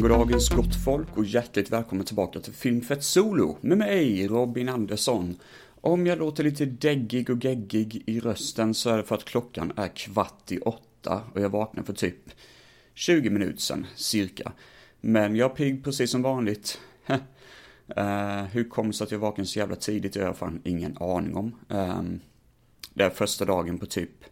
Goddagens 0.00 0.48
gott 0.48 0.84
folk 0.84 1.16
och 1.16 1.24
hjärtligt 1.24 1.72
välkommen 1.72 2.06
tillbaka 2.06 2.40
till 2.40 2.52
Filmfett 2.52 3.04
Solo 3.04 3.56
med 3.60 3.78
mig 3.78 4.26
Robin 4.26 4.68
Andersson. 4.68 5.36
Om 5.80 6.06
jag 6.06 6.18
låter 6.18 6.44
lite 6.44 6.64
däggig 6.64 7.30
och 7.30 7.44
geggig 7.44 8.02
i 8.06 8.20
rösten 8.20 8.74
så 8.74 8.90
är 8.90 8.96
det 8.96 9.02
för 9.02 9.14
att 9.14 9.24
klockan 9.24 9.72
är 9.76 9.88
kvart 9.88 10.52
i 10.52 10.58
åtta 10.58 11.22
och 11.34 11.40
jag 11.40 11.48
vaknade 11.48 11.86
för 11.86 11.92
typ 11.92 12.30
20 12.94 13.30
minuter 13.30 13.60
sedan, 13.60 13.86
cirka. 13.94 14.52
Men 15.00 15.36
jag 15.36 15.50
är 15.50 15.54
pigg 15.54 15.84
precis 15.84 16.10
som 16.10 16.22
vanligt. 16.22 16.80
uh, 17.10 18.42
hur 18.52 18.68
kom 18.68 18.86
det 18.86 18.92
sig 18.92 19.04
att 19.04 19.12
jag 19.12 19.18
vaknade 19.18 19.48
så 19.48 19.58
jävla 19.58 19.76
tidigt? 19.76 20.12
Det 20.12 20.20
har 20.20 20.26
jag 20.26 20.36
fan 20.36 20.60
ingen 20.64 20.96
aning 21.00 21.36
om. 21.36 21.54
Um, 21.68 22.20
det 22.94 23.04
är 23.04 23.10
första 23.10 23.44
dagen 23.44 23.78
på 23.78 23.86
typ 23.86 24.24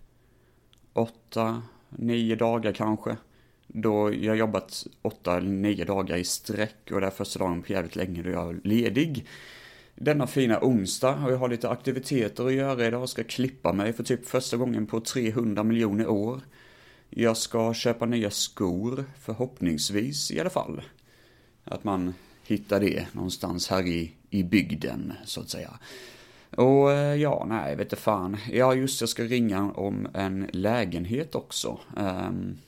åtta, 0.93 1.63
nio 1.89 2.37
dagar 2.37 2.73
kanske. 2.73 3.17
Då 3.77 4.15
jag 4.15 4.37
jobbat 4.37 4.87
åtta 5.03 5.37
eller 5.37 5.51
nio 5.51 5.85
dagar 5.85 6.17
i 6.17 6.25
sträck 6.25 6.91
och 6.93 7.01
det 7.01 7.07
är 7.07 7.11
första 7.11 7.39
dagen 7.39 7.63
på 7.63 7.73
jävligt 7.73 7.97
länge 7.97 8.23
då 8.23 8.31
jag 8.31 8.51
är 8.51 8.61
ledig. 8.65 9.27
Denna 9.95 10.27
fina 10.27 10.59
onsdag 10.63 11.25
och 11.25 11.33
jag 11.33 11.39
har 11.39 11.49
lite 11.49 11.71
aktiviteter 11.71 12.47
att 12.47 12.53
göra 12.53 12.87
idag. 12.87 13.03
Jag 13.03 13.09
ska 13.09 13.25
klippa 13.25 13.73
mig 13.73 13.93
för 13.93 14.05
typ 14.05 14.27
första 14.27 14.57
gången 14.57 14.87
på 14.87 15.01
300 15.01 15.65
miljoner 15.65 16.07
år. 16.09 16.41
Jag 17.11 17.37
ska 17.37 17.75
köpa 17.75 18.07
nya 18.07 18.31
skor, 18.31 19.05
förhoppningsvis 19.21 20.31
i 20.31 20.41
alla 20.41 20.51
fall. 20.51 20.83
Att 21.65 21.85
man 21.85 22.15
hittar 22.47 22.81
det 22.81 23.07
någonstans 23.13 23.69
här 23.69 23.87
i, 23.87 24.13
i 24.31 24.43
bygden, 24.43 25.13
så 25.25 25.41
att 25.41 25.51
säga. 25.51 25.71
Och 26.51 26.93
eh, 26.93 27.15
ja, 27.15 27.47
nej, 27.49 27.77
vet 27.77 27.91
du 27.91 27.97
fan. 27.97 28.37
Ja, 28.53 28.75
just 28.75 29.01
jag 29.01 29.11
ska 29.11 29.23
ringa 29.23 29.73
om 29.73 30.09
en 30.15 30.49
lägenhet 30.53 31.35
också. 31.35 31.79
Um, 31.97 32.59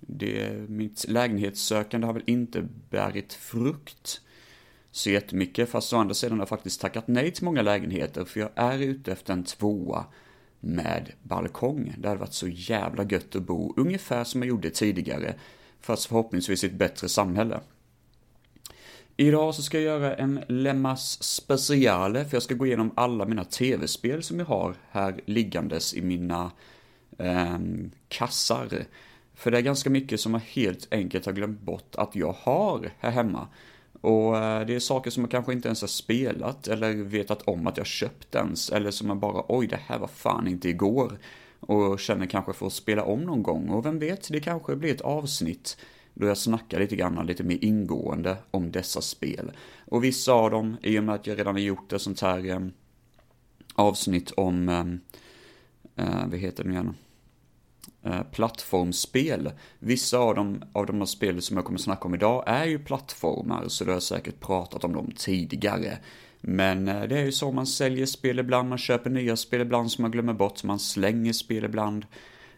det, 0.00 0.68
mitt 0.68 1.08
lägenhetssökande 1.08 2.06
har 2.06 2.14
väl 2.14 2.22
inte 2.26 2.68
bärit 2.90 3.32
frukt 3.32 4.20
så 4.90 5.10
jättemycket, 5.10 5.68
fast 5.68 5.92
å 5.92 5.96
andra 5.96 6.14
sidan 6.14 6.38
har 6.38 6.42
jag 6.42 6.48
faktiskt 6.48 6.80
tackat 6.80 7.08
nej 7.08 7.30
till 7.30 7.44
många 7.44 7.62
lägenheter, 7.62 8.24
för 8.24 8.40
jag 8.40 8.50
är 8.54 8.78
ute 8.78 9.12
efter 9.12 9.32
en 9.32 9.44
tvåa 9.44 10.04
med 10.60 11.12
balkong. 11.22 11.94
Det 11.98 12.08
hade 12.08 12.20
varit 12.20 12.32
så 12.32 12.48
jävla 12.48 13.04
gött 13.04 13.36
att 13.36 13.42
bo, 13.42 13.74
ungefär 13.76 14.24
som 14.24 14.42
jag 14.42 14.48
gjorde 14.48 14.70
tidigare, 14.70 15.34
fast 15.80 16.06
förhoppningsvis 16.06 16.64
i 16.64 16.66
ett 16.66 16.72
bättre 16.72 17.08
samhälle. 17.08 17.60
Idag 19.16 19.54
så 19.54 19.62
ska 19.62 19.80
jag 19.80 20.00
göra 20.00 20.14
en 20.14 20.40
Lemmas 20.48 21.22
speciale, 21.22 22.24
för 22.24 22.36
jag 22.36 22.42
ska 22.42 22.54
gå 22.54 22.66
igenom 22.66 22.90
alla 22.94 23.26
mina 23.26 23.44
tv-spel 23.44 24.22
som 24.22 24.38
jag 24.38 24.46
har 24.46 24.74
här 24.90 25.20
liggandes 25.26 25.94
i 25.94 26.02
mina 26.02 26.50
eh, 27.18 27.58
kassar. 28.08 28.84
För 29.36 29.50
det 29.50 29.58
är 29.58 29.62
ganska 29.62 29.90
mycket 29.90 30.20
som 30.20 30.34
jag 30.34 30.40
helt 30.40 30.88
enkelt 30.90 31.26
har 31.26 31.32
glömt 31.32 31.60
bort 31.60 31.94
att 31.94 32.16
jag 32.16 32.32
har 32.32 32.90
här 32.98 33.10
hemma. 33.10 33.48
Och 34.00 34.36
eh, 34.36 34.66
det 34.66 34.74
är 34.74 34.80
saker 34.80 35.10
som 35.10 35.22
jag 35.22 35.30
kanske 35.30 35.52
inte 35.52 35.68
ens 35.68 35.80
har 35.80 35.88
spelat 35.88 36.68
eller 36.68 36.92
vetat 36.92 37.42
om 37.42 37.66
att 37.66 37.76
jag 37.76 37.86
köpt 37.86 38.34
ens. 38.34 38.70
Eller 38.70 38.90
som 38.90 39.08
jag 39.08 39.16
bara, 39.16 39.44
oj 39.48 39.66
det 39.66 39.80
här 39.86 39.98
var 39.98 40.08
fan 40.08 40.48
inte 40.48 40.68
igår. 40.68 41.18
Och 41.60 42.00
känner 42.00 42.26
kanske 42.26 42.52
för 42.52 42.66
att 42.66 42.72
spela 42.72 43.02
om 43.04 43.20
någon 43.20 43.42
gång. 43.42 43.68
Och 43.68 43.86
vem 43.86 43.98
vet, 43.98 44.28
det 44.32 44.40
kanske 44.40 44.76
blir 44.76 44.94
ett 44.94 45.00
avsnitt 45.00 45.76
då 46.14 46.26
jag 46.26 46.38
snackar 46.38 46.78
lite 46.80 46.96
grann, 46.96 47.26
lite 47.26 47.44
mer 47.44 47.64
ingående 47.64 48.36
om 48.50 48.70
dessa 48.70 49.00
spel. 49.00 49.52
Och 49.84 50.04
vissa 50.04 50.32
av 50.32 50.50
dem, 50.50 50.76
i 50.82 50.98
och 50.98 51.04
med 51.04 51.14
att 51.14 51.26
jag 51.26 51.38
redan 51.38 51.54
har 51.54 51.60
gjort 51.60 51.92
ett 51.92 52.02
sånt 52.02 52.20
här 52.20 52.50
eh, 52.50 52.60
avsnitt 53.74 54.30
om, 54.30 54.68
eh, 54.68 56.06
eh 56.06 56.28
vad 56.28 56.38
heter 56.38 56.62
det 56.64 56.68
nu 56.68 56.74
igen? 56.74 56.94
Eh, 58.06 58.22
plattformsspel. 58.22 59.50
Vissa 59.78 60.18
av 60.18 60.34
de, 60.34 60.62
av 60.72 60.86
de 60.86 60.98
här 60.98 61.06
spelen 61.06 61.42
som 61.42 61.56
jag 61.56 61.66
kommer 61.66 61.78
snacka 61.78 62.04
om 62.04 62.14
idag 62.14 62.44
är 62.46 62.64
ju 62.64 62.78
plattformar, 62.78 63.68
så 63.68 63.84
du 63.84 63.92
har 63.92 64.00
säkert 64.00 64.40
pratat 64.40 64.84
om 64.84 64.92
dem 64.92 65.12
tidigare. 65.16 65.98
Men 66.40 66.88
eh, 66.88 67.02
det 67.02 67.18
är 67.18 67.24
ju 67.24 67.32
så 67.32 67.52
man 67.52 67.66
säljer 67.66 68.06
spel 68.06 68.38
ibland, 68.38 68.68
man 68.68 68.78
köper 68.78 69.10
nya 69.10 69.36
spel 69.36 69.60
ibland 69.60 69.92
som 69.92 70.02
man 70.02 70.10
glömmer 70.10 70.32
bort, 70.32 70.64
man 70.64 70.78
slänger 70.78 71.32
spel 71.32 71.64
ibland. 71.64 72.06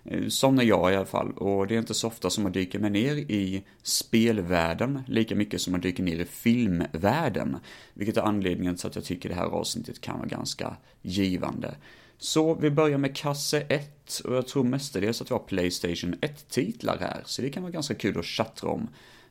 Eh, 0.05 0.29
som 0.29 0.59
är 0.59 0.63
jag 0.63 0.93
i 0.93 0.97
alla 0.97 1.07
fall, 1.07 1.33
och 1.33 1.67
det 1.67 1.75
är 1.75 1.79
inte 1.79 1.95
så 1.95 2.07
ofta 2.07 2.31
som 2.31 2.43
man 2.43 2.53
dyker 2.53 2.79
mig 2.79 2.91
ner 2.91 3.17
i 3.17 3.65
spelvärlden 3.83 5.03
lika 5.07 5.35
mycket 5.35 5.61
som 5.61 5.71
man 5.71 5.81
dyker 5.81 6.03
ner 6.03 6.19
i 6.19 6.25
filmvärlden. 6.25 7.57
Vilket 7.95 8.17
är 8.17 8.23
anledningen 8.23 8.77
till 8.77 8.87
att 8.87 8.95
jag 8.97 9.05
tycker 9.05 9.29
det 9.29 9.35
här 9.35 9.45
avsnittet 9.47 10.01
kan 10.01 10.19
vara 10.19 10.29
ganska 10.29 10.77
givande. 11.03 11.75
Så 12.19 12.55
vi 12.55 12.71
börjar 12.71 12.99
med 12.99 13.17
kasse 13.17 13.61
1 13.61 13.98
och 14.25 14.37
jag 14.37 14.47
tror 14.47 14.65
mestadels 14.65 15.23
att 15.23 15.31
vi 15.31 15.35
har 15.35 15.43
Playstation 15.43 16.15
1-titlar 16.15 16.99
här, 17.01 17.23
så 17.25 17.43
det 17.43 17.51
kan 17.51 17.63
vara 17.63 17.73
ganska 17.73 17.95
kul 17.95 18.19
att 18.19 18.27
chatta 18.27 18.67
om. 18.67 18.89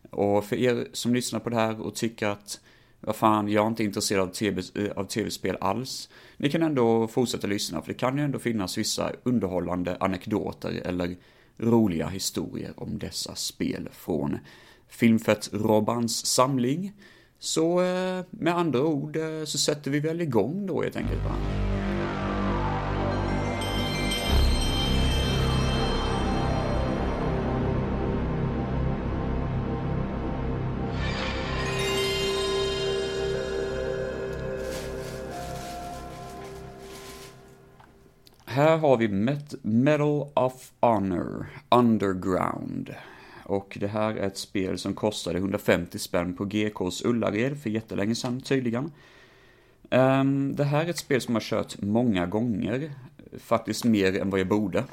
Och 0.10 0.46
för 0.46 0.56
er 0.56 0.88
som 0.94 1.14
lyssnar 1.14 1.40
på 1.40 1.50
det 1.50 1.56
här 1.56 1.82
och 1.82 1.96
tycker 1.96 2.28
att 2.28 2.60
vad 3.00 3.16
fan, 3.16 3.48
jag 3.48 3.64
är 3.64 3.68
inte 3.68 3.84
intresserad 3.84 4.30
av, 4.30 4.34
TV, 4.34 4.62
eh, 4.76 4.92
av 4.96 5.04
tv-spel 5.04 5.58
alls. 5.62 6.10
Ni 6.38 6.50
kan 6.50 6.64
ändå 6.64 7.08
fortsätta 7.08 7.48
lyssna, 7.48 7.82
för 7.82 7.88
det 7.88 8.00
kan 8.00 8.18
ju 8.18 8.24
ändå 8.24 8.40
finnas 8.40 8.78
vissa 8.78 9.12
underhållande 9.24 9.98
anekdoter 10.00 10.82
eller 10.86 11.16
roliga 11.58 12.08
historier 12.08 12.74
om 12.76 13.00
dessa 13.00 13.36
spel 13.36 13.90
från 13.92 14.38
Filmfett-Robbans 14.90 16.26
samling. 16.26 16.94
Så 17.40 17.82
eh, 17.82 18.26
med 18.30 18.58
andra 18.58 18.82
ord 18.82 19.16
eh, 19.16 19.44
så 19.46 19.58
sätter 19.58 19.92
vi 19.92 20.00
väl 20.00 20.22
igång 20.22 20.66
då 20.66 20.82
helt 20.82 20.96
enkelt. 20.96 21.24
Va? 21.24 21.36
Här 38.58 38.78
har 38.78 38.98
vi 38.98 39.08
Met 39.08 39.56
Medal 39.62 40.28
of 40.34 40.72
Honor 40.80 41.46
Underground. 41.70 42.96
Och 43.44 43.78
det 43.80 43.88
här 43.88 44.16
är 44.16 44.28
ett 44.28 44.38
spel 44.38 44.78
som 44.78 44.94
kostade 44.94 45.38
150 45.38 46.00
spänn 46.00 46.34
på 46.34 46.46
GKs 46.46 47.06
Ullared 47.06 47.62
för 47.62 47.70
jättelänge 47.70 48.16
sedan 48.16 48.42
tydligen. 48.42 48.92
Um, 49.90 50.56
det 50.56 50.64
här 50.64 50.86
är 50.86 50.90
ett 50.90 50.98
spel 50.98 51.22
som 51.22 51.34
jag 51.34 51.42
har 51.42 51.46
kört 51.46 51.82
många 51.82 52.26
gånger, 52.26 52.92
faktiskt 53.40 53.86
mer 53.86 54.22
än 54.22 54.30
vad 54.30 54.40
jag 54.40 54.48
borde. 54.48 54.84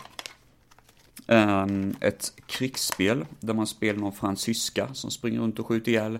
Um, 1.27 1.95
ett 2.01 2.33
krigsspel 2.47 3.27
där 3.41 3.55
man 3.55 3.67
spelar 3.67 4.01
någon 4.01 4.13
fransyska 4.13 4.95
som 4.95 5.11
springer 5.11 5.41
runt 5.41 5.59
och 5.59 5.67
skjuter 5.67 5.93
ihjäl 5.93 6.19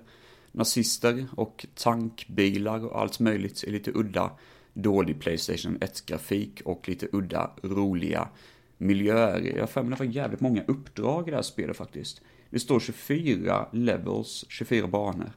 nazister 0.53 1.27
och 1.37 1.67
tankbilar 1.75 2.85
och 2.85 3.01
allt 3.01 3.21
möjligt 3.21 3.65
är 3.65 3.71
lite 3.71 3.91
udda 3.95 4.31
dålig 4.75 5.21
Playstation 5.21 5.79
1-grafik 5.79 6.63
och 6.65 6.89
lite 6.89 7.09
udda, 7.13 7.51
roliga 7.63 8.29
miljöer. 8.79 9.41
Jag 9.41 9.61
har 9.61 9.67
för 9.67 9.83
mig 9.83 9.91
det 9.91 10.05
var 10.05 10.13
jävligt 10.13 10.41
många 10.41 10.65
uppdrag 10.67 11.29
i 11.29 11.31
det 11.31 11.37
här 11.37 11.43
spelet 11.43 11.77
faktiskt. 11.77 12.21
Det 12.51 12.59
står 12.59 12.81
24 12.81 13.69
levels, 13.73 14.45
24 14.49 14.87
banor. 14.87 15.33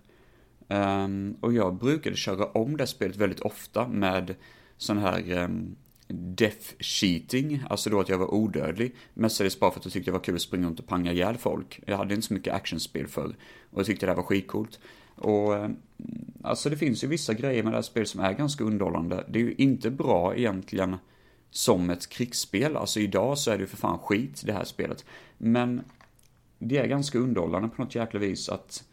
Um, 0.68 1.38
och 1.42 1.54
jag 1.54 1.76
brukade 1.76 2.16
köra 2.16 2.46
om 2.46 2.78
det 2.78 2.88
spelet 2.88 3.16
väldigt 3.16 3.40
ofta 3.40 3.88
med 3.88 4.36
sån 4.78 4.98
här 4.98 5.44
um, 5.44 5.76
death 6.08 6.74
cheating, 6.80 7.64
alltså 7.70 7.90
då 7.90 8.00
att 8.00 8.10
jag 8.10 8.18
var 8.18 8.34
odödlig. 8.34 8.96
Mestadels 9.14 9.60
bara 9.60 9.72
för 9.72 9.80
att 9.80 9.86
jag 9.86 9.94
tyckte 9.94 10.12
det 10.12 10.14
var 10.14 10.24
kul 10.24 10.36
att 10.36 10.42
springa 10.42 10.68
runt 10.68 10.80
och 10.80 10.88
panga 10.88 11.12
ihjäl 11.12 11.38
folk. 11.38 11.80
Jag 11.86 11.98
hade 11.98 12.16
inte 12.16 12.28
så 12.28 12.34
mycket 12.34 12.54
actionspel 12.54 13.08
förr 13.08 13.36
och 13.70 13.80
jag 13.80 13.86
tyckte 13.86 14.06
det 14.06 14.10
här 14.10 14.18
var 14.18 14.24
skitcoolt. 14.24 14.80
Och 15.18 15.56
eh, 15.56 15.70
alltså 16.44 16.70
det 16.70 16.78
finns 16.78 17.04
ju 17.04 17.08
vissa 17.08 17.34
grejer 17.34 17.64
med 17.64 17.72
det 17.72 17.78
här 17.78 17.82
spelet 17.82 18.10
som 18.10 18.22
är 18.22 18.34
ganska 18.34 18.64
underhållande. 18.64 19.24
Det 19.30 19.40
är 19.40 19.44
ju 19.44 19.56
inte 19.58 19.92
bra 19.92 20.36
egentligen 20.36 20.96
som 21.52 21.90
ett 21.90 22.10
krigsspel. 22.10 22.78
Alltså 22.78 23.00
idag 23.00 23.38
så 23.38 23.52
är 23.52 23.58
det 23.58 23.62
ju 23.62 23.68
för 23.68 23.78
fan 23.78 24.00
skit 24.00 24.42
det 24.46 24.54
här 24.54 24.64
spelet. 24.64 25.06
Men 25.38 25.82
det 26.60 26.78
är 26.78 26.88
ganska 26.88 27.20
underhållande 27.20 27.70
på 27.70 27.82
något 27.84 27.96
jäkla 27.96 28.20
vis 28.20 28.50
att 28.50 28.84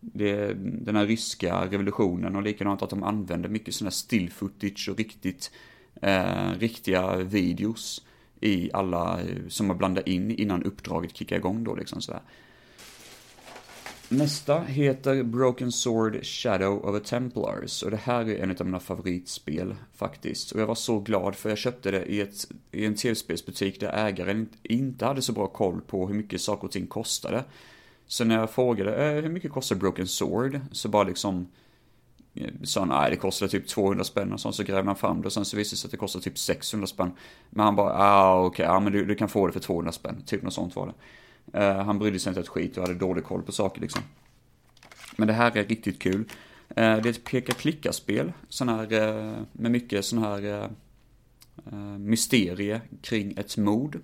det, 0.00 0.54
den 0.54 0.96
här 0.96 1.06
ryska 1.06 1.66
revolutionen 1.66 2.36
och 2.36 2.42
likadant 2.42 2.82
att 2.82 2.90
de 2.90 3.02
använder 3.02 3.48
mycket 3.48 3.74
sådana 3.74 3.88
här 3.88 3.94
still 3.94 4.30
footage 4.30 4.88
och 4.90 4.98
riktigt, 4.98 5.50
eh, 6.02 6.52
riktiga 6.58 7.16
videos 7.16 8.06
i 8.40 8.70
alla 8.72 9.20
eh, 9.20 9.48
som 9.48 9.66
man 9.66 9.78
blandar 9.78 10.08
in 10.08 10.30
innan 10.30 10.62
uppdraget 10.62 11.16
kickar 11.16 11.36
igång 11.36 11.64
då 11.64 11.74
liksom 11.74 12.00
sådär. 12.00 12.22
Nästa 14.08 14.60
heter 14.60 15.22
Broken 15.22 15.72
Sword 15.72 16.24
Shadow 16.24 16.84
of 16.84 16.96
a 16.96 17.00
Templars 17.04 17.82
och 17.82 17.90
det 17.90 17.96
här 17.96 18.28
är 18.28 18.42
en 18.42 18.50
av 18.50 18.66
mina 18.66 18.80
favoritspel 18.80 19.74
faktiskt. 19.94 20.52
Och 20.52 20.60
jag 20.60 20.66
var 20.66 20.74
så 20.74 20.98
glad 20.98 21.34
för 21.34 21.48
jag 21.48 21.58
köpte 21.58 21.90
det 21.90 22.04
i, 22.04 22.20
ett, 22.20 22.50
i 22.70 22.84
en 22.84 22.94
tv-spelsbutik 22.94 23.80
där 23.80 24.06
ägaren 24.06 24.48
inte 24.62 25.06
hade 25.06 25.22
så 25.22 25.32
bra 25.32 25.46
koll 25.46 25.80
på 25.80 26.06
hur 26.06 26.14
mycket 26.14 26.40
saker 26.40 26.64
och 26.64 26.72
ting 26.72 26.86
kostade. 26.86 27.44
Så 28.06 28.24
när 28.24 28.38
jag 28.38 28.50
frågade 28.50 29.06
eh, 29.06 29.22
hur 29.22 29.28
mycket 29.28 29.52
kostar 29.52 29.76
Broken 29.76 30.08
Sword 30.08 30.60
så 30.72 30.88
bara 30.88 31.04
liksom 31.04 31.48
eh, 32.34 32.50
Sa 32.62 32.80
han 32.80 32.88
nej 32.88 33.10
det 33.10 33.16
kostar 33.16 33.48
typ 33.48 33.66
200 33.66 34.04
spänn 34.04 34.32
och 34.32 34.40
sånt 34.40 34.54
så 34.54 34.62
grävde 34.62 34.88
han 34.88 34.96
fram 34.96 35.20
det 35.20 35.26
och 35.26 35.32
sen 35.32 35.44
så 35.44 35.56
visade 35.56 35.74
det 35.74 35.78
sig 35.78 35.88
att 35.88 35.92
det 35.92 35.96
kostar 35.96 36.20
typ 36.20 36.38
600 36.38 36.86
spänn. 36.86 37.12
Men 37.50 37.64
han 37.64 37.76
bara, 37.76 37.92
ah 37.94 38.40
okej, 38.40 38.46
okay, 38.46 38.66
ja 38.74 38.80
men 38.80 38.92
du, 38.92 39.04
du 39.04 39.14
kan 39.14 39.28
få 39.28 39.46
det 39.46 39.52
för 39.52 39.60
200 39.60 39.92
spänn, 39.92 40.22
typ 40.26 40.42
något 40.42 40.54
sånt 40.54 40.76
var 40.76 40.86
det. 40.86 40.94
Uh, 41.56 41.60
han 41.62 41.98
brydde 41.98 42.18
sig 42.18 42.30
inte 42.30 42.40
ett 42.40 42.48
skit 42.48 42.76
och 42.76 42.82
hade 42.82 42.98
dålig 42.98 43.24
koll 43.24 43.42
på 43.42 43.52
saker 43.52 43.80
liksom. 43.80 44.02
Men 45.16 45.28
det 45.28 45.34
här 45.34 45.56
är 45.56 45.64
riktigt 45.64 46.02
kul. 46.02 46.20
Uh, 46.20 46.26
det 46.74 46.80
är 46.80 47.06
ett 47.06 47.24
peka-klicka-spel, 47.24 48.32
sån 48.48 48.68
här, 48.68 48.92
uh, 48.92 49.42
med 49.52 49.70
mycket 49.70 50.04
sån 50.04 50.18
här 50.18 50.70
mysterie 51.98 52.80
kring 53.02 53.34
ett 53.36 53.56
mord. 53.56 54.00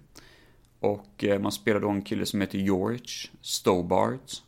Och 0.81 1.25
man 1.41 1.53
spelar 1.53 1.81
då 1.81 1.91
en 1.91 2.03
kille 2.03 2.27
som 2.27 2.41
heter 2.41 2.59
George 2.59 3.31
Stobart 3.41 4.43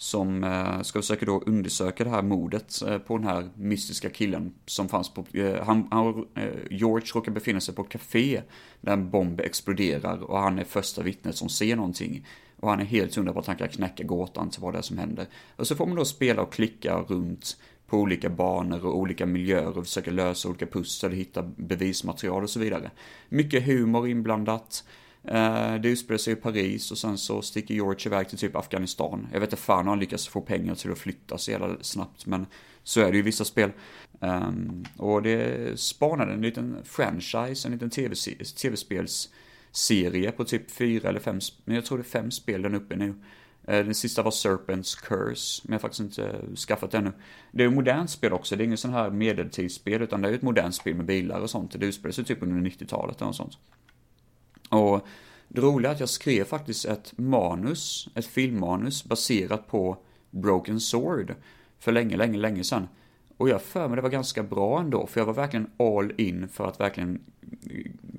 som 0.00 0.44
eh, 0.44 0.82
ska 0.82 0.98
försöka 0.98 1.26
då 1.26 1.42
undersöka 1.46 2.04
det 2.04 2.10
här 2.10 2.22
mordet 2.22 2.82
eh, 2.82 2.98
på 2.98 3.18
den 3.18 3.26
här 3.26 3.48
mystiska 3.54 4.10
killen 4.10 4.54
som 4.66 4.88
fanns 4.88 5.14
på, 5.14 5.24
eh, 5.32 5.64
han, 5.64 5.88
han, 5.90 6.26
George 6.70 7.06
råkar 7.14 7.32
befinna 7.32 7.60
sig 7.60 7.74
på 7.74 7.82
ett 7.82 7.88
café 7.88 8.42
där 8.80 8.92
en 8.92 9.10
bomb 9.10 9.40
exploderar 9.40 10.22
och 10.22 10.38
han 10.38 10.58
är 10.58 10.64
första 10.64 11.02
vittnet 11.02 11.36
som 11.36 11.48
ser 11.48 11.76
någonting. 11.76 12.26
Och 12.60 12.70
han 12.70 12.80
är 12.80 12.84
helt 12.84 13.14
hundra 13.14 13.32
på 13.32 13.38
att 13.38 13.46
han 13.46 13.56
kan 13.56 13.68
knäcka 13.68 14.04
gåtan 14.04 14.50
till 14.50 14.62
vad 14.62 14.74
det 14.74 14.78
är 14.78 14.82
som 14.82 14.98
händer. 14.98 15.26
Och 15.56 15.66
så 15.66 15.76
får 15.76 15.86
man 15.86 15.96
då 15.96 16.04
spela 16.04 16.42
och 16.42 16.52
klicka 16.52 16.98
runt 16.98 17.56
på 17.86 17.98
olika 17.98 18.30
banor 18.30 18.86
och 18.86 18.98
olika 18.98 19.26
miljöer 19.26 19.78
och 19.78 19.84
försöka 19.84 20.10
lösa 20.10 20.48
olika 20.48 20.66
pussel, 20.66 21.12
hitta 21.12 21.42
bevismaterial 21.42 22.42
och 22.42 22.50
så 22.50 22.60
vidare. 22.60 22.90
Mycket 23.28 23.66
humor 23.66 24.08
inblandat. 24.08 24.84
Eh, 25.24 25.74
det 25.74 25.88
utspelar 25.88 26.18
sig 26.18 26.32
i 26.32 26.36
Paris 26.36 26.90
och 26.90 26.98
sen 26.98 27.18
så 27.18 27.42
sticker 27.42 27.74
George 27.74 28.06
iväg 28.06 28.28
till 28.28 28.38
typ 28.38 28.56
Afghanistan. 28.56 29.28
Jag 29.32 29.40
vet 29.40 29.52
inte 29.52 29.62
fan 29.62 29.84
hur 29.84 29.90
han 29.90 29.98
lyckas 29.98 30.28
få 30.28 30.40
pengar 30.40 30.74
till 30.74 30.92
att 30.92 30.98
flytta 30.98 31.38
så 31.38 31.50
jävla 31.50 31.76
snabbt, 31.80 32.26
men 32.26 32.46
så 32.82 33.00
är 33.00 33.10
det 33.10 33.12
ju 33.12 33.18
i 33.18 33.22
vissa 33.22 33.44
spel. 33.44 33.70
Ehm, 34.20 34.84
och 34.96 35.22
det 35.22 35.80
spanade 35.80 36.32
en 36.32 36.42
liten 36.42 36.76
franchise, 36.84 37.68
en 37.68 37.72
liten 37.72 37.90
tv-spelsserie 38.56 40.32
på 40.32 40.44
typ 40.44 40.70
fyra 40.70 41.08
eller 41.08 41.20
fem, 41.20 41.40
men 41.64 41.74
jag 41.74 41.84
tror 41.84 41.98
det 41.98 42.02
är 42.02 42.20
fem 42.20 42.30
spel 42.30 42.62
den 42.62 42.74
uppe 42.74 42.96
nu. 42.96 43.14
Eh, 43.64 43.84
den 43.84 43.94
sista 43.94 44.22
var 44.22 44.30
Serpent's 44.30 45.02
Curse, 45.02 45.62
men 45.64 45.72
jag 45.72 45.74
har 45.74 45.80
faktiskt 45.80 46.00
inte 46.00 46.40
skaffat 46.56 46.90
det 46.90 46.98
ännu. 46.98 47.12
Det 47.50 47.62
är 47.62 47.68
ju 47.68 47.74
modernt 47.74 48.10
spel 48.10 48.32
också, 48.32 48.56
det 48.56 48.62
är 48.62 48.66
inget 48.66 48.80
sån 48.80 48.92
här 48.92 49.10
medeltidsspel, 49.10 50.02
utan 50.02 50.22
det 50.22 50.28
är 50.28 50.30
ju 50.30 50.36
ett 50.36 50.42
modernt 50.42 50.74
spel 50.74 50.94
med 50.94 51.06
bilar 51.06 51.40
och 51.40 51.50
sånt. 51.50 51.80
Det 51.80 51.86
utspelar 51.86 52.12
sig 52.12 52.24
typ 52.24 52.42
under 52.42 52.70
90-talet 52.70 53.16
eller 53.16 53.26
något 53.26 53.36
sånt. 53.36 53.58
Och 54.68 55.06
det 55.48 55.60
roliga 55.60 55.90
är 55.90 55.94
att 55.94 56.00
jag 56.00 56.08
skrev 56.08 56.44
faktiskt 56.44 56.84
ett 56.84 57.12
manus, 57.18 58.08
ett 58.14 58.26
filmmanus 58.26 59.04
baserat 59.04 59.66
på 59.66 59.96
Broken 60.30 60.80
Sword 60.80 61.34
för 61.78 61.92
länge, 61.92 62.16
länge, 62.16 62.38
länge 62.38 62.64
sedan. 62.64 62.88
Och 63.36 63.48
jag 63.48 63.62
för 63.62 63.88
mig 63.88 63.96
det 63.96 64.02
var 64.02 64.08
ganska 64.08 64.42
bra 64.42 64.80
ändå, 64.80 65.06
för 65.06 65.20
jag 65.20 65.26
var 65.26 65.34
verkligen 65.34 65.70
all 65.76 66.12
in 66.16 66.48
för 66.48 66.66
att 66.66 66.80
verkligen 66.80 67.20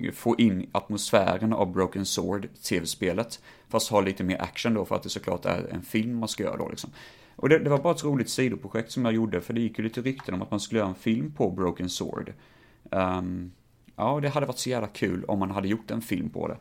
eh, 0.00 0.12
få 0.12 0.36
in 0.38 0.66
atmosfären 0.72 1.52
av 1.52 1.72
Broken 1.72 2.06
Sword, 2.06 2.48
tv-spelet. 2.62 3.42
Fast 3.68 3.90
ha 3.90 4.00
lite 4.00 4.24
mer 4.24 4.42
action 4.42 4.74
då, 4.74 4.84
för 4.84 4.96
att 4.96 5.02
det 5.02 5.08
såklart 5.08 5.44
är 5.44 5.68
en 5.70 5.82
film 5.82 6.18
man 6.18 6.28
ska 6.28 6.42
göra 6.42 6.56
då 6.56 6.68
liksom. 6.68 6.90
Och 7.36 7.48
det, 7.48 7.58
det 7.58 7.70
var 7.70 7.78
bara 7.78 7.94
ett 7.94 8.04
roligt 8.04 8.30
sidoprojekt 8.30 8.92
som 8.92 9.04
jag 9.04 9.14
gjorde, 9.14 9.40
för 9.40 9.54
det 9.54 9.60
gick 9.60 9.78
ju 9.78 9.84
lite 9.84 10.00
rykten 10.00 10.34
om 10.34 10.42
att 10.42 10.50
man 10.50 10.60
skulle 10.60 10.78
göra 10.78 10.88
en 10.88 10.94
film 10.94 11.32
på 11.32 11.50
Broken 11.50 11.88
Sword. 11.88 12.32
Um, 12.90 13.52
Ja, 14.00 14.20
det 14.20 14.28
hade 14.28 14.46
varit 14.46 14.58
så 14.58 14.70
jävla 14.70 14.88
kul 14.88 15.24
om 15.24 15.38
man 15.38 15.50
hade 15.50 15.68
gjort 15.68 15.90
en 15.90 16.00
film 16.00 16.30
på 16.30 16.48
det. 16.48 16.56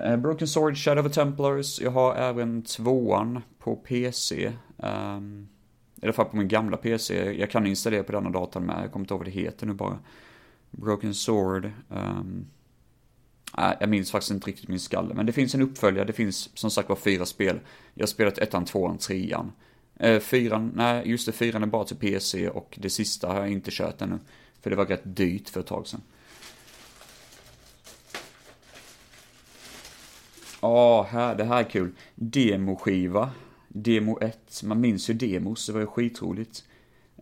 Eh, 0.00 0.16
Broken 0.16 0.48
Sword, 0.48 0.76
Shadow 0.76 1.06
of 1.06 1.12
the 1.12 1.20
Templars. 1.20 1.80
Jag 1.80 1.90
har 1.90 2.14
även 2.14 2.62
tvåan 2.62 3.40
på 3.58 3.76
PC. 3.76 4.46
Um, 4.46 4.54
ehm, 4.78 5.48
I 5.96 6.06
alla 6.06 6.12
fall 6.12 6.24
på 6.26 6.36
min 6.36 6.48
gamla 6.48 6.76
PC. 6.76 7.32
Jag 7.32 7.50
kan 7.50 7.66
installera 7.66 8.02
på 8.02 8.12
denna 8.12 8.30
datorn 8.30 8.64
med. 8.64 8.82
Jag 8.82 8.92
kommer 8.92 9.04
inte 9.04 9.14
ihåg 9.14 9.20
vad 9.20 9.26
det 9.26 9.40
heter 9.40 9.66
nu 9.66 9.72
bara. 9.72 9.98
Broken 10.70 11.14
Sword. 11.14 11.70
Um, 11.88 12.46
jag 13.80 13.88
minns 13.88 14.10
faktiskt 14.10 14.30
inte 14.30 14.46
riktigt 14.48 14.68
min 14.68 14.80
skalle. 14.80 15.14
Men 15.14 15.26
det 15.26 15.32
finns 15.32 15.54
en 15.54 15.62
uppföljare. 15.62 16.04
Det 16.04 16.12
finns 16.12 16.58
som 16.58 16.70
sagt 16.70 16.88
var 16.88 16.96
fyra 16.96 17.26
spel. 17.26 17.60
Jag 17.94 18.02
har 18.02 18.08
spelat 18.08 18.38
ettan, 18.38 18.64
tvåan, 18.64 18.98
trean. 18.98 19.52
Eh, 20.00 20.20
fyran, 20.20 20.72
nej 20.74 21.08
just 21.08 21.26
det, 21.26 21.32
fyran 21.32 21.62
är 21.62 21.66
bara 21.66 21.84
till 21.84 21.96
PC 21.96 22.48
och 22.48 22.78
det 22.80 22.90
sista 22.90 23.28
har 23.28 23.40
jag 23.40 23.50
inte 23.50 23.70
kört 23.70 24.02
ännu. 24.02 24.18
För 24.60 24.70
det 24.70 24.76
var 24.76 24.86
rätt 24.86 25.02
dyrt 25.04 25.48
för 25.48 25.60
ett 25.60 25.66
tag 25.66 25.86
sedan. 25.86 26.02
Ja, 30.60 31.02
här, 31.10 31.34
det 31.34 31.44
här 31.44 31.58
är 31.60 31.70
kul. 31.70 31.90
Demoskiva. 32.14 33.30
Demo 33.68 34.18
1. 34.20 34.62
Man 34.64 34.80
minns 34.80 35.10
ju 35.10 35.14
demos, 35.14 35.66
det 35.66 35.72
var 35.72 35.80
ju 35.80 35.86
skitroligt. 35.86 36.64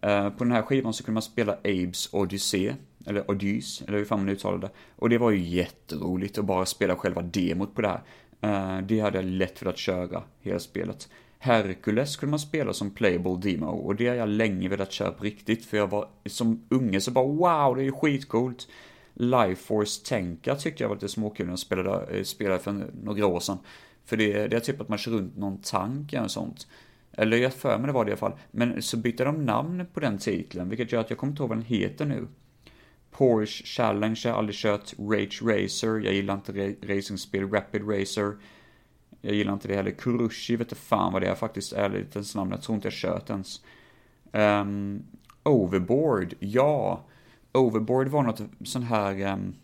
Uh, 0.06 0.30
på 0.30 0.44
den 0.44 0.52
här 0.52 0.62
skivan 0.62 0.92
så 0.92 1.04
kunde 1.04 1.14
man 1.14 1.22
spela 1.22 1.52
Abes 1.52 2.14
Odyssey, 2.14 2.72
eller 3.06 3.30
Odys, 3.30 3.82
eller 3.82 3.98
hur 3.98 4.04
fan 4.04 4.18
man 4.18 4.28
uttalar 4.28 4.58
det. 4.58 4.70
Och 4.96 5.08
det 5.08 5.18
var 5.18 5.30
ju 5.30 5.40
jätteroligt 5.40 6.38
att 6.38 6.44
bara 6.44 6.66
spela 6.66 6.96
själva 6.96 7.22
demot 7.22 7.74
på 7.74 7.82
det 7.82 7.88
här. 7.88 8.02
Uh, 8.44 8.86
det 8.86 9.00
hade 9.00 9.18
jag 9.18 9.24
lätt 9.24 9.58
för 9.58 9.66
att 9.66 9.78
köra, 9.78 10.22
hela 10.40 10.58
spelet. 10.58 11.08
Hercules 11.38 12.16
kunde 12.16 12.30
man 12.30 12.38
spela 12.38 12.72
som 12.72 12.90
playable 12.90 13.36
demo 13.42 13.66
och 13.66 13.96
det 13.96 14.08
har 14.08 14.14
jag 14.14 14.28
länge 14.28 14.68
velat 14.68 14.92
köra 14.92 15.10
på 15.10 15.24
riktigt 15.24 15.64
för 15.64 15.76
jag 15.76 15.90
var 15.90 16.08
som 16.26 16.66
unge 16.68 17.00
så 17.00 17.10
bara 17.10 17.26
wow, 17.26 17.76
det 17.76 17.82
är 17.82 17.84
ju 17.84 17.92
skitcoolt. 17.92 18.68
Life 19.14 19.62
Force 19.66 20.04
Tänka 20.04 20.54
tyckte 20.54 20.82
jag 20.84 20.88
var 20.88 20.96
lite 20.96 21.08
småkul 21.08 21.46
när 21.46 21.52
jag 21.52 21.58
spelade, 21.58 22.16
eh, 22.16 22.22
spelade 22.22 22.58
för 22.58 22.90
några 23.02 23.26
år 23.26 23.40
sedan. 23.40 23.58
För 24.04 24.16
det, 24.16 24.48
det 24.48 24.56
är 24.56 24.60
typ 24.60 24.80
att 24.80 24.88
man 24.88 24.98
kör 24.98 25.12
runt 25.12 25.36
någon 25.36 25.60
tank 25.60 26.12
eller 26.12 26.28
sånt. 26.28 26.66
Eller 27.12 27.36
jag 27.36 27.54
för 27.54 27.78
mig 27.78 27.86
det 27.86 27.92
var 27.92 28.04
det 28.04 28.08
i 28.08 28.12
alla 28.12 28.18
fall. 28.18 28.38
Men 28.50 28.82
så 28.82 28.96
bytte 28.96 29.24
de 29.24 29.44
namn 29.44 29.86
på 29.94 30.00
den 30.00 30.18
titeln, 30.18 30.68
vilket 30.68 30.92
gör 30.92 31.00
att 31.00 31.10
jag 31.10 31.18
kommer 31.18 31.30
inte 31.30 31.42
ihåg 31.42 31.48
vad 31.48 31.58
den 31.58 31.64
heter 31.64 32.04
nu. 32.04 32.28
Porsche 33.10 33.64
Challenge, 33.64 34.20
jag 34.24 34.32
har 34.32 34.38
aldrig 34.38 34.56
kört. 34.56 34.92
Rage 34.98 35.42
Racer, 35.42 36.04
jag 36.04 36.14
gillar 36.14 36.34
inte 36.34 36.74
racingspel. 36.82 37.50
Rapid 37.50 37.88
Racer. 37.88 38.36
Jag 39.20 39.34
gillar 39.34 39.52
inte 39.52 39.68
det 39.68 39.74
heller. 39.74 39.90
Kurushi 39.90 40.56
vet 40.56 40.66
inte 40.66 40.74
fan 40.74 41.12
vad 41.12 41.22
det 41.22 41.28
är 41.28 41.34
faktiskt, 41.34 41.72
Ärligt 41.72 42.16
ens 42.16 42.34
namn. 42.34 42.50
Jag 42.50 42.62
tror 42.62 42.76
inte 42.76 42.86
jag 42.86 42.94
kört 42.94 43.30
ens. 43.30 43.60
Um, 44.32 45.02
Overboard, 45.42 46.34
ja. 46.38 47.04
Overboard 47.52 48.08
var 48.08 48.22
något 48.22 48.40
sån 48.64 48.82
här 48.82 49.32
um, 49.32 49.54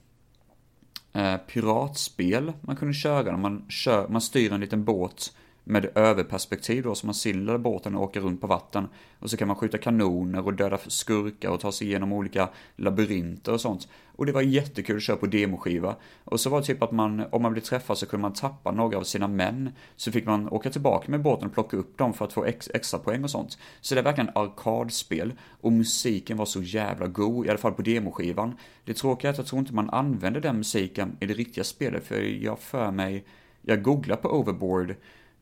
uh, 1.16 1.37
piratspel 1.37 2.52
man 2.61 2.76
kunde 2.76 2.94
köra 2.94 3.37
man, 3.37 3.64
kör, 3.68 4.09
man 4.09 4.21
styr 4.21 4.52
en 4.52 4.61
liten 4.61 4.85
båt 4.85 5.37
med 5.64 5.90
överperspektiv 5.95 6.85
då, 6.85 6.95
så 6.95 7.07
man 7.07 7.14
sillar 7.14 7.59
båten 7.59 7.95
och 7.95 8.02
åker 8.02 8.21
runt 8.21 8.40
på 8.40 8.47
vatten. 8.47 8.88
Och 9.19 9.31
så 9.31 9.37
kan 9.37 9.49
man 9.49 9.57
skjuta 9.57 9.78
kanoner 9.78 10.47
och 10.47 10.54
döda 10.54 10.78
skurkar 10.78 11.50
och 11.50 11.61
ta 11.61 11.73
sig 11.73 11.87
igenom 11.87 12.12
olika 12.12 12.49
labyrinter 12.76 13.52
och 13.52 13.61
sånt. 13.61 13.88
Och 14.16 14.26
det 14.26 14.33
var 14.33 14.42
jättekul 14.42 14.97
att 14.97 15.02
köra 15.02 15.16
på 15.16 15.26
demoskiva. 15.26 15.97
Och 16.25 16.40
så 16.40 16.50
var 16.50 16.61
det 16.61 16.66
typ 16.66 16.83
att 16.83 16.92
man, 16.92 17.25
om 17.31 17.42
man 17.42 17.52
blev 17.52 17.62
träffad 17.62 17.99
så 17.99 18.07
kunde 18.07 18.23
man 18.23 18.33
tappa 18.33 18.73
några 18.73 18.99
av 18.99 19.02
sina 19.02 19.28
män. 19.28 19.71
Så 19.97 20.12
fick 20.12 20.26
man 20.26 20.49
åka 20.49 20.71
tillbaka 20.71 21.11
med 21.11 21.23
båten 21.23 21.49
och 21.49 21.54
plocka 21.54 21.76
upp 21.76 21.99
dem 21.99 22.14
för 22.14 22.25
att 22.25 22.33
få 22.33 22.45
ex, 22.45 22.71
extra 22.75 22.99
poäng 22.99 23.25
och 23.25 23.31
sånt. 23.31 23.59
Så 23.81 23.95
det 23.95 24.00
är 24.00 24.04
verkligen 24.04 24.31
arkadspel. 24.35 25.33
Och 25.61 25.73
musiken 25.73 26.37
var 26.37 26.47
så 26.47 26.62
jävla 26.62 27.07
god, 27.07 27.47
i 27.47 27.49
alla 27.49 27.59
fall 27.59 27.73
på 27.73 27.83
demoskivan. 27.83 28.57
Det 28.85 28.95
tråkiga 28.95 29.28
är 29.28 29.33
att 29.33 29.38
jag 29.38 29.47
tror 29.47 29.61
inte 29.61 29.75
man 29.75 29.90
använder 29.90 30.40
den 30.40 30.57
musiken 30.57 31.16
i 31.21 31.26
det 31.26 31.35
riktiga 31.35 31.64
spelet, 31.64 32.07
för 32.07 32.21
jag 32.21 32.59
för 32.59 32.90
mig, 32.90 33.25
jag 33.62 33.83
googlar 33.83 34.16
på 34.16 34.28
Overboard 34.28 34.95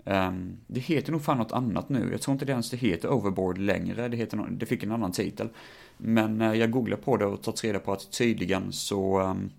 Um, 0.04 0.56
det 0.66 0.80
heter 0.80 1.12
nog 1.12 1.24
fan 1.24 1.38
något 1.38 1.52
annat 1.52 1.88
nu. 1.88 2.08
Jag 2.12 2.20
tror 2.20 2.32
inte 2.32 2.44
det 2.44 2.52
ens 2.52 2.70
det 2.70 2.76
heter 2.76 3.08
Overboard 3.08 3.58
längre. 3.58 4.08
Det, 4.08 4.16
heter 4.16 4.46
det 4.50 4.66
fick 4.66 4.82
en 4.82 4.92
annan 4.92 5.12
titel. 5.12 5.48
Men 5.96 6.42
uh, 6.42 6.54
jag 6.54 6.70
googlade 6.70 7.02
på 7.02 7.16
det 7.16 7.24
och 7.26 7.42
tagit 7.42 7.64
reda 7.64 7.78
på 7.78 7.92
att 7.92 8.12
tydligen 8.12 8.72
så... 8.72 9.20
Um, 9.20 9.50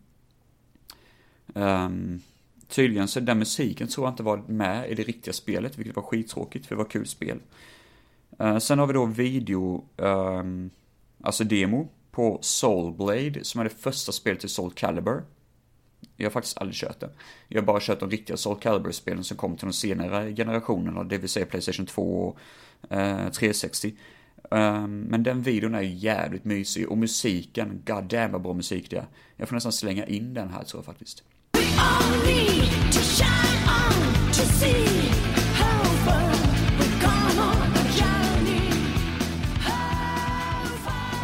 um, 1.53 2.21
tydligen 2.67 3.07
så 3.07 3.19
den 3.19 3.39
musiken 3.39 3.88
tror 3.88 4.07
jag 4.07 4.12
inte 4.12 4.24
var 4.24 4.43
med 4.48 4.89
i 4.89 4.95
det 4.95 5.03
riktiga 5.03 5.33
spelet, 5.33 5.77
vilket 5.77 5.95
var 5.95 6.03
skittråkigt, 6.03 6.65
för 6.65 6.75
det 6.75 6.83
var 6.83 6.89
kul 6.89 7.07
spel. 7.07 7.39
Uh, 8.41 8.57
sen 8.57 8.79
har 8.79 8.88
vi 8.88 8.93
då 8.93 9.05
video, 9.05 9.86
alltså 11.21 11.43
demo, 11.43 11.89
på 12.12 12.39
Soulblade, 12.41 13.43
som 13.43 13.62
är 13.62 13.63
det 13.63 13.69
första 13.69 14.12
spelet 14.12 14.39
till 14.39 14.50
Soul 14.50 14.71
Calibur. 14.71 15.24
Jag 16.17 16.25
har 16.25 16.31
faktiskt 16.31 16.58
aldrig 16.58 16.75
kört 16.75 17.00
det. 17.00 17.10
Jag 17.48 17.62
har 17.62 17.65
bara 17.65 17.79
kört 17.81 18.00
de 18.00 18.10
riktiga 18.10 18.38
Soul 18.38 18.60
Calibur-spelen 18.60 19.24
som 19.24 19.38
kom 19.38 19.58
till 19.58 19.65
de 19.67 19.74
senare 19.74 20.36
generationerna, 20.36 21.03
det 21.03 21.17
vill 21.17 21.29
säga 21.29 21.46
Playstation 21.46 21.86
2 21.86 22.01
och 22.01 22.38
eh, 22.93 23.29
360. 23.29 23.93
Um, 24.51 24.60
ehm, 24.60 25.00
men 25.00 25.24
den 25.24 25.41
videon 25.41 25.75
är 25.75 25.81
ju 25.81 25.96
jävligt 25.96 26.46
mysig 26.46 26.89
och 26.89 26.98
musiken, 26.98 27.84
god 27.86 28.03
damn 28.03 28.31
vad 28.31 28.41
bra 28.41 28.53
musik 28.53 28.89
det 28.89 28.98
är. 28.98 29.05
Jag 29.36 29.48
får 29.48 29.55
nästan 29.55 29.72
slänga 29.72 30.05
in 30.05 30.34
den 30.34 30.50
här 30.50 30.63
tror 30.63 30.79
jag 30.79 30.86
faktiskt. 30.86 31.24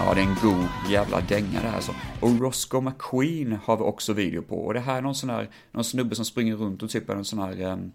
Ja, 0.08 0.14
det 0.14 0.22
är 0.22 0.26
en 0.26 0.36
god 0.42 0.68
jävla 0.90 1.22
dänga 1.22 1.62
det 1.62 1.68
här 1.68 1.82
så. 1.82 1.92
Alltså. 1.92 1.94
Och 2.20 2.40
Roscoe 2.40 2.82
McQueen 2.82 3.60
har 3.64 3.78
vi 3.78 3.84
också 3.84 4.14
video 4.14 4.42
på. 4.42 4.56
Och 4.56 4.74
det 4.74 4.80
här 4.80 4.98
är 4.98 5.02
någon 5.02 5.16
sån 5.16 5.30
här, 5.30 5.50
någon 5.72 5.84
snubbe 5.84 6.16
som 6.16 6.26
springer 6.26 6.56
runt 6.56 6.84
och 6.84 6.90
typ 6.90 7.10
är 7.10 7.16
en 7.16 7.26
sån 7.26 7.40
här 7.40 7.62
ehm, 7.62 7.92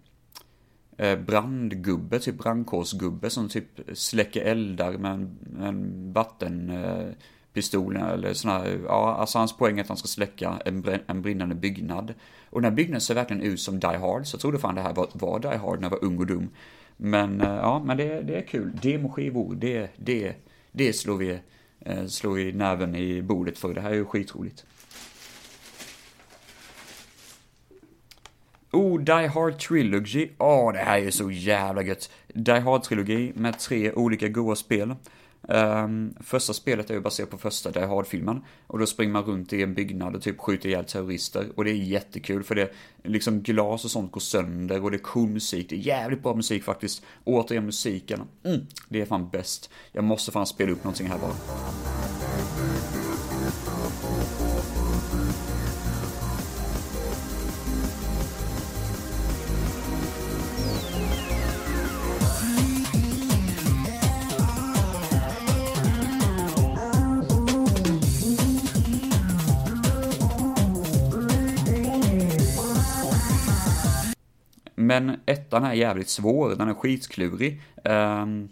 eh, 0.97 1.19
brandgubbe, 1.19 2.19
typ 2.19 2.37
brandkårsgubbe 2.37 3.29
som 3.29 3.49
typ 3.49 3.65
släcker 3.93 4.41
eldar 4.41 4.91
med 4.91 5.11
en, 5.11 5.37
en 5.61 6.13
vatten, 6.13 6.69
eh, 6.69 7.07
pistolen 7.53 8.03
eller 8.03 8.33
sån 8.33 8.51
här, 8.51 8.79
ja, 8.85 9.15
alltså 9.15 9.37
hans 9.37 9.57
poäng 9.57 9.77
är 9.77 9.81
att 9.81 9.87
han 9.87 9.97
ska 9.97 10.07
släcka 10.07 10.59
en, 10.65 10.85
en 11.07 11.21
brinnande 11.21 11.55
byggnad. 11.55 12.13
Och 12.49 12.61
den 12.61 12.71
här 12.71 12.75
byggnaden 12.75 13.01
ser 13.01 13.15
verkligen 13.15 13.43
ut 13.43 13.59
som 13.59 13.79
Die 13.79 13.97
Hard, 13.97 14.27
så 14.27 14.35
jag 14.35 14.41
trodde 14.41 14.59
fan 14.59 14.75
det 14.75 14.81
här 14.81 14.93
var, 14.93 15.09
var 15.13 15.39
Die 15.39 15.57
Hard 15.57 15.79
när 15.79 15.85
jag 15.85 15.97
var 15.97 16.03
ung 16.03 16.19
och 16.19 16.27
dum. 16.27 16.49
Men 16.97 17.41
eh, 17.41 17.55
ja, 17.55 17.83
men 17.85 17.97
det, 17.97 18.21
det 18.21 18.35
är 18.35 18.47
kul. 18.47 18.71
Demoskivor, 18.81 19.55
det, 19.55 19.89
det, 19.97 20.35
det 20.71 20.93
slår 20.93 21.17
vi, 21.17 21.39
eh, 21.85 22.05
slår 22.05 22.39
i 22.39 22.51
näven 22.51 22.95
i 22.95 23.21
bordet 23.21 23.57
för. 23.57 23.73
Det 23.73 23.81
här 23.81 23.89
är 23.89 23.95
ju 23.95 24.05
skitroligt. 24.05 24.65
Oh, 28.71 28.99
Die 28.99 29.27
Hard 29.27 29.59
Trilogy. 29.59 30.29
Åh, 30.37 30.69
oh, 30.69 30.73
det 30.73 30.79
här 30.79 30.97
är 30.97 31.01
ju 31.03 31.11
så 31.11 31.31
jävla 31.31 31.83
gött. 31.83 32.11
Die 32.27 32.59
Hard-trilogi 32.59 33.31
med 33.35 33.59
tre 33.59 33.91
olika 33.91 34.27
goa 34.27 34.55
spel. 34.55 34.95
Um, 35.47 36.15
första 36.19 36.53
spelet 36.53 36.89
är 36.89 36.93
ju 36.93 36.99
baserat 37.01 37.29
på 37.29 37.37
första 37.37 37.71
Die 37.71 37.85
Hard-filmen. 37.85 38.41
Och 38.67 38.79
då 38.79 38.85
springer 38.85 39.13
man 39.13 39.23
runt 39.23 39.53
i 39.53 39.63
en 39.63 39.73
byggnad 39.73 40.15
och 40.15 40.21
typ 40.21 40.39
skjuter 40.39 40.69
ihjäl 40.69 40.85
terrorister. 40.85 41.47
Och 41.55 41.63
det 41.63 41.71
är 41.71 41.75
jättekul 41.75 42.43
för 42.43 42.55
det 42.55 42.73
liksom 43.03 43.41
glas 43.41 43.85
och 43.85 43.91
sånt 43.91 44.11
går 44.11 44.21
sönder 44.21 44.83
och 44.83 44.91
det 44.91 44.97
är 44.97 44.99
cool 44.99 45.29
musik. 45.29 45.69
Det 45.69 45.75
är 45.75 45.79
jävligt 45.79 46.23
bra 46.23 46.35
musik 46.35 46.63
faktiskt. 46.63 47.03
Återigen 47.23 47.65
musiken. 47.65 48.21
Mm, 48.43 48.61
det 48.89 49.01
är 49.01 49.05
fan 49.05 49.29
bäst. 49.29 49.69
Jag 49.91 50.03
måste 50.03 50.31
fan 50.31 50.45
spela 50.45 50.71
upp 50.71 50.83
någonting 50.83 51.07
här 51.07 51.17
bara. 51.17 52.12
Men 74.93 75.19
ettan 75.25 75.63
är 75.63 75.73
jävligt 75.73 76.09
svår, 76.09 76.55
den 76.55 76.69
är 76.69 76.73
skitklurig. 76.73 77.61
Um, 77.75 77.91
ehm, 77.91 78.49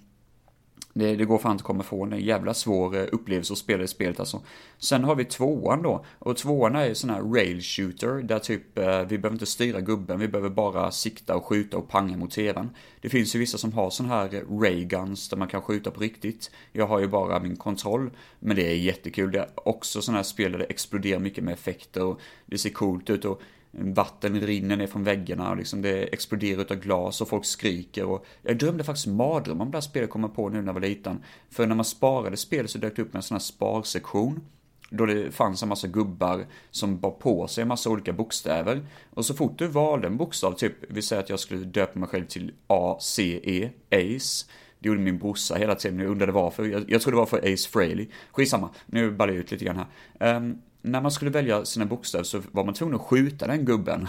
det, 0.94 1.16
det, 1.16 1.26
går 1.26 1.38
fan 1.38 1.52
inte 1.52 1.62
att 1.62 1.68
komma 1.68 1.84
ifrån, 1.84 2.10
det 2.10 2.16
är 2.16 2.20
en 2.20 2.26
jävla 2.26 2.54
svår 2.54 2.96
eh, 2.96 3.06
upplevelse 3.12 3.54
att 3.54 3.60
spela 3.60 3.84
i 3.84 3.88
spelet 3.88 4.20
alltså. 4.20 4.42
Sen 4.78 5.04
har 5.04 5.16
vi 5.16 5.26
tvåan 5.26 5.82
då, 5.82 6.06
och 6.20 6.38
tvåan 6.38 6.76
är 6.76 6.86
ju 6.86 6.96
sån 6.96 7.10
här 7.10 7.22
rail 7.22 7.62
shooter, 7.62 8.22
där 8.22 8.40
typ 8.40 8.78
eh, 8.78 9.02
vi 9.02 9.18
behöver 9.18 9.32
inte 9.36 9.46
styra 9.46 9.82
gubben, 9.82 10.20
vi 10.20 10.28
behöver 10.28 10.50
bara 10.50 10.92
sikta 10.92 11.36
och 11.36 11.46
skjuta 11.46 11.78
och 11.78 11.90
panga 11.90 12.18
mot 12.18 12.32
tvn. 12.32 12.70
Det 13.02 13.10
finns 13.10 13.36
ju 13.36 13.40
vissa 13.40 13.58
som 13.58 13.74
har 13.74 13.90
sån 13.90 14.10
här 14.10 14.36
eh, 14.36 14.60
ray 14.60 14.86
guns 14.86 15.30
där 15.30 15.38
man 15.38 15.48
kan 15.48 15.62
skjuta 15.62 15.92
på 15.92 16.00
riktigt. 16.00 16.52
Jag 16.72 16.88
har 16.88 17.00
ju 17.00 17.08
bara 17.08 17.40
min 17.40 17.56
kontroll, 17.56 18.10
men 18.40 18.56
det 18.56 18.72
är 18.72 18.76
jättekul. 18.76 19.32
Det 19.32 19.40
är 19.40 19.50
också 19.56 20.02
sån 20.02 20.16
här 20.16 20.24
spel 20.24 20.52
där 20.52 20.60
det 20.60 20.66
exploderar 20.66 21.20
mycket 21.20 21.44
med 21.44 21.54
effekter 21.54 22.04
och 22.04 22.20
det 22.46 22.58
ser 22.58 22.70
coolt 22.70 23.10
ut 23.10 23.26
och 23.26 23.42
vatten 23.72 24.42
rinner 24.42 24.78
ner 24.78 24.88
från 24.88 25.04
väggarna 25.04 25.50
och 25.50 25.58
liksom 25.58 25.82
det 25.82 26.04
exploderar 26.04 26.62
utav 26.62 26.78
glas 26.78 27.22
och 27.22 27.28
folk 27.28 27.46
skriker 27.46 28.06
och 28.06 28.26
jag 28.42 28.58
drömde 28.58 28.84
faktiskt 28.84 29.08
mardrömmar 29.08 29.66
om 29.66 29.72
det 29.72 29.78
här 29.78 29.82
spelet 29.82 30.10
kommer 30.10 30.28
på 30.28 30.50
nu 30.50 30.58
när 30.58 30.68
jag 30.68 30.74
var 30.74 30.82
liten. 30.82 31.24
För 31.50 31.68
när 31.68 31.76
man 31.76 31.86
sparade 31.86 32.38
spel 32.38 32.68
så 32.68 32.78
dök 32.78 32.96
det 32.96 33.02
upp 33.02 33.16
en 33.16 33.22
sån 33.22 33.36
här 33.36 33.40
sparsektion. 33.40 34.42
Då 34.90 35.06
det 35.06 35.32
fanns 35.32 35.64
en 35.64 35.70
massa 35.70 35.88
gubbar 35.88 36.46
som 36.72 37.00
bar 37.00 37.12
på 37.12 37.48
sig 37.48 37.62
en 37.62 37.68
massa 37.68 37.90
olika 37.90 38.14
bokstäver. 38.14 38.86
Och 39.10 39.26
så 39.26 39.34
fort 39.34 39.58
du 39.58 39.68
valde 39.68 40.08
en 40.08 40.18
bokstav, 40.18 40.52
typ, 40.54 40.74
vi 40.90 41.02
säger 41.02 41.22
att 41.22 41.30
jag 41.30 41.40
skulle 41.40 41.66
döpa 41.66 42.00
mig 42.00 42.10
själv 42.10 42.26
till 42.26 42.52
A, 42.68 42.98
C, 43.00 43.40
E, 43.44 43.70
Ace. 43.92 44.46
Det 44.80 44.88
gjorde 44.90 45.02
min 45.02 45.18
brorsa 45.18 45.56
hela 45.56 45.76
tiden, 45.76 46.00
jag 46.00 46.10
undrade 46.12 46.32
varför. 46.32 46.66
Jag, 46.66 46.92
jag 46.92 47.02
tror 47.02 47.12
det 47.12 47.18
var 47.18 47.26
för 47.26 47.54
Ace 47.54 47.70
Frehley. 47.70 48.08
Skitsamma, 48.32 48.70
nu 48.86 49.12
ballar 49.12 49.34
jag 49.34 49.40
ut 49.40 49.52
lite 49.52 49.66
grann 49.66 49.86
här. 50.20 50.38
Um, 50.38 50.62
när 50.82 51.02
man 51.02 51.12
skulle 51.12 51.32
välja 51.32 51.66
sina 51.66 51.86
bokstäver 51.86 52.24
så 52.24 52.42
var 52.52 52.64
man 52.64 52.74
tvungen 52.74 52.96
att 52.96 53.02
skjuta 53.02 53.48
den 53.48 53.66
gubben. 53.66 54.08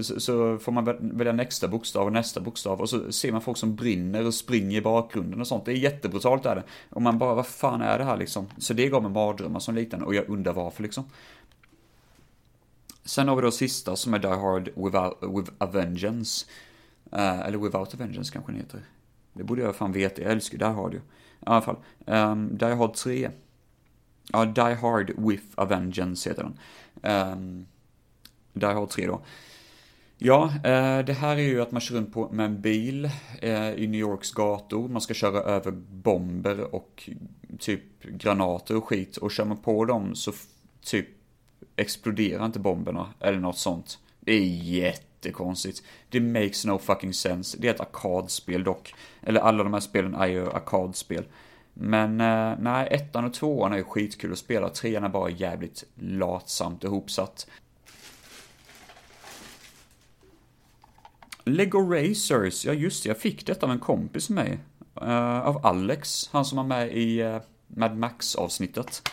Så, 0.00 0.20
så, 0.20 0.58
får 0.58 0.72
man 0.72 0.96
välja 1.00 1.32
nästa 1.32 1.68
bokstav 1.68 2.06
och 2.06 2.12
nästa 2.12 2.40
bokstav 2.40 2.80
och 2.80 2.90
så 2.90 3.12
ser 3.12 3.32
man 3.32 3.40
folk 3.40 3.58
som 3.58 3.76
brinner 3.76 4.26
och 4.26 4.34
springer 4.34 4.78
i 4.78 4.80
bakgrunden 4.80 5.40
och 5.40 5.46
sånt. 5.46 5.64
Det 5.64 5.72
är 5.72 5.76
jättebrutalt 5.76 6.46
är 6.46 6.54
det. 6.54 6.62
Och 6.90 7.02
man 7.02 7.18
bara, 7.18 7.34
vad 7.34 7.46
fan 7.46 7.80
är 7.80 7.98
det 7.98 8.04
här 8.04 8.16
liksom? 8.16 8.46
Så 8.58 8.74
det 8.74 8.88
gav 8.88 9.02
mig 9.02 9.12
mardrömmar 9.12 9.60
som 9.60 9.74
liten 9.74 10.02
och 10.02 10.14
jag 10.14 10.28
undrar 10.28 10.52
varför 10.52 10.82
liksom. 10.82 11.04
Sen 13.04 13.28
har 13.28 13.36
vi 13.36 13.42
då 13.42 13.50
sista 13.50 13.96
som 13.96 14.14
är 14.14 14.18
Die 14.18 14.28
Hard 14.28 14.68
Without, 14.76 15.18
with 15.38 15.52
a 15.58 15.68
Vengeance. 15.72 16.46
Uh, 17.12 17.40
eller 17.46 17.58
Without 17.58 17.94
a 17.94 17.96
Vengeance 17.98 18.32
kanske 18.32 18.52
den 18.52 18.60
heter. 18.60 18.80
Det 19.32 19.44
borde 19.44 19.62
jag 19.62 19.76
fan 19.76 19.92
veta, 19.92 20.22
jag 20.22 20.32
älskar 20.32 20.58
Die 20.58 20.64
Hard 20.64 20.92
ju. 20.92 20.98
I 20.98 21.00
alla 21.40 21.62
fall. 21.62 21.76
Um, 22.06 22.58
Die 22.58 22.74
Hard 22.74 22.94
3 22.94 23.30
Ja, 24.32 24.44
Die 24.44 24.74
Hard 24.74 25.12
with 25.16 25.44
a 25.54 25.64
Vengeance 25.64 26.30
heter 26.30 26.42
den. 26.42 26.58
Um, 27.12 27.66
Die 28.52 28.66
Hard 28.66 28.90
3 28.90 29.06
då. 29.06 29.20
Ja, 30.18 30.52
uh, 30.54 31.04
det 31.04 31.12
här 31.12 31.36
är 31.36 31.42
ju 31.42 31.62
att 31.62 31.72
man 31.72 31.80
kör 31.80 31.96
runt 31.96 32.12
på, 32.12 32.28
med 32.32 32.46
en 32.46 32.60
bil 32.60 33.10
uh, 33.42 33.72
i 33.72 33.86
New 33.86 34.00
Yorks 34.00 34.32
gator. 34.32 34.88
Man 34.88 35.00
ska 35.00 35.14
köra 35.14 35.38
över 35.38 35.70
bomber 35.90 36.74
och 36.74 37.10
typ 37.58 38.02
granater 38.02 38.76
och 38.76 38.84
skit. 38.84 39.16
Och 39.16 39.30
kör 39.30 39.44
man 39.44 39.56
på 39.56 39.84
dem 39.84 40.14
så 40.14 40.32
typ 40.84 41.08
exploderar 41.76 42.46
inte 42.46 42.58
bomberna 42.58 43.08
eller 43.20 43.38
något 43.38 43.58
sånt. 43.58 43.98
Det 44.20 44.32
är 44.32 44.46
jättekonstigt. 44.62 45.82
Det 46.08 46.20
makes 46.20 46.64
no 46.64 46.78
fucking 46.78 47.14
sense. 47.14 47.58
Det 47.60 47.68
är 47.68 47.74
ett 47.74 47.80
arkadspel 47.80 48.64
dock. 48.64 48.94
Eller 49.22 49.40
alla 49.40 49.64
de 49.64 49.72
här 49.72 49.80
spelen 49.80 50.14
är 50.14 50.26
ju 50.26 50.50
arkadspel. 50.50 51.24
Men 51.80 52.20
eh, 52.20 52.58
nej, 52.58 52.88
ettan 52.90 53.24
och 53.24 53.34
tvåan 53.34 53.72
är 53.72 53.76
ju 53.76 53.84
skitkul 53.84 54.32
att 54.32 54.38
spela. 54.38 54.68
Trean 54.68 55.04
är 55.04 55.08
bara 55.08 55.30
jävligt 55.30 55.84
latsamt 55.94 56.84
ihopsatt. 56.84 57.46
Lego 61.44 61.78
Racers, 61.78 62.64
ja 62.64 62.72
just 62.72 63.02
det, 63.02 63.08
jag 63.08 63.18
fick 63.18 63.46
detta 63.46 63.66
av 63.66 63.72
en 63.72 63.78
kompis 63.78 64.30
med 64.30 64.44
mig. 64.44 64.58
Uh, 65.02 65.38
av 65.46 65.66
Alex, 65.66 66.28
han 66.32 66.44
som 66.44 66.56
var 66.56 66.64
med 66.64 66.96
i 66.96 67.22
uh, 67.22 67.38
Mad 67.66 67.96
Max-avsnittet. 67.96 69.08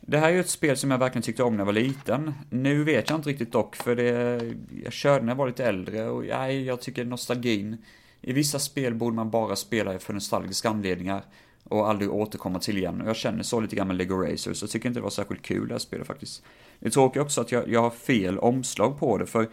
Det 0.00 0.18
här 0.18 0.28
är 0.28 0.32
ju 0.32 0.40
ett 0.40 0.50
spel 0.50 0.76
som 0.76 0.90
jag 0.90 0.98
verkligen 0.98 1.22
tyckte 1.22 1.42
om 1.42 1.52
när 1.52 1.60
jag 1.60 1.66
var 1.66 1.72
liten. 1.72 2.34
Nu 2.50 2.84
vet 2.84 3.10
jag 3.10 3.18
inte 3.18 3.28
riktigt 3.28 3.52
dock, 3.52 3.76
för 3.76 3.96
det, 3.96 4.40
jag 4.84 4.92
körde 4.92 5.24
när 5.24 5.32
jag 5.32 5.36
var 5.36 5.46
lite 5.46 5.64
äldre 5.64 6.08
och 6.08 6.24
nej, 6.24 6.64
jag 6.64 6.80
tycker 6.80 7.04
nostalgin. 7.04 7.84
I 8.20 8.32
vissa 8.32 8.58
spel 8.58 8.94
borde 8.94 9.16
man 9.16 9.30
bara 9.30 9.56
spela 9.56 9.98
för 9.98 10.12
nostalgiska 10.12 10.68
anledningar 10.68 11.24
och 11.64 11.88
aldrig 11.88 12.12
återkomma 12.12 12.58
till 12.58 12.78
igen. 12.78 13.00
Och 13.00 13.08
jag 13.08 13.16
känner 13.16 13.42
så 13.42 13.60
lite 13.60 13.76
grann 13.76 13.86
med 13.86 13.96
Lego 13.96 14.16
Racers, 14.16 14.62
jag 14.62 14.70
tycker 14.70 14.88
inte 14.88 15.00
det 15.00 15.04
var 15.04 15.10
särskilt 15.10 15.42
kul 15.42 15.68
det 15.68 15.74
här 15.74 15.78
spelet 15.78 16.06
faktiskt. 16.06 16.42
Det 16.78 16.86
är 16.86 16.90
tråkigt 16.90 17.22
också 17.22 17.40
att 17.40 17.52
jag, 17.52 17.68
jag 17.68 17.82
har 17.82 17.90
fel 17.90 18.38
omslag 18.38 18.98
på 18.98 19.18
det, 19.18 19.26
för 19.26 19.42
eh, 19.42 19.48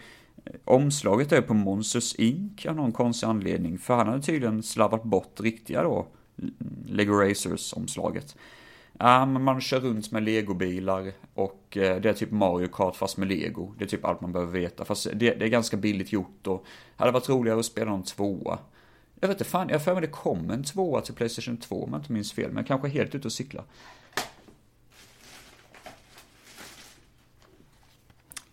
omslaget 0.66 1.32
är 1.32 1.42
på 1.42 1.54
Monsters 1.54 2.16
Inc 2.16 2.66
av 2.66 2.75
någon 2.75 2.92
konstig 2.92 3.28
anledning, 3.28 3.78
för 3.78 3.96
han 3.96 4.08
hade 4.08 4.22
tydligen 4.22 4.63
slarvat 4.63 5.04
bort 5.04 5.39
riktiga 5.39 5.84
då, 5.84 6.08
mm, 6.38 6.54
Lego 6.86 7.13
Racers-omslaget. 7.13 8.36
Ja, 9.01 9.25
men 9.25 9.44
man 9.44 9.62
kör 9.62 9.80
runt 9.80 10.12
med 10.12 10.24
legobilar 10.24 11.12
och 11.34 11.78
eh, 11.78 12.01
det 12.01 12.10
är 12.10 12.13
typ 12.13 12.32
Mario 12.32 12.68
Kart 12.68 12.96
fast 12.96 13.18
med 13.18 13.28
lego. 13.28 13.74
Det 13.78 13.84
är 13.84 13.88
typ 13.88 14.06
allt 14.06 14.22
man 14.22 14.32
behöver 14.32 14.60
veta. 14.60 14.86
Fast 14.86 15.08
det, 15.13 15.34
det 15.34 15.46
är 15.46 15.50
ganska 15.50 15.78
billigt 15.78 16.12
gjort 16.12 16.48
och 16.48 16.66
hade 16.96 17.12
varit 17.12 17.30
roligare 17.30 17.60
att 17.60 17.66
spela 17.66 17.92
någon 17.92 18.04
tvåa. 18.04 18.60
Jag 19.19 19.27
vet 19.27 19.35
inte 19.35 19.49
fan, 19.49 19.69
jag 19.69 19.83
för 19.83 19.93
mig 19.93 20.01
det 20.01 20.07
kom 20.07 20.49
en 20.49 20.63
tvåa 20.63 21.01
till 21.01 21.13
Playstation 21.13 21.57
2 21.57 21.83
om 21.83 21.91
jag 21.91 21.99
inte 21.99 22.11
minns 22.11 22.33
fel, 22.33 22.47
men 22.47 22.57
jag 22.57 22.67
kanske 22.67 22.88
är 22.88 22.91
helt 22.91 23.15
ute 23.15 23.27
och 23.27 23.31
cykla. 23.31 23.63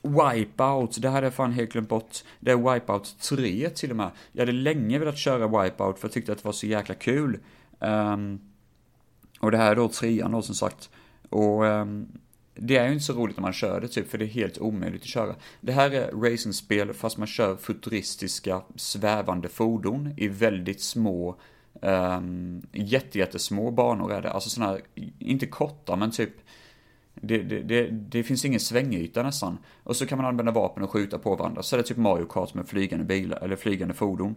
Wipeout, 0.03 1.03
det 1.03 1.09
hade 1.09 1.27
jag 1.27 1.35
fan 1.35 1.53
helt 1.53 1.73
glömt 1.73 1.89
bort. 1.89 2.25
Det 2.41 2.51
är 2.51 2.75
Wipeout 2.75 3.19
3 3.21 3.71
till 3.71 3.91
och 3.91 3.97
med. 3.97 4.11
Jag 4.33 4.43
hade 4.43 4.53
länge 4.53 4.99
velat 4.99 5.19
köra 5.19 5.63
Wipeout 5.63 5.99
för 5.99 6.09
jag 6.09 6.13
tyckte 6.13 6.33
att 6.33 6.39
det 6.39 6.45
var 6.45 6.53
så 6.53 6.67
jäkla 6.67 6.95
kul. 6.95 7.39
Um, 7.79 8.41
och 9.41 9.51
det 9.51 9.57
här 9.57 9.71
är 9.71 9.77
då 9.77 9.89
trean 9.89 10.33
då 10.33 10.43
som 10.43 10.55
sagt. 10.55 10.91
Och 11.31 11.65
um, 11.65 12.09
det 12.59 12.77
är 12.77 12.87
ju 12.87 12.93
inte 12.93 13.05
så 13.05 13.13
roligt 13.13 13.37
när 13.37 13.43
man 13.43 13.53
kör 13.53 13.81
det 13.81 13.89
typ, 13.89 14.11
för 14.11 14.19
det 14.19 14.25
är 14.25 14.29
helt 14.29 14.59
omöjligt 14.59 15.03
att 15.03 15.09
köra. 15.09 15.35
Det 15.61 15.73
här 15.73 15.91
är 15.91 16.13
racingspel 16.13 16.93
fast 16.93 17.19
man 17.19 17.27
kör 17.27 17.57
futuristiska 17.57 18.63
svävande 18.77 19.49
fordon 19.49 20.15
i 20.17 20.29
väldigt 20.29 20.81
små, 20.81 21.37
ehm, 21.83 22.17
um, 22.17 22.63
jättejättesmå 22.73 23.71
banor 23.71 24.13
är 24.13 24.23
det. 24.23 24.31
Alltså 24.31 24.51
sådana 24.51 24.73
här, 24.73 24.81
inte 25.19 25.47
korta 25.47 25.97
men 25.97 26.11
typ 26.11 26.31
det, 27.21 27.39
det, 27.39 27.63
det, 27.63 27.89
det, 27.91 28.23
finns 28.23 28.45
ingen 28.45 28.61
svängyta 28.61 29.23
nästan. 29.23 29.59
Och 29.83 29.97
så 29.97 30.07
kan 30.07 30.19
man 30.19 30.27
använda 30.27 30.53
vapen 30.53 30.83
och 30.83 30.91
skjuta 30.91 31.19
på 31.19 31.37
varandra. 31.37 31.63
Så 31.63 31.77
är 31.77 31.79
det 31.79 31.85
typ 31.85 31.97
Mario 31.97 32.27
Kart 32.27 32.55
med 32.55 32.69
flygande 32.69 33.05
bilar, 33.05 33.39
eller 33.43 33.57
flygande 33.57 33.95
fordon. 33.95 34.35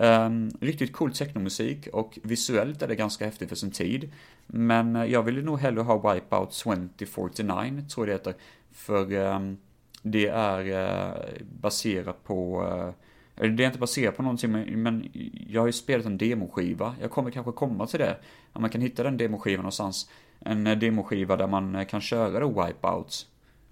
Um, 0.00 0.50
riktigt 0.60 0.92
cool 0.92 1.12
technomusik 1.12 1.88
och 1.92 2.18
visuellt 2.22 2.82
är 2.82 2.88
det 2.88 2.94
ganska 2.94 3.24
häftigt 3.24 3.48
för 3.48 3.56
sin 3.56 3.70
tid. 3.70 4.12
Men 4.46 4.96
eh, 4.96 5.04
jag 5.04 5.22
ville 5.22 5.42
nog 5.42 5.58
hellre 5.58 5.82
ha 5.82 6.14
Wipeout 6.14 6.52
2049, 6.52 7.84
tror 7.88 8.08
jag 8.08 8.08
det 8.08 8.12
heter. 8.12 8.34
För 8.72 9.12
um, 9.12 9.58
det 10.02 10.26
är 10.26 10.60
uh, 10.60 11.22
baserat 11.60 12.24
på 12.24 12.62
uh, 12.62 12.90
Eller 13.36 13.54
det 13.54 13.64
är 13.64 13.66
inte 13.66 13.78
baserat 13.78 14.16
på 14.16 14.22
någonting, 14.22 14.52
men, 14.52 14.82
men 14.82 15.08
jag 15.48 15.60
har 15.60 15.66
ju 15.66 15.72
spelat 15.72 16.06
en 16.06 16.18
demoskiva. 16.18 16.94
Jag 17.00 17.10
kommer 17.10 17.30
kanske 17.30 17.52
komma 17.52 17.86
till 17.86 18.00
det. 18.00 18.16
Om 18.52 18.62
man 18.62 18.70
kan 18.70 18.80
hitta 18.80 19.02
den 19.02 19.16
demoskivan 19.16 19.62
någonstans. 19.62 20.10
En 20.40 20.64
demoskiva 20.64 21.36
där 21.36 21.46
man 21.46 21.86
kan 21.86 22.00
köra 22.00 22.40
då 22.40 22.48
Wipeout. 22.48 23.26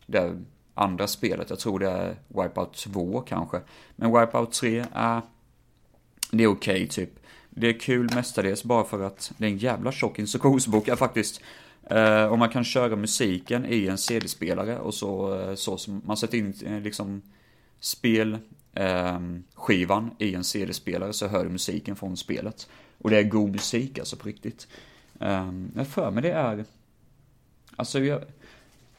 Det 0.07 0.43
andra 0.75 1.07
spelet, 1.07 1.51
jag 1.51 1.59
tror 1.59 1.79
det 1.79 1.91
är 1.91 2.17
Wipeout 2.29 2.73
2 2.73 3.21
kanske. 3.21 3.61
Men 3.97 4.21
Wipeout 4.21 4.53
3 4.53 4.85
är... 4.93 5.23
Det 6.31 6.45
är 6.45 6.49
okej 6.49 6.75
okay, 6.75 6.87
typ. 6.87 7.11
Det 7.51 7.69
är 7.69 7.81
kul 7.81 8.15
mestadels 8.15 8.65
bara 8.65 8.85
för 8.85 9.03
att 9.03 9.33
det 9.39 9.47
är 9.47 9.51
en 9.51 9.59
jävla 9.59 9.93
tjock 9.93 10.19
instruktionsbok 10.19 10.89
är 10.89 10.97
faktiskt. 10.97 11.41
Eh, 11.91 12.25
och 12.25 12.39
man 12.39 12.49
kan 12.49 12.65
köra 12.65 12.97
musiken 12.97 13.67
i 13.67 13.87
en 13.87 13.99
CD-spelare 13.99 14.79
och 14.79 14.95
så, 14.95 15.41
eh, 15.41 15.55
så 15.55 15.79
som 15.79 16.03
man 16.05 16.17
sätter 16.17 16.39
in 16.39 16.55
eh, 16.67 16.81
liksom 16.81 17.23
spel, 17.81 18.39
eh, 18.75 19.21
skivan 19.55 20.11
i 20.19 20.35
en 20.35 20.45
CD-spelare 20.45 21.13
så 21.13 21.27
hör 21.27 21.45
du 21.45 21.51
musiken 21.51 21.97
från 21.97 22.17
spelet. 22.17 22.69
Och 22.99 23.11
det 23.11 23.19
är 23.19 23.23
god 23.23 23.51
musik 23.51 23.99
alltså 23.99 24.17
på 24.17 24.29
riktigt. 24.29 24.69
Eh, 25.21 25.53
jag 25.75 25.87
för 25.87 26.11
mig 26.11 26.23
det 26.23 26.33
är, 26.33 26.65
alltså 27.77 27.99
jag, 28.01 28.23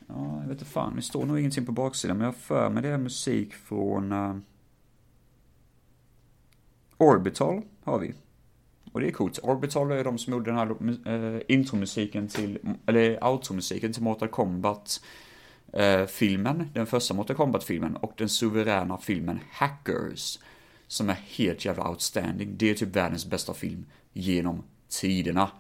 ja, 0.08 0.40
jag 0.42 0.48
vet 0.48 0.52
inte 0.52 0.66
fan, 0.66 0.96
det 0.96 1.02
står 1.02 1.26
nog 1.26 1.40
ingenting 1.40 1.66
på 1.66 1.72
baksidan, 1.72 2.18
men 2.18 2.26
jag 2.26 2.36
för 2.36 2.70
mig 2.70 2.84
det 2.84 2.90
är 2.90 2.98
musik 2.98 3.54
från 3.54 4.12
uh, 4.12 4.38
Orbital 6.98 7.62
har 7.84 8.00
vi. 8.00 8.14
Och 8.92 9.00
det 9.00 9.08
är 9.08 9.12
coolt. 9.12 9.40
Orbital 9.44 9.92
är 9.92 10.04
de 10.04 10.18
som 10.18 10.34
gjorde 10.34 10.52
den 10.52 10.58
här 10.58 11.36
äh, 11.36 11.42
intromusiken 11.48 12.28
till, 12.28 12.60
eller 12.86 13.24
outromusiken 13.24 13.94
till 13.94 14.04
Mortal 14.04 14.28
Kombat 14.28 15.02
äh, 15.74 16.06
filmen, 16.06 16.70
den 16.74 16.88
första 16.88 17.14
Mortal 17.14 17.36
Kombat-filmen 17.36 17.96
och 17.96 18.14
den 18.18 18.30
suveräna 18.30 18.98
filmen 18.98 19.40
Hackers. 19.52 20.40
Som 20.88 21.10
är 21.10 21.14
helt 21.14 21.66
jävla 21.66 21.90
outstanding. 21.90 22.58
Det 22.58 22.70
är 22.70 22.74
typ 22.74 22.96
världens 22.96 23.26
bästa 23.26 23.54
film 23.54 23.86
genom 24.14 24.64
tiderna. 24.90 25.52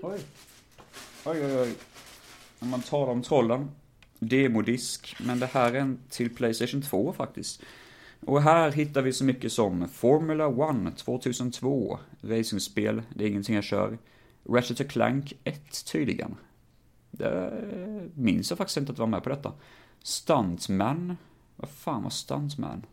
Oj. 0.00 0.20
Oj, 1.24 1.44
oj, 1.44 1.58
oj. 1.58 1.74
När 2.58 2.68
man 2.68 2.82
talar 2.82 3.12
om 3.12 3.22
trollen. 3.22 3.70
Demodisk, 4.28 5.16
men 5.20 5.40
det 5.40 5.46
här 5.46 5.72
är 5.72 5.80
en 5.80 5.98
till 6.10 6.34
Playstation 6.34 6.82
2 6.82 7.12
faktiskt. 7.12 7.62
Och 8.20 8.42
här 8.42 8.70
hittar 8.70 9.02
vi 9.02 9.12
så 9.12 9.24
mycket 9.24 9.52
som 9.52 9.88
Formula 9.88 10.78
1 10.88 10.96
2002, 10.96 11.98
racingspel, 12.22 13.02
det 13.14 13.24
är 13.24 13.28
ingenting 13.28 13.54
jag 13.54 13.64
kör. 13.64 13.98
Ratchet 14.48 14.90
Clank 14.90 15.32
1 15.44 15.84
tydligen. 15.92 16.34
Det 17.10 17.52
minns 18.14 18.50
jag 18.50 18.58
faktiskt 18.58 18.76
inte 18.76 18.92
att 18.92 18.98
vara 18.98 19.10
med 19.10 19.22
på 19.22 19.28
detta. 19.28 19.52
Stuntman, 20.02 21.16
vad 21.56 21.70
fan 21.70 22.02
var 22.02 22.10
Stuntman? 22.10 22.86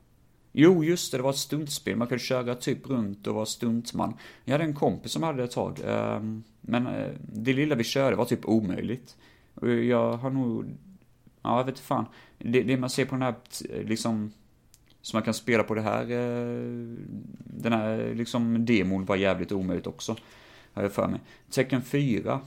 Jo, 0.52 0.84
just 0.84 1.12
det, 1.12 1.18
det 1.18 1.22
var 1.22 1.30
ett 1.30 1.38
stuntspel. 1.38 1.98
Man 1.98 2.08
kunde 2.08 2.24
köra 2.24 2.56
typ 2.56 2.90
runt 2.90 3.28
och 3.28 3.36
vara 3.36 3.46
stuntman. 3.46 4.14
Jag 4.44 4.52
hade 4.52 4.64
en 4.64 4.76
kompis 4.76 5.12
som 5.12 5.24
hade 5.24 5.38
det 5.38 5.44
ett 5.44 5.52
tag. 5.52 5.80
Ehm, 5.86 6.44
men 6.62 6.88
eh, 6.88 7.12
det 7.22 7.54
lilla 7.54 7.76
vi 7.76 7.84
körde 7.84 8.16
var 8.16 8.26
typ 8.26 8.46
omöjligt. 8.46 9.18
Och 9.54 9.70
jag 9.70 10.14
har 10.18 10.30
nog, 10.30 10.66
ja, 11.41 11.57
jag 11.57 11.65
vet 11.65 11.79
fan. 11.79 12.05
Det, 12.38 12.63
det 12.63 12.77
man 12.77 12.89
ser 12.89 13.05
på 13.05 13.15
den 13.15 13.21
här, 13.21 13.36
liksom, 13.83 14.31
Som 15.01 15.17
man 15.17 15.24
kan 15.24 15.33
spela 15.33 15.63
på 15.63 15.75
det 15.75 15.81
här, 15.81 16.01
eh, 16.01 16.95
den 17.45 17.74
här 17.74 18.13
liksom 18.15 18.65
demon 18.65 19.05
var 19.05 19.15
jävligt 19.15 19.51
omöjligt 19.51 19.88
också. 19.88 20.15
Har 20.73 20.84
jag 20.84 20.91
för 20.91 21.08
mig. 21.08 21.19
Tecken 21.49 21.82
4. 21.82 22.39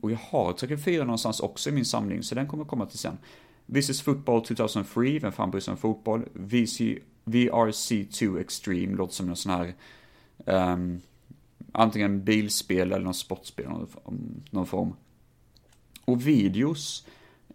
Och 0.00 0.10
jag 0.10 0.18
har 0.18 0.52
Tecken 0.52 0.78
4 0.78 1.04
någonstans 1.04 1.40
också 1.40 1.70
i 1.70 1.72
min 1.72 1.84
samling, 1.84 2.22
så 2.22 2.34
den 2.34 2.46
kommer 2.46 2.64
komma 2.64 2.86
till 2.86 2.98
sen. 2.98 3.18
This 3.72 3.90
is 3.90 4.02
football 4.02 4.44
2003, 4.44 5.18
vem 5.18 5.32
fan 5.32 5.50
bryr 5.50 5.60
sig 5.60 5.72
om 5.72 5.78
fotboll? 5.78 6.24
VC, 6.32 6.80
VRC2 7.24 8.40
Extreme 8.40 8.96
låter 8.96 9.14
som 9.14 9.28
en 9.28 9.36
sån 9.36 9.52
här, 9.52 9.74
um, 10.72 11.00
antingen 11.72 12.24
bilspel 12.24 12.92
eller 12.92 13.04
något 13.04 13.16
sportspel 13.16 13.68
någon, 13.68 13.88
någon 14.50 14.66
form. 14.66 14.94
Och 16.04 16.26
videos, 16.26 17.06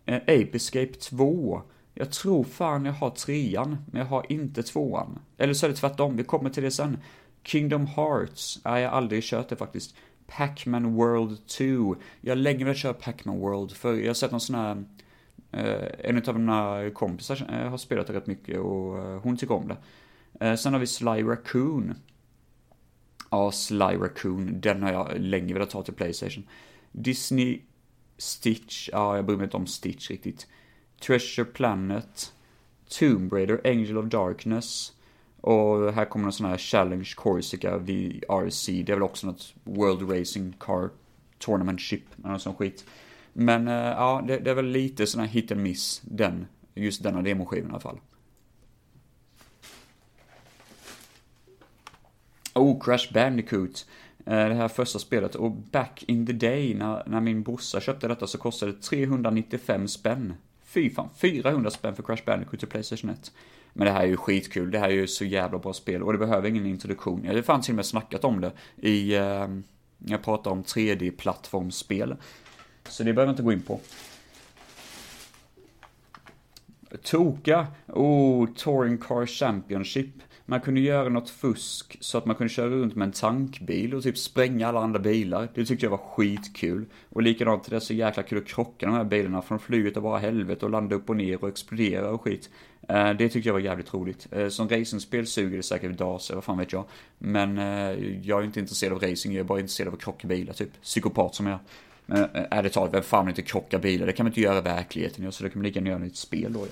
eh, 0.06 0.16
Ape 0.16 0.50
Escape 0.54 0.94
2, 0.94 1.62
jag 1.94 2.12
tror 2.12 2.44
fan 2.44 2.86
jag 2.86 2.94
har 2.94 3.10
trean, 3.10 3.78
men 3.92 4.02
jag 4.02 4.08
har 4.08 4.32
inte 4.32 4.64
tvåan. 4.64 5.20
Eller 5.38 5.54
så 5.54 5.66
är 5.66 5.70
det 5.70 5.76
tvärtom, 5.76 6.18
vi 6.18 6.24
kommer 6.24 6.50
till 6.50 6.64
det 6.64 6.72
sen. 6.72 6.98
Kingdom 7.44 7.88
Hearts, 7.88 8.60
nej 8.66 8.82
jag 8.82 8.90
har 8.90 8.98
aldrig 8.98 9.24
kört 9.24 9.50
det 9.50 9.56
faktiskt. 9.56 9.96
Pac-Man 10.28 10.96
World 10.96 11.48
2. 11.48 11.96
Jag 12.22 12.32
har 12.32 12.36
länge 12.36 12.66
velat 12.66 12.78
köra 12.78 12.94
Pac-Man 12.94 13.40
World, 13.40 13.72
för 13.72 13.94
jag 13.94 14.08
har 14.08 14.14
sett 14.14 14.32
någon 14.32 14.42
sån 14.42 14.56
här, 14.56 14.84
eh, 15.52 16.10
en 16.10 16.30
av 16.30 16.40
mina 16.40 16.90
kompisar 16.94 17.50
eh, 17.54 17.70
har 17.70 17.78
spelat 17.78 18.08
det 18.08 18.14
rätt 18.14 18.28
mycket 18.28 18.60
och 18.60 18.98
eh, 18.98 19.20
hon 19.22 19.38
tycker 19.38 19.56
om 19.56 19.68
det. 19.68 19.78
Eh, 20.46 20.56
sen 20.56 20.74
har 20.74 20.80
vi 20.80 20.88
Sly 20.88 21.24
Raccoon. 21.24 21.94
Ja, 23.32 23.52
Sly 23.52 23.98
Raccoon, 23.98 24.62
den 24.62 24.84
har 24.84 24.92
jag 24.92 25.20
länge 25.20 25.54
velat 25.54 25.70
ta 25.70 25.84
till 25.84 25.94
Playstation. 25.94 26.48
Disney 26.92 27.62
Stitch, 28.18 28.90
ja 28.92 29.16
jag 29.16 29.26
bryr 29.26 29.38
mig 29.38 29.44
inte 29.44 29.58
om 29.58 29.68
Stitch 29.68 30.10
riktigt. 30.10 30.48
Treasure 31.00 31.46
Planet, 31.46 32.34
Tomb 33.00 33.34
Raider, 33.34 33.62
Angel 33.64 33.98
of 33.98 34.06
Darkness. 34.06 34.92
Och 35.42 35.94
här 35.94 36.06
kommer 36.06 36.26
en 36.26 36.34
sån 36.34 36.46
här 36.46 36.58
Challenge 36.58 37.12
Corsica 37.16 37.78
VRC. 37.78 38.84
Det 38.84 38.92
är 38.92 38.96
väl 38.96 39.04
också 39.04 39.28
något 39.28 39.54
World 39.64 40.12
Racing 40.12 40.54
Car 40.60 40.90
Tournament 41.40 41.82
Ship, 41.82 42.04
eller 42.20 42.30
något 42.30 42.42
sånt 42.42 42.58
skit. 42.58 42.86
Men 43.34 43.68
eh, 43.68 43.74
ja, 43.74 44.24
det, 44.28 44.38
det, 44.38 44.52
är 44.52 44.56
väl 44.56 44.66
lite 44.66 45.08
sån 45.08 45.22
här 45.22 45.28
hit 45.28 45.52
and 45.52 45.62
miss, 45.62 46.02
den, 46.06 46.48
just 46.74 47.04
denna 47.04 47.22
demoskivan 47.22 47.70
i 47.70 47.72
alla 47.72 47.80
fall. 47.80 48.00
Oh, 52.54 52.80
Crash 52.80 53.14
Bandicoot. 53.14 53.86
Eh, 54.26 54.48
det 54.48 54.54
här 54.54 54.68
första 54.68 55.00
spelet. 55.00 55.36
Och 55.36 55.52
back 55.52 56.04
in 56.08 56.26
the 56.26 56.34
day, 56.34 56.74
när, 56.74 57.04
när 57.06 57.22
min 57.22 57.44
brorsa 57.44 57.82
köpte 57.82 58.08
detta 58.08 58.28
så 58.28 58.38
kostade 58.38 58.72
det 58.72 58.82
395 58.82 59.88
spänn. 59.88 60.34
Fy 60.64 60.90
fan, 60.90 61.10
400 61.18 61.72
spänn 61.72 61.96
för 61.96 62.04
Crash 62.04 62.26
Bandicoot 62.26 62.60
till 62.60 62.70
Playstation 62.70 63.10
1. 63.10 63.32
Men 63.74 63.86
det 63.86 63.92
här 63.92 64.02
är 64.02 64.08
ju 64.08 64.18
skitkul, 64.18 64.72
det 64.72 64.80
här 64.80 64.90
är 64.90 64.94
ju 64.94 65.08
så 65.08 65.26
jävla 65.26 65.60
bra 65.60 65.74
spel 65.74 66.04
och 66.04 66.14
det 66.14 66.20
behöver 66.20 66.50
ingen 66.50 66.66
introduktion. 66.66 67.22
Jag 67.24 67.34
har 67.34 67.42
fan 67.42 67.62
till 67.62 67.72
och 67.72 67.76
med 67.76 67.86
snackat 67.86 68.24
om 68.24 68.42
det 68.42 68.52
i, 68.76 69.16
eh, 69.16 69.48
jag 69.98 70.24
pratar 70.24 70.52
om 70.52 70.64
3D-plattformsspel. 70.64 72.16
Så 72.90 73.04
det 73.04 73.14
behöver 73.14 73.30
jag 73.30 73.34
inte 73.34 73.44
gå 73.44 73.54
in 73.54 73.62
på. 73.62 73.80
Toka, 77.04 77.68
oh, 77.88 78.48
Touring 78.56 78.98
Car 78.98 79.26
Championship. 79.26 80.10
Man 80.48 80.62
kunde 80.62 80.82
göra 80.82 81.10
något 81.10 81.30
fusk 81.30 81.98
så 82.00 82.18
att 82.18 82.26
man 82.26 82.36
kunde 82.36 82.54
köra 82.54 82.70
runt 82.70 82.96
med 82.96 83.06
en 83.06 83.12
tankbil 83.12 83.94
och 83.94 84.04
typ 84.04 84.18
spränga 84.18 84.68
alla 84.68 84.80
andra 84.80 85.00
bilar. 85.00 85.50
Det 85.54 85.66
tyckte 85.66 85.86
jag 85.86 85.92
var 85.92 85.98
skitkul. 85.98 86.86
Och 87.10 87.22
likadant, 87.22 87.70
det 87.70 87.76
är 87.76 87.80
så 87.80 87.94
jäkla 87.94 88.24
kul 88.24 88.38
att 88.38 88.48
krocka 88.48 88.86
de 88.86 88.96
här 88.96 89.04
bilarna 89.04 89.42
från 89.42 89.60
flyget 89.60 89.98
och 89.98 90.04
bara 90.04 90.20
helvete 90.20 90.66
och 90.66 90.72
landa 90.72 90.96
upp 90.96 91.10
och 91.10 91.16
ner 91.16 91.44
och 91.44 91.50
explodera 91.50 92.10
och 92.10 92.22
skit. 92.22 92.50
Eh, 92.90 93.10
det 93.10 93.30
tyckte 93.30 93.50
jag 93.50 93.54
var 93.54 93.60
jävligt 93.60 93.94
roligt. 93.94 94.28
Eh, 94.32 94.48
som 94.48 94.70
racingspel 94.70 95.28
suger 95.28 95.58
det 95.58 95.64
säkert 95.64 95.98
daser, 95.98 96.36
vad 96.36 96.44
fan 96.44 96.58
vet 96.58 96.74
jag. 96.74 96.86
Men 97.18 97.58
eh, 97.58 98.20
jag 98.22 98.40
är 98.40 98.44
inte 98.44 98.60
intresserad 98.60 98.94
av 98.94 99.00
racing, 99.10 99.36
jag 99.36 99.40
är 99.40 99.48
bara 99.48 99.60
intresserad 99.60 99.88
av 99.88 99.94
att 99.94 100.02
krocka 100.02 100.28
bilar, 100.28 100.54
typ. 100.54 100.82
Psykopat 100.82 101.36
som 101.36 101.48
jag 101.48 101.60
Men 102.06 102.28
ärligt 102.34 102.74
talat, 102.74 102.94
vem 102.94 103.04
fan 103.04 103.26
vill 103.26 103.32
inte 103.32 103.42
krocka 103.42 103.80
bilar? 103.80 104.06
Det 104.06 104.14
kan 104.14 104.24
man 104.24 104.32
inte 104.32 104.42
göra 104.42 104.58
i 104.58 104.62
verkligheten, 104.62 105.32
så 105.32 105.44
det 105.44 105.50
kan 105.50 105.60
man 105.60 105.66
lika 105.66 105.80
gärna 105.80 105.90
göra 105.90 106.04
i 106.04 106.08
ett 106.08 106.16
spel 106.16 106.54
då. 106.54 106.66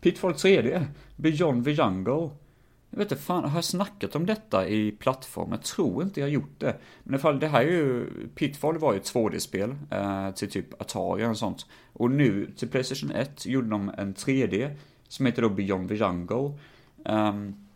Pitfall 0.00 0.32
3D, 0.32 0.86
Beyond 1.16 1.64
the 1.64 1.70
Jungle. 1.70 2.30
Jag 2.90 2.98
vet 2.98 3.12
inte 3.12 3.22
fan, 3.22 3.44
har 3.44 3.56
jag 3.56 3.64
snackat 3.64 4.16
om 4.16 4.26
detta 4.26 4.68
i 4.68 4.92
plattform? 4.92 5.50
Jag 5.50 5.62
tror 5.62 6.02
inte 6.02 6.20
jag 6.20 6.30
gjort 6.30 6.54
det. 6.60 6.76
Men 7.02 7.14
i 7.14 7.14
alla 7.14 7.22
fall, 7.22 7.40
det 7.40 7.48
här 7.48 7.60
är 7.60 7.70
ju, 7.70 8.06
Pitfall 8.34 8.78
var 8.78 8.92
ju 8.92 8.98
ett 8.98 9.14
2D-spel 9.14 9.74
eh, 9.90 10.30
till 10.30 10.50
typ 10.50 10.82
Atari 10.82 11.26
och 11.26 11.36
sånt. 11.36 11.66
Och 11.92 12.10
nu 12.10 12.52
till 12.56 12.68
Playstation 12.68 13.10
1 13.10 13.46
gjorde 13.46 13.68
de 13.68 13.92
en 13.98 14.14
3D 14.14 14.76
som 15.08 15.26
heter 15.26 15.42
då 15.42 15.48
Beyond 15.48 15.88
the 15.88 15.94
Jungle. 15.94 16.52
Um, 17.04 17.68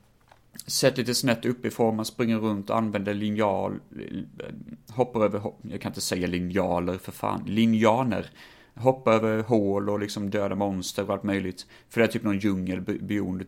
Sett 0.66 0.98
lite 0.98 1.14
snett 1.14 1.44
uppifrån, 1.44 1.96
man 1.96 2.04
springer 2.04 2.38
runt 2.38 2.70
och 2.70 2.76
använder 2.76 3.14
linjal, 3.14 3.72
eh, 3.72 4.94
hoppar 4.94 5.24
över, 5.24 5.52
jag 5.62 5.80
kan 5.80 5.90
inte 5.90 6.00
säga 6.00 6.26
linjaler 6.26 6.98
för 6.98 7.12
fan, 7.12 7.44
linjaner 7.46 8.30
hoppa 8.74 9.12
över 9.12 9.42
hål 9.42 9.90
och 9.90 10.00
liksom 10.00 10.30
döda 10.30 10.54
monster 10.54 11.04
och 11.04 11.10
allt 11.10 11.22
möjligt. 11.22 11.66
För 11.88 12.00
det 12.00 12.06
är 12.06 12.08
typ 12.08 12.22
någon 12.22 12.38
djungel 12.38 12.80
beyond, 12.80 13.44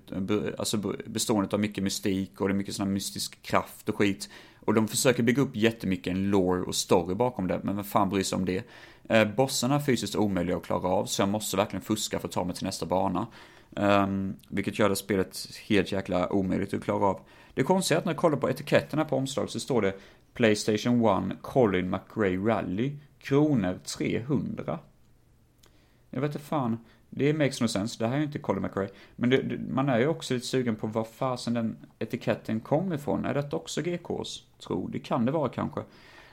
alltså 0.58 0.94
bestående 1.06 1.54
av 1.54 1.60
mycket 1.60 1.84
mystik 1.84 2.40
och 2.40 2.48
det 2.48 2.52
är 2.52 2.56
mycket 2.56 2.74
sån 2.74 2.86
här 2.86 2.92
mystisk 2.92 3.42
kraft 3.42 3.88
och 3.88 3.96
skit. 3.96 4.28
Och 4.60 4.74
de 4.74 4.88
försöker 4.88 5.22
bygga 5.22 5.42
upp 5.42 5.56
jättemycket 5.56 6.10
en 6.10 6.30
lore 6.30 6.62
och 6.62 6.74
story 6.74 7.14
bakom 7.14 7.46
det, 7.46 7.60
men 7.62 7.76
vem 7.76 7.84
fan 7.84 8.08
bryr 8.08 8.22
sig 8.22 8.36
om 8.36 8.44
det? 8.44 8.64
Eh, 9.08 9.28
bossarna 9.28 9.74
är 9.74 9.80
fysiskt 9.80 10.16
omöjliga 10.16 10.56
att 10.56 10.62
klara 10.62 10.88
av, 10.88 11.06
så 11.06 11.22
jag 11.22 11.28
måste 11.28 11.56
verkligen 11.56 11.82
fuska 11.82 12.18
för 12.18 12.28
att 12.28 12.32
ta 12.32 12.44
mig 12.44 12.56
till 12.56 12.64
nästa 12.64 12.86
bana. 12.86 13.26
Um, 13.76 14.36
vilket 14.48 14.78
gör 14.78 14.88
det 14.88 14.96
spelet 14.96 15.48
helt 15.66 15.92
jäkla 15.92 16.32
omöjligt 16.32 16.74
att 16.74 16.84
klara 16.84 17.04
av. 17.04 17.20
Det 17.54 17.62
konstiga 17.62 17.96
är 17.96 17.98
att 17.98 18.04
när 18.04 18.12
jag 18.12 18.20
kollar 18.20 18.38
på 18.38 18.50
etiketterna 18.50 19.04
på 19.04 19.16
omslaget 19.16 19.50
så 19.50 19.60
står 19.60 19.82
det 19.82 19.94
Playstation 20.34 21.30
1 21.30 21.36
Colin 21.42 21.90
McRae 21.90 22.36
Rally, 22.36 22.92
kronor 23.18 23.78
300. 23.98 24.78
Jag 26.14 26.20
vet 26.20 26.34
inte 26.34 26.44
fan. 26.44 26.78
Det 27.10 27.32
makes 27.32 27.60
no 27.60 27.68
sense. 27.68 27.98
Det 27.98 28.06
här 28.06 28.14
är 28.14 28.18
ju 28.18 28.24
inte 28.24 28.38
Colin 28.38 28.62
McRae. 28.62 28.88
Men 29.16 29.30
det, 29.30 29.42
det, 29.42 29.58
man 29.58 29.88
är 29.88 29.98
ju 29.98 30.06
också 30.06 30.34
lite 30.34 30.46
sugen 30.46 30.76
på 30.76 30.86
var 30.86 31.04
fasen 31.04 31.54
den 31.54 31.76
etiketten 31.98 32.60
kom 32.60 32.92
ifrån. 32.92 33.24
Är 33.24 33.34
detta 33.34 33.56
också 33.56 33.82
GKs 33.82 34.42
tro? 34.66 34.86
Det 34.86 34.98
kan 34.98 35.24
det 35.24 35.32
vara 35.32 35.48
kanske. 35.48 35.80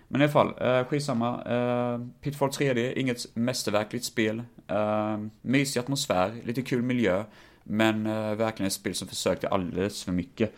Men 0.08 0.22
i 0.22 0.24
alla 0.24 0.34
fall, 0.34 0.54
eh, 0.62 0.86
skitsamma. 0.86 1.44
Eh, 1.44 2.00
Pitfall 2.22 2.50
3D, 2.50 2.94
inget 2.96 3.36
mästerverkligt 3.36 4.06
spel. 4.06 4.44
Eh, 4.68 5.18
mysig 5.42 5.80
atmosfär, 5.80 6.36
lite 6.44 6.62
kul 6.62 6.82
miljö. 6.82 7.24
Men 7.64 8.06
eh, 8.06 8.36
verkligen 8.36 8.68
ett 8.68 8.74
spel 8.74 8.96
som 8.96 9.08
försökte 9.08 9.48
alldeles 9.48 10.04
för 10.04 10.12
mycket. 10.12 10.54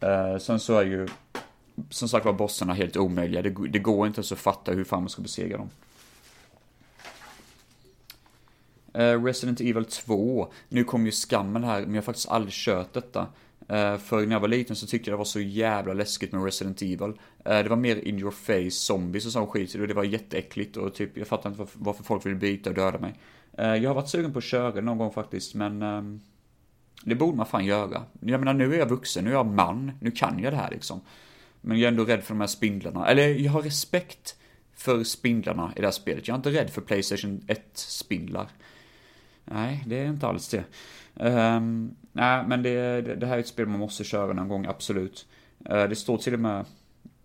Eh, 0.00 0.38
sen 0.38 0.60
så 0.60 0.78
är 0.78 0.84
ju, 0.84 1.08
som 1.90 2.08
sagt 2.08 2.26
var, 2.26 2.32
bossarna 2.32 2.74
helt 2.74 2.96
omöjliga. 2.96 3.42
Det, 3.42 3.68
det 3.68 3.78
går 3.78 4.06
inte 4.06 4.18
ens 4.18 4.32
att 4.32 4.38
fatta 4.38 4.72
hur 4.72 4.84
fan 4.84 5.02
man 5.02 5.08
ska 5.08 5.22
besegra 5.22 5.56
dem. 5.58 5.70
Eh, 8.83 8.83
Eh, 8.94 9.24
Resident 9.24 9.60
Evil 9.60 9.84
2. 9.84 10.52
Nu 10.68 10.84
kom 10.84 11.06
ju 11.06 11.12
skammen 11.12 11.64
här, 11.64 11.80
men 11.80 11.94
jag 11.94 12.02
har 12.02 12.04
faktiskt 12.04 12.28
aldrig 12.28 12.52
kört 12.52 12.92
detta. 12.92 13.26
Uh, 13.70 13.96
för 13.96 14.26
när 14.26 14.32
jag 14.32 14.40
var 14.40 14.48
liten 14.48 14.76
så 14.76 14.86
tyckte 14.86 15.10
jag 15.10 15.14
det 15.14 15.18
var 15.18 15.24
så 15.24 15.40
jävla 15.40 15.92
läskigt 15.92 16.32
med 16.32 16.44
Resident 16.44 16.82
Evil. 16.82 17.00
Uh, 17.00 17.14
det 17.44 17.68
var 17.68 17.76
mer 17.76 17.96
in 17.96 18.18
your 18.18 18.30
face 18.30 18.70
zombies 18.70 19.26
och 19.26 19.32
sån 19.32 19.46
skit 19.46 19.74
och 19.74 19.88
det 19.88 19.94
var 19.94 20.04
jätteäckligt 20.04 20.76
och 20.76 20.94
typ 20.94 21.16
jag 21.16 21.26
fattar 21.26 21.50
inte 21.50 21.58
varför, 21.58 21.78
varför 21.78 22.04
folk 22.04 22.26
vill 22.26 22.34
byta 22.34 22.70
och 22.70 22.76
döda 22.76 22.98
mig. 22.98 23.14
Uh, 23.58 23.76
jag 23.76 23.90
har 23.90 23.94
varit 23.94 24.08
sugen 24.08 24.32
på 24.32 24.38
att 24.38 24.44
köra 24.44 24.80
någon 24.80 24.98
gång 24.98 25.12
faktiskt 25.12 25.54
men 25.54 25.82
ehm, 25.82 26.20
det 27.04 27.14
borde 27.14 27.36
man 27.36 27.46
fan 27.46 27.64
göra. 27.64 28.02
Jag 28.20 28.40
menar 28.40 28.54
nu 28.54 28.74
är 28.74 28.78
jag 28.78 28.88
vuxen, 28.88 29.24
nu 29.24 29.30
är 29.30 29.34
jag 29.34 29.46
man, 29.46 29.92
nu 30.00 30.10
kan 30.10 30.38
jag 30.42 30.52
det 30.52 30.56
här 30.56 30.70
liksom. 30.70 31.00
Men 31.60 31.78
jag 31.78 31.84
är 31.84 31.88
ändå 31.88 32.04
rädd 32.04 32.22
för 32.22 32.34
de 32.34 32.40
här 32.40 32.46
spindlarna. 32.46 33.08
Eller 33.08 33.28
jag 33.28 33.52
har 33.52 33.62
respekt 33.62 34.36
för 34.74 35.04
spindlarna 35.04 35.72
i 35.76 35.80
det 35.80 35.86
här 35.86 35.92
spelet. 35.92 36.28
Jag 36.28 36.34
är 36.34 36.38
inte 36.38 36.50
rädd 36.50 36.70
för 36.70 36.80
Playstation 36.80 37.40
1-spindlar. 37.46 38.46
Nej, 39.44 39.84
det 39.86 39.98
är 39.98 40.06
inte 40.06 40.26
alls 40.26 40.48
det. 40.48 40.64
Um, 41.14 41.96
nej, 42.12 42.44
men 42.46 42.62
det, 42.62 43.00
det, 43.00 43.26
här 43.26 43.36
är 43.36 43.40
ett 43.40 43.48
spel 43.48 43.66
man 43.66 43.80
måste 43.80 44.04
köra 44.04 44.32
någon 44.32 44.48
gång, 44.48 44.66
absolut. 44.66 45.26
Uh, 45.70 45.84
det 45.84 45.96
står 45.96 46.18
till 46.18 46.34
och 46.34 46.40
med 46.40 46.64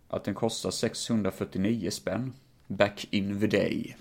att 0.10 0.24
den 0.24 0.34
kostar 0.34 0.72
649 0.72 1.90
spänn. 1.90 2.34
Back 2.68 3.08
in 3.12 3.40
the 3.40 3.48
day. 3.48 3.96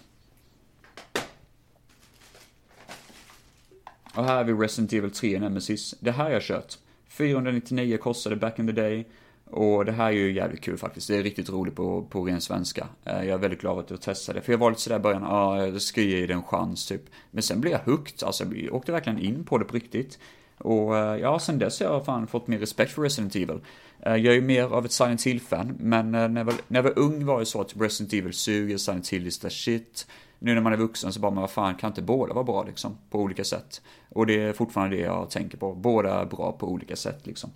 Och 4.14 4.24
här 4.24 4.36
har 4.36 4.44
vi 4.44 4.52
Resident 4.52 4.92
Evil 4.92 5.10
3 5.10 5.40
Nemesis. 5.40 5.94
Det 6.00 6.10
här 6.10 6.24
har 6.24 6.30
jag 6.30 6.42
kört. 6.42 6.78
499 7.08 7.96
kostade 7.96 8.36
back 8.36 8.58
in 8.58 8.66
the 8.66 8.72
day. 8.72 9.06
Och 9.50 9.84
det 9.84 9.92
här 9.92 10.06
är 10.06 10.10
ju 10.10 10.32
jävligt 10.32 10.60
kul 10.60 10.78
faktiskt. 10.78 11.08
Det 11.08 11.16
är 11.16 11.22
riktigt 11.22 11.50
roligt 11.50 11.76
på, 11.76 12.02
på 12.02 12.24
ren 12.24 12.40
svenska. 12.40 12.88
Eh, 13.04 13.16
jag 13.16 13.28
är 13.28 13.38
väldigt 13.38 13.60
glad 13.60 13.78
att 13.78 13.90
jag 13.90 14.00
testade. 14.00 14.40
För 14.40 14.52
jag 14.52 14.58
var 14.58 14.70
lite 14.70 14.82
sådär 14.82 14.96
i 14.96 15.00
början, 15.00 15.22
ja, 15.22 15.66
jag 15.66 15.82
ska 15.82 16.00
ge 16.00 16.26
det 16.26 16.34
en 16.34 16.42
chans 16.42 16.86
typ. 16.86 17.02
Men 17.30 17.42
sen 17.42 17.60
blev 17.60 17.72
jag 17.72 17.92
hooked, 17.92 18.26
alltså 18.26 18.44
jag 18.54 18.74
åkte 18.74 18.92
verkligen 18.92 19.18
in 19.18 19.44
på 19.44 19.58
det 19.58 19.64
på 19.64 19.74
riktigt. 19.74 20.18
Och 20.58 20.96
eh, 20.96 21.16
ja, 21.16 21.38
sen 21.38 21.58
dess 21.58 21.80
har 21.80 21.86
jag 21.86 22.04
fan 22.04 22.26
fått 22.26 22.46
mer 22.46 22.58
respekt 22.58 22.92
för 22.92 23.02
Resident 23.02 23.36
Evil. 23.36 23.60
Eh, 24.00 24.16
jag 24.16 24.26
är 24.26 24.34
ju 24.34 24.42
mer 24.42 24.64
av 24.64 24.84
ett 24.84 24.92
Silent 24.92 25.26
Hill-fan, 25.26 25.76
men 25.80 26.10
när 26.10 26.36
jag, 26.36 26.44
var, 26.44 26.54
när 26.68 26.78
jag 26.78 26.82
var 26.82 26.98
ung 26.98 27.24
var 27.24 27.38
det 27.38 27.46
så 27.46 27.60
att 27.60 27.76
Resident 27.76 28.12
Evil 28.12 28.32
suger, 28.32 28.76
Silent 28.76 29.08
Hill 29.08 29.26
is 29.26 29.38
the 29.38 29.50
shit. 29.50 30.06
Nu 30.38 30.54
när 30.54 30.60
man 30.60 30.72
är 30.72 30.76
vuxen 30.76 31.12
så 31.12 31.20
bara, 31.20 31.30
men 31.30 31.40
vad 31.40 31.50
fan, 31.50 31.74
kan 31.74 31.90
inte 31.90 32.02
båda 32.02 32.34
vara 32.34 32.44
bra 32.44 32.64
liksom? 32.64 32.98
På 33.10 33.20
olika 33.20 33.44
sätt. 33.44 33.82
Och 34.08 34.26
det 34.26 34.42
är 34.42 34.52
fortfarande 34.52 34.96
det 34.96 35.02
jag 35.02 35.30
tänker 35.30 35.58
på. 35.58 35.74
Båda 35.74 36.20
är 36.20 36.24
bra 36.24 36.52
på 36.52 36.68
olika 36.68 36.96
sätt 36.96 37.26
liksom. 37.26 37.50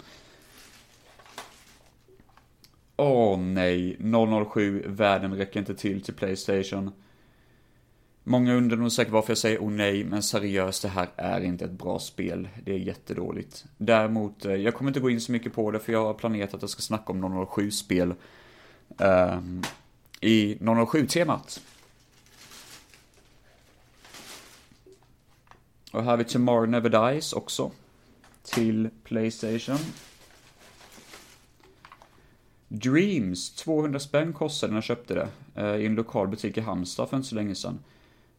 Åh 3.05 3.35
oh, 3.35 3.39
nej, 3.39 3.97
007, 4.53 4.85
världen 4.87 5.35
räcker 5.35 5.61
inte 5.61 5.75
till 5.75 6.03
till 6.03 6.15
Playstation. 6.15 6.91
Många 8.25 8.55
undrar 8.55 8.77
nog 8.77 8.93
säkert 8.93 9.13
varför 9.13 9.31
jag 9.31 9.39
säger 9.39 9.59
oh 9.59 9.71
nej, 9.71 10.05
men 10.05 10.23
seriöst, 10.23 10.83
det 10.83 10.89
här 10.89 11.09
är 11.17 11.41
inte 11.41 11.65
ett 11.65 11.71
bra 11.71 11.99
spel. 11.99 12.49
Det 12.65 12.73
är 12.73 12.79
jättedåligt. 12.79 13.65
Däremot, 13.79 14.45
eh, 14.45 14.55
jag 14.55 14.75
kommer 14.75 14.91
inte 14.91 15.01
gå 15.01 15.11
in 15.11 15.21
så 15.21 15.33
mycket 15.33 15.55
på 15.55 15.71
det, 15.71 15.79
för 15.79 15.93
jag 15.93 16.05
har 16.05 16.15
planerat 16.15 16.55
att 16.55 16.63
jag 16.63 16.71
ska 16.71 16.81
snacka 16.81 17.13
om 17.13 17.25
007-spel. 17.25 18.11
Um, 18.11 18.17
ehm, 18.99 19.63
I 20.21 20.55
007-temat. 20.55 21.61
Och 25.93 26.03
här 26.03 26.11
har 26.11 26.17
vi 26.17 26.25
Tomorrow 26.25 26.69
Never 26.69 27.11
Dies 27.13 27.33
också. 27.33 27.71
Till 28.43 28.91
Playstation. 29.05 29.79
Dreams, 32.75 33.55
200 33.55 33.99
spänn 34.01 34.33
kostade 34.33 34.71
när 34.71 34.77
jag 34.77 34.85
köpte 34.85 35.15
det. 35.15 35.29
Eh, 35.55 35.77
I 35.77 35.87
en 35.87 35.95
lokal 35.95 36.29
butik 36.29 36.57
i 36.57 36.61
Halmstad 36.61 37.09
för 37.09 37.17
inte 37.17 37.29
så 37.29 37.35
länge 37.35 37.55
sedan. 37.55 37.79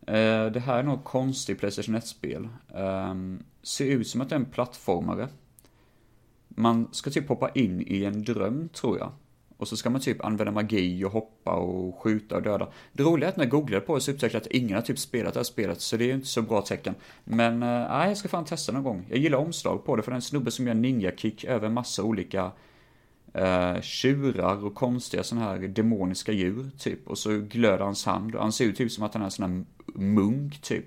Eh, 0.08 0.46
det 0.46 0.60
här 0.66 0.80
är 0.80 0.84
nog 0.84 1.04
konstigt 1.04 1.60
Playstation 1.60 1.96
1-spel. 1.96 2.48
Ehm, 2.76 3.44
ser 3.64 3.86
ut 3.86 4.08
som 4.08 4.22
att 4.22 4.30
det 4.30 4.36
är 4.36 4.40
en 4.40 4.46
plattformare. 4.46 5.28
Man 6.48 6.88
ska 6.92 7.10
typ 7.10 7.30
hoppa 7.30 7.50
in 7.50 7.84
i 7.88 8.04
en 8.04 8.24
dröm, 8.24 8.70
tror 8.70 8.98
jag. 8.98 9.12
Och 9.58 9.68
så 9.68 9.78
ska 9.78 9.90
man 9.90 10.02
typ 10.02 10.26
använda 10.26 10.52
magi 10.52 11.06
och 11.06 11.12
hoppa 11.12 11.52
och 11.52 12.02
skjuta 12.04 12.36
och 12.36 12.42
döda. 12.42 12.68
Det 12.94 13.04
roliga 13.04 13.28
är 13.28 13.32
att 13.32 13.38
när 13.38 13.44
jag 13.44 13.52
googlade 13.52 13.86
på 13.86 13.96
det 13.96 14.02
så 14.02 14.12
upptäckte 14.12 14.38
jag 14.38 14.42
att 14.42 14.52
ingen 14.52 14.76
har 14.76 14.82
typ 14.82 15.00
spelat 15.00 15.34
det 15.34 15.40
här 15.40 15.44
spelet, 15.44 15.82
så 15.82 15.98
det 15.98 16.04
är 16.04 16.08
ju 16.08 16.14
inte 16.14 16.28
så 16.28 16.42
bra 16.42 16.62
tecken. 16.62 16.96
Men, 17.24 17.64
eh, 17.64 17.70
nej, 17.70 18.08
jag 18.08 18.18
ska 18.18 18.30
fan 18.30 18.46
testa 18.46 18.72
någon 18.72 18.84
gång. 18.84 19.06
Jag 19.10 19.20
gillar 19.20 19.38
omslag 19.38 19.86
på 19.86 19.96
det, 19.96 20.04
för 20.04 20.12
det 20.12 20.14
är 20.14 20.16
en 20.16 20.22
snubbe 20.22 20.52
som 20.52 20.68
gör 20.68 20.74
ninja-kick 20.74 21.44
över 21.44 21.70
massa 21.70 22.04
olika 22.04 22.52
eh, 23.34 23.82
tjurar 23.82 24.66
och 24.66 24.76
konstiga 24.76 25.24
sådana 25.24 25.46
här 25.46 25.58
demoniska 25.60 26.32
djur, 26.32 26.70
typ. 26.78 27.08
Och 27.08 27.18
så 27.18 27.40
glöder 27.40 27.86
hans 27.86 28.06
hand 28.06 28.36
och 28.36 28.42
han 28.42 28.52
ser 28.52 28.66
ut 28.66 28.78
typ 28.78 28.92
som 28.92 29.04
att 29.04 29.14
han 29.14 29.22
är 29.22 29.26
en 29.26 29.32
sån 29.32 29.52
här 29.52 29.66
munk, 29.86 30.62
typ. 30.62 30.86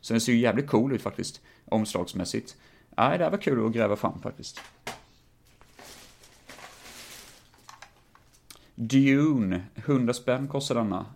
Så 0.00 0.12
den 0.12 0.20
ser 0.20 0.32
ju 0.32 0.38
jävligt 0.38 0.66
cool 0.66 0.92
ut 0.92 1.02
faktiskt, 1.02 1.40
omslagsmässigt. 1.64 2.56
Nej, 2.96 3.18
det 3.18 3.24
här 3.24 3.30
var 3.30 3.38
kul 3.38 3.66
att 3.66 3.72
gräva 3.72 3.96
fram 3.96 4.20
faktiskt. 4.20 4.60
Dune, 8.74 9.62
100 9.74 10.14
spänn 10.14 10.48
kostar 10.48 10.74
denna. 10.74 11.06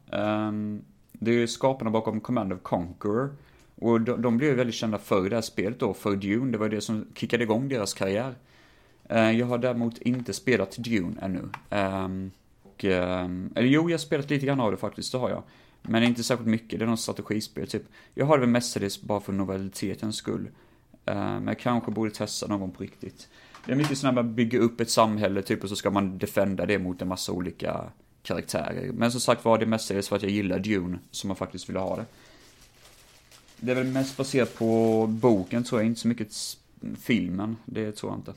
Um, 0.49 0.83
det 1.13 1.31
är 1.31 1.47
skaparna 1.47 1.91
bakom 1.91 2.21
Command 2.21 2.53
of 2.53 2.63
Conqueror. 2.63 3.37
Och 3.75 4.01
de, 4.01 4.23
de 4.23 4.37
blev 4.37 4.51
ju 4.51 4.57
väldigt 4.57 4.75
kända 4.75 4.99
för 4.99 5.31
det 5.31 5.37
här 5.37 5.43
spelet 5.43 5.81
då, 5.81 5.95
för 5.95 6.17
Dune. 6.17 6.53
Det 6.53 6.59
var 6.59 6.69
det 6.69 6.81
som 6.81 7.07
kickade 7.15 7.43
igång 7.43 7.69
deras 7.69 7.95
karriär. 7.95 8.35
Eh, 9.11 9.31
jag 9.31 9.47
har 9.47 9.59
däremot 9.59 9.99
inte 9.99 10.33
spelat 10.33 10.77
Dune 10.77 11.21
ännu. 11.23 11.49
Ehm, 11.71 12.31
och, 12.63 12.85
ehm, 12.85 13.53
eller 13.55 13.69
jo, 13.69 13.91
jag 13.91 13.95
har 13.95 13.99
spelat 13.99 14.31
lite 14.31 14.47
grann 14.47 14.61
av 14.61 14.71
det 14.71 14.77
faktiskt, 14.77 15.13
det 15.13 15.19
har 15.19 15.31
jag. 15.31 15.43
Men 15.83 16.03
inte 16.03 16.25
särskilt 16.25 16.49
mycket, 16.49 16.79
det 16.79 16.85
är 16.85 16.87
något 16.89 17.01
strategispel 17.01 17.69
typ. 17.69 17.83
Jag 18.15 18.27
har 18.27 18.37
det 18.37 18.41
väl 18.41 18.51
mestadels 18.51 19.03
bara 19.03 19.21
för 19.21 19.33
novalitetens 19.33 20.17
skull. 20.17 20.49
Ehm, 21.07 21.17
men 21.17 21.47
jag 21.47 21.59
kanske 21.59 21.91
borde 21.91 22.11
testa 22.11 22.47
någon 22.47 22.61
gång 22.61 22.71
på 22.71 22.83
riktigt. 22.83 23.29
Det 23.67 23.73
är 23.73 23.77
mycket 23.77 23.99
sådär 23.99 24.13
man 24.13 24.35
bygger 24.35 24.59
upp 24.59 24.81
ett 24.81 24.91
samhälle 24.91 25.43
typ 25.43 25.63
och 25.63 25.69
så 25.69 25.77
ska 25.77 25.91
man 25.91 26.19
defenda 26.19 26.67
det 26.67 26.79
mot 26.79 27.03
en 27.03 27.09
massa 27.09 27.33
olika 27.33 27.85
karaktärer. 28.23 28.93
Men 28.93 29.13
som 29.13 29.21
sagt 29.21 29.45
var 29.45 29.59
det 29.59 29.67
mestadels 29.67 30.09
för 30.09 30.17
att 30.17 30.23
jag 30.23 30.33
gillar 30.33 30.59
Dune 30.59 30.99
som 31.11 31.29
man 31.29 31.37
faktiskt 31.37 31.69
ville 31.69 31.79
ha 31.79 31.97
det. 31.97 32.05
Det 33.57 33.71
är 33.71 33.77
väl 33.77 33.87
mest 33.87 34.17
baserat 34.17 34.55
på 34.55 35.07
boken 35.07 35.65
tror 35.65 35.81
jag, 35.81 35.87
inte 35.87 36.01
så 36.01 36.09
mycket 36.09 36.29
filmen. 37.01 37.57
Det 37.65 37.93
tror 37.93 38.13
jag 38.13 38.19
inte. 38.19 38.35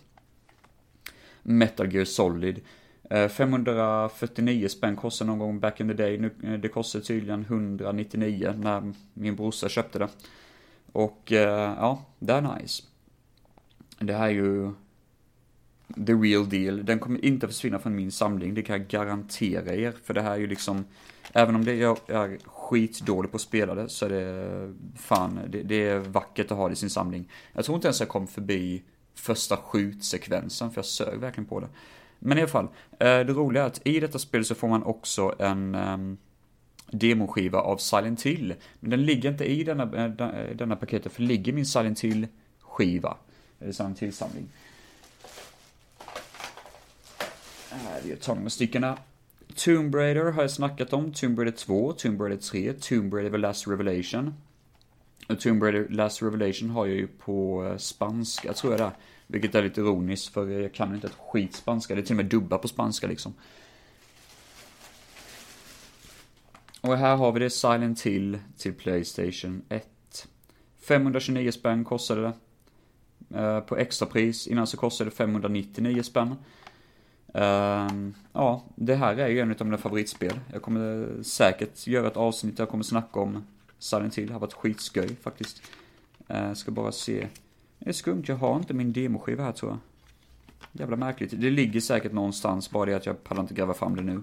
Metal 1.43 1.93
Gear 1.93 2.05
Solid. 2.05 2.61
Eh, 3.09 3.27
549 3.27 4.67
spänn 4.67 4.95
kostade 4.95 5.29
någon 5.29 5.39
gång 5.39 5.59
back 5.59 5.79
in 5.79 5.87
the 5.87 5.93
day. 5.93 6.17
Nu, 6.17 6.31
eh, 6.43 6.59
det 6.59 6.67
kostade 6.67 7.03
tydligen 7.03 7.41
199 7.41 8.53
när 8.57 8.93
min 9.13 9.35
brorsa 9.35 9.69
köpte 9.69 9.99
det. 9.99 10.07
Och 10.91 11.31
eh, 11.31 11.73
ja, 11.77 12.05
det 12.19 12.33
är 12.33 12.59
nice. 12.59 12.83
Det 13.99 14.13
här 14.13 14.27
är 14.27 14.31
ju 14.31 14.71
the 16.05 16.13
real 16.13 16.49
deal. 16.49 16.85
Den 16.85 16.99
kommer 16.99 17.25
inte 17.25 17.47
försvinna 17.47 17.79
från 17.79 17.95
min 17.95 18.11
samling, 18.11 18.53
det 18.53 18.61
kan 18.61 18.77
jag 18.77 18.87
garantera 18.87 19.75
er. 19.75 19.93
För 20.03 20.13
det 20.13 20.21
här 20.21 20.31
är 20.31 20.37
ju 20.37 20.47
liksom, 20.47 20.85
även 21.33 21.55
om 21.55 21.65
det 21.65 21.75
jag 21.75 21.97
är 22.07 22.37
skitdålig 22.45 23.31
på 23.31 23.35
att 23.35 23.41
spela 23.41 23.75
det, 23.75 23.89
så 23.89 24.05
är 24.05 24.09
det 24.09 24.73
fan, 24.95 25.39
det, 25.49 25.63
det, 25.63 25.87
är 25.87 25.99
vackert 25.99 26.51
att 26.51 26.57
ha 26.57 26.67
det 26.67 26.73
i 26.73 26.75
sin 26.75 26.89
samling. 26.89 27.29
Jag 27.53 27.65
tror 27.65 27.75
inte 27.75 27.87
ens 27.87 27.99
jag 27.99 28.09
kom 28.09 28.27
förbi 28.27 28.83
första 29.15 29.57
skjutsekvensen, 29.57 30.71
för 30.71 30.77
jag 30.77 30.85
sög 30.85 31.19
verkligen 31.19 31.45
på 31.45 31.59
det. 31.59 31.67
Men 32.19 32.37
i 32.37 32.41
alla 32.41 32.49
fall, 32.49 32.67
eh, 32.91 32.97
det 32.99 33.23
roliga 33.33 33.63
är 33.63 33.67
att 33.67 33.87
i 33.87 33.99
detta 33.99 34.19
spel 34.19 34.45
så 34.45 34.55
får 34.55 34.67
man 34.67 34.83
också 34.83 35.35
en 35.39 35.75
um, 35.75 36.17
demoskiva 36.91 37.59
av 37.59 37.77
Silent 37.77 38.21
Hill. 38.21 38.53
Men 38.79 38.89
den 38.89 39.05
ligger 39.05 39.31
inte 39.31 39.45
i 39.45 39.63
denna, 39.63 39.83
eh, 39.83 40.39
eh, 40.39 40.55
denna 40.55 40.75
paketet, 40.75 41.11
för 41.11 41.21
ligger 41.21 41.53
min 41.53 41.65
Silent 41.65 42.03
Hill-skiva, 42.03 43.17
eller 43.59 43.71
Silent 43.71 43.99
Hill-samling. 43.99 44.47
Vi 48.03 48.15
tar 48.15 48.35
några 48.35 48.49
stycken. 48.49 48.85
Tomb 49.55 49.95
Raider 49.95 50.31
har 50.31 50.41
jag 50.41 50.51
snackat 50.51 50.93
om, 50.93 51.13
Tomb 51.13 51.39
Raider 51.39 51.51
2, 51.51 51.93
Tomb 51.93 52.21
Raider 52.21 52.37
3, 52.37 52.73
Tomb 52.73 53.13
Raider 53.13 53.29
The 53.29 53.37
Last 53.37 53.67
Revelation. 53.67 54.33
Eh, 55.29 55.35
Tomb 55.35 55.63
Raider 55.63 55.87
Last 55.89 56.21
Revelation 56.21 56.69
har 56.69 56.85
jag 56.85 56.95
ju 56.95 57.07
på 57.07 57.65
eh, 57.65 57.77
spanska, 57.77 58.53
tror 58.53 58.73
jag 58.73 58.79
det 58.79 58.85
är. 58.85 58.91
Vilket 59.27 59.55
är 59.55 59.63
lite 59.63 59.81
ironiskt, 59.81 60.33
för 60.33 60.49
jag 60.49 60.73
kan 60.73 60.95
inte 60.95 61.07
ett 61.07 61.17
skit 61.19 61.55
spanska. 61.55 61.95
Det 61.95 62.01
är 62.01 62.05
till 62.05 62.13
och 62.13 62.17
med 62.17 62.25
dubba 62.25 62.57
på 62.57 62.67
spanska 62.67 63.07
liksom. 63.07 63.33
Och 66.81 66.97
här 66.97 67.15
har 67.15 67.31
vi 67.31 67.39
det 67.39 67.49
Silent 67.49 68.01
Hill 68.01 68.39
till 68.57 68.73
Playstation 68.73 69.61
1. 69.69 70.27
529 70.87 71.51
spänn 71.51 71.83
kostade 71.83 72.21
det. 72.21 72.33
Eh, 73.39 73.59
på 73.59 73.77
extrapris, 73.77 74.47
innan 74.47 74.67
så 74.67 74.77
kostade 74.77 75.09
det 75.09 75.15
599 75.15 76.03
spänn. 76.03 76.35
Ehm, 77.33 78.13
ja, 78.33 78.63
det 78.75 78.95
här 78.95 79.17
är 79.17 79.27
ju 79.27 79.39
en 79.39 79.51
av 79.51 79.65
mina 79.65 79.77
favoritspel. 79.77 80.39
Jag 80.53 80.61
kommer 80.61 81.09
säkert 81.23 81.87
göra 81.87 82.07
ett 82.07 82.17
avsnitt 82.17 82.57
där 82.57 82.61
jag 82.61 82.69
kommer 82.69 82.83
snacka 82.83 83.19
om 83.19 83.43
Silent 83.83 84.17
Hill. 84.17 84.31
Har 84.31 84.39
varit 84.39 84.53
skitsköj 84.53 85.15
faktiskt. 85.15 85.61
Uh, 86.31 86.53
ska 86.53 86.71
bara 86.71 86.91
se. 86.91 87.27
Det 87.79 87.89
är 87.89 87.93
skumt, 87.93 88.23
jag 88.27 88.35
har 88.35 88.55
inte 88.55 88.73
min 88.73 88.93
demoskiva 88.93 89.43
här 89.43 89.51
tror 89.51 89.71
jag. 89.71 89.79
Jävla 90.71 90.95
märkligt. 90.95 91.31
Det 91.41 91.49
ligger 91.49 91.79
säkert 91.79 92.11
någonstans, 92.11 92.69
bara 92.69 92.85
det 92.85 92.93
att 92.93 93.05
jag 93.05 93.23
pallar 93.23 93.41
inte 93.41 93.53
gräva 93.53 93.73
fram 93.73 93.95
det 93.95 94.01
nu. 94.01 94.21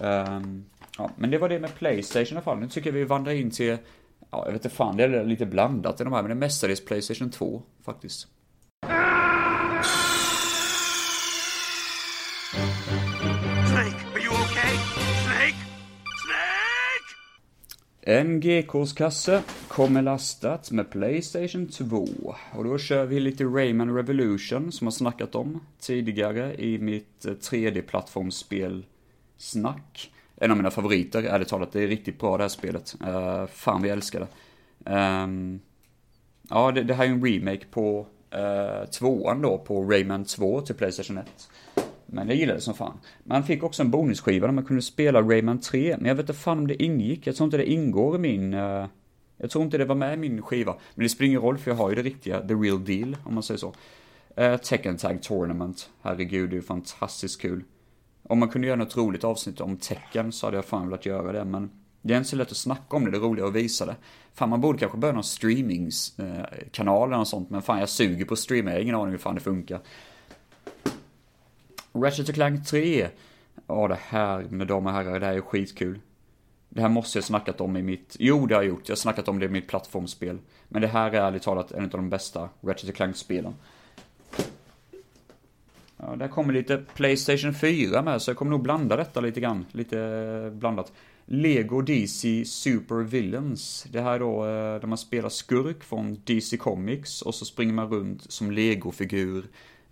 Um, 0.00 0.64
ja, 0.98 1.10
men 1.16 1.30
det 1.30 1.38
var 1.38 1.48
det 1.48 1.58
med 1.58 1.74
Playstation 1.74 2.32
i 2.32 2.32
alla 2.32 2.40
fall. 2.40 2.58
Nu 2.58 2.68
tycker 2.68 2.90
jag 2.90 2.94
vi 2.94 3.04
vandrar 3.04 3.32
in 3.32 3.50
till, 3.50 3.78
ja, 4.30 4.44
jag 4.44 4.52
vet 4.52 4.64
inte 4.64 4.76
fan, 4.76 4.96
det 4.96 5.04
är 5.04 5.24
lite 5.24 5.46
blandat 5.46 6.00
i 6.00 6.04
de 6.04 6.12
här, 6.12 6.22
men 6.22 6.28
det 6.28 6.34
är 6.34 6.46
mestadels 6.46 6.84
Playstation 6.84 7.30
2 7.30 7.62
faktiskt. 7.84 8.28
En 18.08 18.40
GKs-kasse 18.40 19.42
kommer 19.68 20.02
lastat 20.02 20.70
med 20.70 20.90
Playstation 20.90 21.68
2. 21.68 22.08
Och 22.52 22.64
då 22.64 22.78
kör 22.78 23.04
vi 23.04 23.20
lite 23.20 23.44
Rayman 23.44 23.94
Revolution 23.94 24.72
som 24.72 24.86
jag 24.86 24.94
snackat 24.94 25.34
om 25.34 25.60
tidigare 25.80 26.54
i 26.54 26.78
mitt 26.78 27.24
eh, 27.24 27.30
3D-plattformsspel-snack. 27.30 30.12
En 30.36 30.50
av 30.50 30.56
mina 30.56 30.70
favoriter, 30.70 31.22
ärligt 31.22 31.48
talat. 31.48 31.72
Det 31.72 31.82
är 31.82 31.88
riktigt 31.88 32.18
bra 32.18 32.36
det 32.36 32.44
här 32.44 32.48
spelet. 32.48 32.96
Uh, 33.06 33.46
fan 33.46 33.82
vi 33.82 33.88
älskar 33.88 34.20
det. 34.20 34.28
Um, 34.92 35.60
ja, 36.50 36.72
det, 36.72 36.82
det, 36.82 36.94
här 36.94 37.04
är 37.04 37.08
en 37.08 37.26
remake 37.26 37.66
på 37.70 38.06
uh, 38.34 38.84
tvåan 38.90 39.42
då, 39.42 39.58
på 39.58 39.84
Rayman 39.84 40.24
2 40.24 40.60
till 40.60 40.74
Playstation 40.74 41.18
1. 41.18 41.26
Men 42.06 42.28
jag 42.28 42.36
gillade 42.36 42.58
det 42.58 42.62
som 42.62 42.74
fan. 42.74 42.98
Man 43.24 43.44
fick 43.44 43.62
också 43.62 43.82
en 43.82 43.90
bonusskiva 43.90 44.46
där 44.46 44.54
man 44.54 44.64
kunde 44.64 44.82
spela 44.82 45.22
Rayman 45.22 45.60
3, 45.60 45.96
men 45.98 46.06
jag 46.06 46.14
vet 46.14 46.22
inte 46.22 46.40
fan 46.40 46.58
om 46.58 46.66
det 46.66 46.82
ingick. 46.82 47.26
Jag 47.26 47.36
tror 47.36 47.44
inte 47.44 47.56
det 47.56 47.70
ingår 47.70 48.16
i 48.16 48.18
min... 48.18 48.54
Uh, 48.54 48.86
jag 49.36 49.50
tror 49.50 49.64
inte 49.64 49.78
det 49.78 49.84
var 49.84 49.94
med 49.94 50.14
i 50.14 50.16
min 50.16 50.42
skiva. 50.42 50.76
Men 50.94 51.02
det 51.02 51.08
spelar 51.08 51.28
ingen 51.28 51.40
roll 51.40 51.58
för 51.58 51.70
jag 51.70 51.78
har 51.78 51.90
ju 51.90 51.96
det 51.96 52.02
riktiga, 52.02 52.40
the 52.40 52.54
real 52.54 52.84
deal, 52.84 53.16
om 53.24 53.34
man 53.34 53.42
säger 53.42 53.58
så. 53.58 53.74
Uh, 54.40 54.56
Tekken 54.56 54.96
Tag 54.96 55.22
Tournament, 55.22 55.90
herregud, 56.02 56.50
det 56.50 56.54
är 56.54 56.56
ju 56.56 56.62
fantastiskt 56.62 57.40
kul. 57.40 57.64
Om 58.22 58.38
man 58.38 58.48
kunde 58.48 58.66
göra 58.66 58.76
något 58.76 58.96
roligt 58.96 59.24
avsnitt 59.24 59.60
om 59.60 59.76
tecken 59.76 60.32
så 60.32 60.46
hade 60.46 60.56
jag 60.56 60.64
fan 60.64 60.88
velat 60.88 61.06
göra 61.06 61.32
det, 61.32 61.44
men 61.44 61.70
det 62.02 62.14
är 62.14 62.18
inte 62.18 62.30
så 62.30 62.36
lätt 62.36 62.50
att 62.50 62.56
snacka 62.56 62.96
om 62.96 63.04
det, 63.04 63.10
det 63.10 63.16
är 63.16 63.20
roligare 63.20 63.48
att 63.48 63.54
visa 63.54 63.86
det. 63.86 63.96
Fan, 64.34 64.48
man 64.48 64.60
borde 64.60 64.78
kanske 64.78 64.98
börja 64.98 65.14
någon 65.14 65.24
streamingskanal 65.24 67.02
eh, 67.02 67.06
eller 67.06 67.16
något 67.16 67.28
sånt, 67.28 67.50
men 67.50 67.62
fan 67.62 67.78
jag 67.78 67.88
suger 67.88 68.24
på 68.24 68.32
att 68.32 68.38
streama, 68.38 68.70
jag 68.70 68.76
har 68.76 68.82
ingen 68.82 68.94
aning 68.94 69.10
hur 69.10 69.18
fan 69.18 69.34
det 69.34 69.40
funkar. 69.40 69.80
Ratchet 72.02 72.34
Clank 72.34 72.66
3. 72.66 73.08
Ja, 73.66 73.88
det 73.88 73.98
här, 74.00 74.46
mina 74.50 74.64
damer 74.64 74.90
och 74.90 74.96
herrar, 74.96 75.20
det 75.20 75.26
här 75.26 75.34
är 75.34 75.40
skitkul. 75.40 76.00
Det 76.68 76.80
här 76.80 76.88
måste 76.88 77.18
jag 77.18 77.24
snackat 77.24 77.60
om 77.60 77.76
i 77.76 77.82
mitt, 77.82 78.16
jo 78.18 78.46
det 78.46 78.54
har 78.54 78.62
jag 78.62 78.68
gjort, 78.68 78.88
jag 78.88 78.92
har 78.92 78.96
snackat 78.96 79.28
om 79.28 79.38
det 79.38 79.46
i 79.46 79.48
mitt 79.48 79.68
plattformsspel. 79.68 80.38
Men 80.68 80.82
det 80.82 80.88
här 80.88 81.10
är 81.10 81.20
ärligt 81.20 81.42
talat 81.42 81.72
en 81.72 81.84
av 81.84 81.90
de 81.90 82.10
bästa 82.10 82.48
Ratchet 82.60 82.96
Clank-spelen. 82.96 83.54
Ja, 85.96 86.16
där 86.16 86.28
kommer 86.28 86.52
lite 86.52 86.76
Playstation 86.94 87.54
4 87.54 88.02
med, 88.02 88.22
så 88.22 88.30
jag 88.30 88.36
kommer 88.36 88.50
nog 88.50 88.62
blanda 88.62 88.96
detta 88.96 89.20
lite 89.20 89.40
grann. 89.40 89.66
Lite 89.72 90.00
eh, 90.00 90.50
blandat. 90.50 90.92
Lego 91.24 91.80
DC 91.80 92.44
Super 92.44 93.02
Villains. 93.02 93.86
Det 93.90 94.00
här 94.00 94.14
är 94.14 94.18
då 94.18 94.44
eh, 94.44 94.80
där 94.80 94.86
man 94.86 94.98
spelar 94.98 95.28
skurk 95.28 95.84
från 95.84 96.20
DC 96.24 96.56
Comics 96.56 97.22
och 97.22 97.34
så 97.34 97.44
springer 97.44 97.72
man 97.72 97.90
runt 97.90 98.32
som 98.32 98.50
Lego-figur 98.50 99.44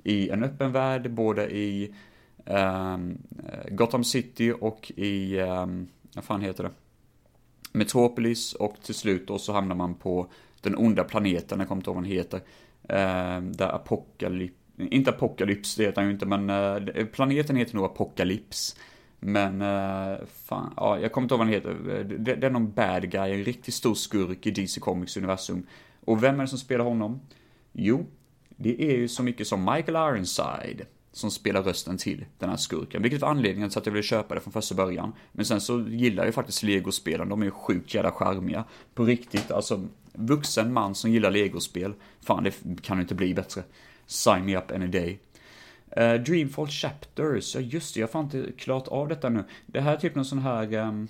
i 0.05 0.31
en 0.31 0.45
öppen 0.45 0.73
värld, 0.73 1.11
både 1.11 1.51
i 1.51 1.95
um, 2.47 3.19
Gotham 3.69 4.05
City 4.05 4.53
och 4.61 4.93
i, 4.97 5.41
um, 5.41 5.89
vad 6.15 6.25
fan 6.25 6.41
heter 6.41 6.65
det? 6.65 6.71
Metropolis 7.73 8.53
och 8.53 8.77
till 8.83 8.95
slut 8.95 9.27
då 9.27 9.39
så 9.39 9.53
hamnar 9.53 9.77
man 9.77 9.95
på 9.95 10.27
den 10.61 10.77
onda 10.77 11.05
planeten, 11.05 11.59
jag 11.59 11.69
kommer 11.69 11.81
inte 11.81 11.91
ihåg 11.91 11.97
vad 11.97 12.05
den 12.05 12.13
heter. 12.13 12.41
Um, 12.83 13.53
där 13.53 13.75
Apocalypse, 13.75 14.57
inte 14.77 15.11
Apocalypse, 15.11 15.83
det 15.83 15.87
heter 15.87 16.01
han 16.01 16.09
ju 16.09 16.13
inte, 16.15 16.27
men 16.27 16.51
uh, 16.51 17.07
planeten 17.07 17.57
heter 17.57 17.75
nog 17.75 17.85
Apocalypse. 17.85 18.77
Men, 19.21 19.63
uh, 19.63 20.19
fan, 20.27 20.75
ja, 20.77 20.99
jag 20.99 21.13
kommer 21.13 21.25
inte 21.25 21.35
ihåg 21.35 21.39
vad 21.39 21.47
den 21.47 21.55
heter. 21.55 22.05
Det, 22.19 22.35
det 22.35 22.47
är 22.47 22.51
någon 22.51 22.73
bad 22.73 23.11
guy, 23.11 23.33
en 23.33 23.45
riktigt 23.45 23.75
stor 23.75 23.95
skurk 23.95 24.47
i 24.47 24.51
DC 24.51 24.81
Comics 24.81 25.17
universum. 25.17 25.67
Och 26.05 26.23
vem 26.23 26.41
är 26.41 26.43
det 26.45 26.49
som 26.49 26.59
spelar 26.59 26.85
honom? 26.85 27.21
Jo, 27.73 28.07
det 28.57 28.83
är 28.83 28.97
ju 28.97 29.09
så 29.09 29.23
mycket 29.23 29.47
som 29.47 29.61
Michael 29.61 30.17
Ironside 30.17 30.87
som 31.13 31.31
spelar 31.31 31.63
rösten 31.63 31.99
till 31.99 32.25
den 32.39 32.51
här 32.51 32.57
skurken. 32.57 33.03
Vilket 33.03 33.21
var 33.21 33.29
anledningen 33.29 33.71
till 33.71 33.79
att 33.79 33.87
jag 33.87 33.93
ville 33.93 34.03
köpa 34.03 34.35
det 34.35 34.41
från 34.41 34.53
första 34.53 34.75
början. 34.75 35.13
Men 35.33 35.45
sen 35.45 35.61
så 35.61 35.81
gillar 35.81 36.23
jag 36.23 36.27
ju 36.27 36.33
faktiskt 36.33 36.63
legospelen, 36.63 37.29
de 37.29 37.41
är 37.41 37.45
ju 37.45 37.51
sjukt 37.51 37.95
jävla 37.95 38.13
charmiga. 38.13 38.65
På 38.95 39.05
riktigt, 39.05 39.51
alltså 39.51 39.89
vuxen 40.13 40.73
man 40.73 40.95
som 40.95 41.11
gillar 41.11 41.31
legospel. 41.31 41.95
fan 42.21 42.45
det 42.45 42.83
kan 42.83 43.01
inte 43.01 43.15
bli 43.15 43.35
bättre. 43.35 43.63
Sign 44.07 44.45
me 44.45 44.57
up 44.57 44.71
any 44.71 44.87
day. 44.87 45.19
Uh, 45.99 46.23
Dreamfall 46.23 46.69
Chapters, 46.69 47.55
ja 47.55 47.61
just 47.61 47.95
det, 47.95 48.01
jag 48.01 48.09
har 48.09 48.13
fan 48.13 48.25
inte 48.25 48.53
klart 48.59 48.89
av 48.89 49.09
detta 49.09 49.29
nu. 49.29 49.45
Det 49.67 49.81
här 49.81 49.93
är 49.93 49.97
typ 49.97 50.15
någon 50.15 50.25
sån 50.25 50.39
här... 50.39 50.75
Um, 50.75 51.09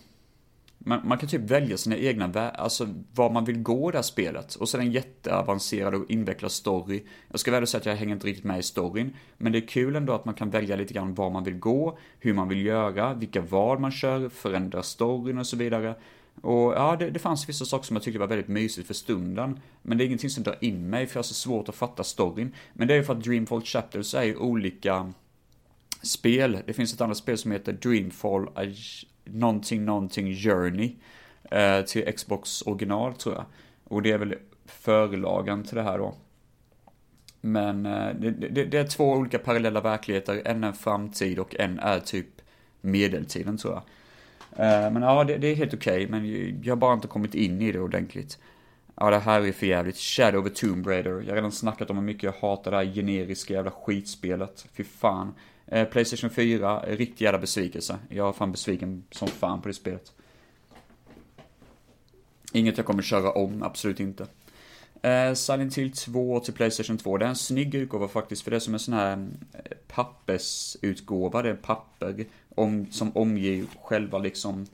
man, 0.85 1.01
man, 1.09 1.18
kan 1.18 1.29
typ 1.29 1.51
välja 1.51 1.77
sina 1.77 1.97
egna, 1.97 2.51
alltså 2.51 2.88
var 3.14 3.31
man 3.31 3.44
vill 3.44 3.62
gå 3.62 3.90
det 3.90 3.99
här 3.99 4.03
spelet. 4.03 4.55
Och 4.55 4.68
så 4.68 4.77
är 4.77 4.81
det 4.81 4.87
en 4.87 4.92
jätteavancerad 4.92 5.94
och 5.94 6.11
invecklad 6.11 6.53
story. 6.53 7.03
Jag 7.31 7.40
ska 7.40 7.51
väl 7.51 7.66
säga 7.66 7.79
att 7.79 7.87
jag 7.87 7.97
hänger 7.97 8.14
inte 8.14 8.27
riktigt 8.27 8.44
med 8.44 8.59
i 8.59 8.62
storyn. 8.62 9.16
Men 9.37 9.53
det 9.53 9.59
är 9.59 9.68
kul 9.68 9.97
ändå 9.97 10.12
att 10.12 10.25
man 10.25 10.35
kan 10.35 10.51
välja 10.51 10.77
lite 10.77 10.94
grann 10.94 11.14
var 11.14 11.31
man 11.31 11.44
vill 11.44 11.59
gå, 11.59 11.99
hur 12.18 12.35
man 12.35 12.49
vill 12.49 12.66
göra, 12.66 13.14
vilka 13.14 13.40
val 13.40 13.79
man 13.79 13.90
kör, 13.90 14.29
förändra 14.29 14.83
storyn 14.83 15.38
och 15.38 15.47
så 15.47 15.57
vidare. 15.57 15.94
Och 16.42 16.73
ja, 16.73 16.97
det, 16.99 17.11
det 17.11 17.18
fanns 17.18 17.49
vissa 17.49 17.64
saker 17.64 17.85
som 17.85 17.97
jag 17.97 18.03
tyckte 18.03 18.18
var 18.18 18.27
väldigt 18.27 18.49
mysigt 18.49 18.87
för 18.87 18.94
stunden. 18.94 19.61
Men 19.83 19.99
det 19.99 20.05
är 20.05 20.07
ingenting 20.07 20.31
som 20.31 20.42
drar 20.44 20.57
in 20.61 20.90
mig, 20.90 21.07
för 21.07 21.16
jag 21.16 21.18
har 21.18 21.25
så 21.25 21.35
svårt 21.35 21.68
att 21.68 21.75
fatta 21.75 22.05
storyn. 22.05 22.55
Men 22.73 22.88
det 22.88 22.94
är 22.94 22.99
ju 22.99 23.05
för 23.05 23.12
att 23.12 23.25
Dreamfall 23.25 23.62
Chapters 23.62 24.14
är 24.14 24.23
ju 24.23 24.37
olika 24.37 25.12
spel. 26.03 26.59
Det 26.66 26.73
finns 26.73 26.94
ett 26.94 27.01
annat 27.01 27.16
spel 27.16 27.38
som 27.38 27.53
heter 27.53 27.73
Dreamfall 27.73 28.49
någonting, 29.24 29.84
någonting 29.84 30.34
Journey 30.34 30.96
eh, 31.50 31.80
till 31.80 32.12
Xbox 32.12 32.62
original 32.62 33.14
tror 33.14 33.34
jag. 33.34 33.44
Och 33.84 34.02
det 34.02 34.10
är 34.10 34.18
väl 34.18 34.34
förlagen 34.66 35.62
till 35.62 35.76
det 35.76 35.82
här 35.82 35.98
då. 35.98 36.14
Men 37.40 37.87
eh, 37.87 38.14
det, 38.14 38.30
det, 38.30 38.64
det, 38.64 38.78
är 38.78 38.87
två 38.87 39.12
olika 39.12 39.38
parallella 39.38 39.80
verkligheter, 39.80 40.42
en 40.44 40.64
är 40.64 40.72
framtid 40.72 41.38
och 41.38 41.54
en 41.58 41.78
är 41.78 42.00
typ 42.00 42.26
medeltiden 42.80 43.58
tror 43.58 43.74
jag. 43.74 43.82
Eh, 44.56 44.90
men 44.90 45.02
ja, 45.02 45.24
det, 45.24 45.37
det 45.37 45.46
är 45.46 45.54
helt 45.54 45.74
okej, 45.74 46.06
okay, 46.06 46.08
men 46.08 46.62
jag 46.62 46.72
har 46.72 46.76
bara 46.76 46.94
inte 46.94 47.08
kommit 47.08 47.34
in 47.34 47.62
i 47.62 47.72
det 47.72 47.80
ordentligt. 47.80 48.38
Ja, 48.96 49.10
det 49.10 49.18
här 49.18 49.40
är 49.40 49.52
för 49.52 49.66
jävligt. 49.66 49.96
Shadow 49.96 50.40
of 50.40 50.46
a 50.46 50.54
Tomb 50.54 50.87
Raider. 50.87 51.10
Jag 51.10 51.28
har 51.28 51.34
redan 51.34 51.52
snackat 51.52 51.90
om 51.90 51.96
hur 51.96 52.04
mycket 52.04 52.22
jag 52.22 52.32
hatar 52.32 52.70
det 52.70 52.76
här 52.76 52.94
generiska 52.94 53.54
jävla 53.54 53.70
skitspelet. 53.70 54.66
Fy 54.72 54.84
fan. 54.84 55.34
Eh, 55.66 55.88
Playstation 55.88 56.31
4, 56.31 56.85
riktig 56.87 57.24
jävla 57.24 57.38
besvikelse. 57.38 57.98
Jag 58.09 58.29
är 58.29 58.33
fan 58.33 58.53
besviken 58.53 59.05
som 59.11 59.29
fan 59.29 59.62
på 59.62 59.68
det 59.68 59.74
spelet. 59.74 60.12
Inget 62.53 62.77
jag 62.77 62.87
kommer 62.87 63.03
köra 63.03 63.33
om, 63.33 63.62
absolut 63.62 64.00
inte. 64.00 64.27
Eh, 65.03 65.35
Silent 65.35 65.79
Hill 65.79 65.92
2 65.92 66.40
till 66.40 66.55
Playstation 66.55 66.98
2, 66.98 67.18
det 67.18 67.24
är 67.24 67.29
en 67.29 67.37
snygg 67.37 67.74
utgåva 67.74 68.09
faktiskt, 68.09 68.42
för 68.42 68.50
det 68.50 68.57
är 68.57 68.61
som 68.61 68.74
en 68.74 68.81
sån 68.81 68.94
här 68.94 69.29
eh, 69.53 69.61
pappersutgåva, 69.88 71.42
det 71.42 71.50
är 71.50 71.55
papper 71.55 72.24
om, 72.55 72.87
som 72.90 73.16
omger 73.16 73.64
själva 73.83 74.18
liksom 74.18 74.66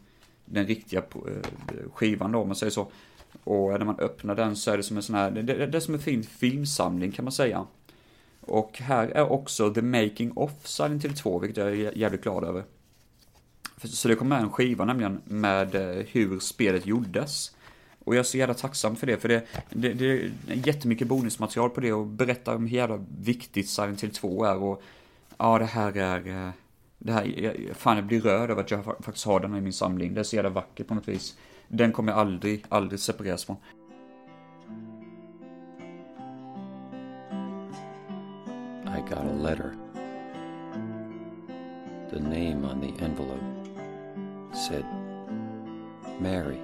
den 0.44 0.66
riktiga 0.66 1.00
eh, 1.00 1.90
skivan 1.94 2.32
då, 2.32 2.38
om 2.38 2.48
man 2.48 2.56
säger 2.56 2.70
så. 2.70 2.92
Och 3.44 3.70
när 3.70 3.84
man 3.84 3.98
öppnar 3.98 4.34
den 4.34 4.56
så 4.56 4.70
är 4.70 4.76
det 4.76 4.82
som 4.82 4.96
en 4.96 5.02
sån 5.02 5.16
här, 5.16 5.30
det, 5.30 5.42
det, 5.42 5.66
det 5.66 5.78
är 5.78 5.80
som 5.80 5.94
en 5.94 6.00
fin 6.00 6.22
filmsamling 6.22 7.12
kan 7.12 7.24
man 7.24 7.32
säga. 7.32 7.66
Och 8.50 8.78
här 8.78 9.08
är 9.08 9.32
också 9.32 9.74
The 9.74 9.82
Making 9.82 10.32
of 10.32 10.50
Silent 10.64 11.04
Hill 11.04 11.14
2, 11.14 11.38
vilket 11.38 11.56
jag 11.56 11.68
är 11.68 11.98
jävligt 11.98 12.22
glad 12.22 12.44
över. 12.44 12.64
Så 13.82 14.08
det 14.08 14.14
kom 14.14 14.28
med 14.28 14.40
en 14.40 14.50
skiva 14.50 14.84
nämligen 14.84 15.20
med 15.24 15.74
eh, 15.74 16.06
hur 16.06 16.38
spelet 16.38 16.86
gjordes. 16.86 17.56
Och 18.04 18.14
jag 18.14 18.18
är 18.18 18.24
så 18.24 18.38
jävla 18.38 18.54
tacksam 18.54 18.96
för 18.96 19.06
det, 19.06 19.16
för 19.16 19.28
det, 19.28 19.46
det, 19.70 19.92
det 19.92 20.04
är 20.04 20.30
jättemycket 20.46 21.08
bonusmaterial 21.08 21.70
på 21.70 21.80
det 21.80 21.92
och 21.92 22.06
berättar 22.06 22.54
om 22.54 22.66
hur 22.66 22.76
jävla 22.76 23.04
viktigt 23.20 23.68
Silent 23.68 24.02
Hill 24.02 24.10
2 24.10 24.44
är 24.44 24.56
och 24.56 24.82
ja, 25.38 25.58
det 25.58 25.64
här 25.64 25.96
är... 25.96 26.46
Eh, 26.46 26.50
det 26.98 27.12
här, 27.12 27.54
fan 27.74 27.96
jag 27.96 28.06
blir 28.06 28.20
rörd 28.20 28.50
över 28.50 28.62
att 28.62 28.70
jag 28.70 28.84
faktiskt 28.84 29.26
har 29.26 29.40
den 29.40 29.56
i 29.56 29.60
min 29.60 29.72
samling. 29.72 30.14
Det 30.14 30.20
är 30.20 30.24
så 30.24 30.36
jävla 30.36 30.50
vackert 30.50 30.86
på 30.86 30.94
något 30.94 31.08
vis. 31.08 31.36
Den 31.68 31.92
kommer 31.92 32.12
jag 32.12 32.20
aldrig, 32.20 32.64
aldrig 32.68 33.00
separeras 33.00 33.44
från. 33.44 33.56
I 38.90 39.00
got 39.00 39.24
a 39.24 39.32
letter. 39.32 39.76
The 42.10 42.20
name 42.20 42.64
on 42.64 42.80
the 42.80 43.04
envelope 43.04 43.42
said 44.52 44.84
Mary. 46.20 46.60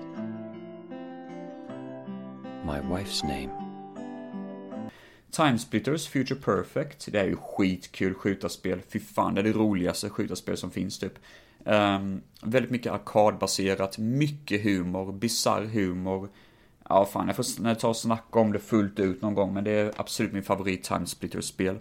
my 2.67 2.81
wife's 2.81 3.23
name. 3.23 3.51
Timesplitters 5.31 6.09
Future 6.09 6.41
Perfect, 6.41 7.13
det 7.13 7.21
är 7.21 7.25
ju 7.25 7.37
skitkul 7.37 8.15
skjutarspel. 8.15 8.81
Fy 8.89 9.01
fan, 9.01 9.35
det 9.35 9.41
är 9.41 9.43
det 9.43 9.53
roligaste 9.53 10.11
skjutarspel 10.11 10.57
som 10.57 10.71
finns 10.71 10.99
typ. 10.99 11.19
Um, 11.65 12.23
väldigt 12.43 12.71
mycket 12.71 12.93
arkadbaserat, 12.93 13.99
mycket 13.99 14.65
humor, 14.65 15.13
bizarr 15.13 15.63
humor. 15.63 16.29
Ja, 16.89 17.05
fan, 17.05 17.27
jag 17.27 17.37
får 17.37 17.75
ta 17.75 17.89
och 17.89 17.97
snacka 17.97 18.39
om 18.39 18.53
det 18.53 18.59
fullt 18.59 18.99
ut 18.99 19.23
någon 19.23 19.35
gång, 19.35 19.55
men 19.55 19.65
det 19.65 19.71
är 19.71 19.93
absolut 19.97 20.33
min 20.33 20.43
favorit 20.43 20.85
Timesplitters-spel. 20.85 21.79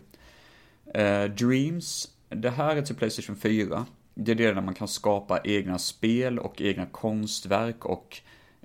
Eh, 0.95 1.23
Dreams, 1.23 2.09
det 2.29 2.49
här 2.49 2.75
är 2.75 2.81
till 2.81 2.95
Playstation 2.95 3.35
4. 3.35 3.85
Det 4.13 4.31
är 4.31 4.35
det 4.35 4.53
där 4.53 4.61
man 4.61 4.73
kan 4.73 4.87
skapa 4.87 5.39
egna 5.43 5.79
spel 5.79 6.39
och 6.39 6.61
egna 6.61 6.85
konstverk 6.85 7.85
och 7.85 8.17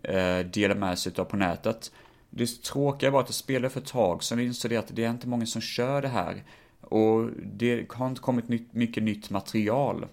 eh, 0.02 0.38
dela 0.38 0.74
med 0.74 0.98
sig 0.98 1.12
av 1.16 1.24
på 1.24 1.36
nätet. 1.36 1.92
Det 2.30 2.62
tråkiga 2.62 3.10
var 3.10 3.20
att 3.20 3.28
jag 3.28 3.34
spelade 3.34 3.70
för 3.70 3.80
ett 3.80 3.86
tag 3.86 4.24
sedan 4.24 4.38
och 4.38 4.44
insåg 4.44 4.74
att 4.74 4.96
det 4.96 5.04
är 5.04 5.10
inte 5.10 5.28
många 5.28 5.46
som 5.46 5.60
kör 5.60 6.02
det 6.02 6.08
här. 6.08 6.44
Och 6.80 7.30
det 7.42 7.92
har 7.92 8.06
inte 8.06 8.20
kommit 8.20 8.48
nytt, 8.48 8.72
mycket 8.72 9.02
nytt 9.02 9.30
material. 9.30 10.06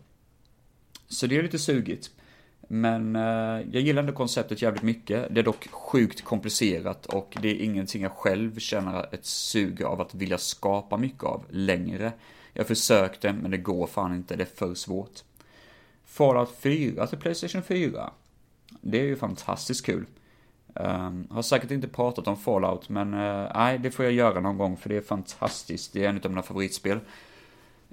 Så 1.08 1.28
det 1.28 1.38
är 1.38 1.44
lite 1.44 1.60
sugigt. 1.60 2.12
Men 2.68 3.16
eh, 3.16 3.66
jag 3.72 3.82
gillar 3.82 4.00
ändå 4.02 4.14
konceptet 4.14 4.62
jävligt 4.62 4.84
mycket. 4.84 5.28
Det 5.34 5.40
är 5.40 5.44
dock 5.44 5.68
sjukt 5.72 6.24
komplicerat 6.24 7.06
och 7.06 7.38
det 7.42 7.50
är 7.50 7.64
ingenting 7.64 8.02
jag 8.02 8.12
själv 8.12 8.60
känner 8.60 9.14
ett 9.14 9.26
sug 9.26 9.84
av 9.84 10.02
att 10.02 10.16
vilja 10.16 10.38
skapa 10.38 10.98
mycket 10.98 11.24
av 11.24 11.46
längre. 11.50 12.12
Jag 12.54 12.68
försökte, 12.68 13.34
men 13.34 13.52
det 13.52 13.58
går 13.58 13.88
fan 13.88 14.16
inte. 14.16 14.36
Det 14.36 14.44
är 14.44 14.56
för 14.56 14.74
svårt. 14.74 15.24
Fallout 16.06 16.56
4 16.60 17.08
till 17.08 17.18
Playstation 17.18 17.64
4. 17.64 18.12
Det 18.82 19.00
är 19.00 19.04
ju 19.04 19.16
fantastiskt 19.16 19.86
kul. 19.86 20.06
Um, 20.74 21.28
har 21.32 21.42
säkert 21.42 21.72
inte 21.72 21.88
pratat 21.88 22.28
om 22.28 22.38
Fallout, 22.38 22.90
men 22.90 23.14
uh, 23.14 23.52
nej, 23.56 23.78
det 23.80 23.92
får 23.92 24.06
jag 24.06 24.14
göra 24.14 24.40
någon 24.40 24.58
gång 24.58 24.78
för 24.78 24.90
det 24.90 24.98
är 24.98 25.02
fantastiskt. 25.02 25.94
Det 25.94 26.06
är 26.06 26.10
en 26.10 26.22
av 26.24 26.30
mina 26.30 26.44
favoritspel. 26.44 27.00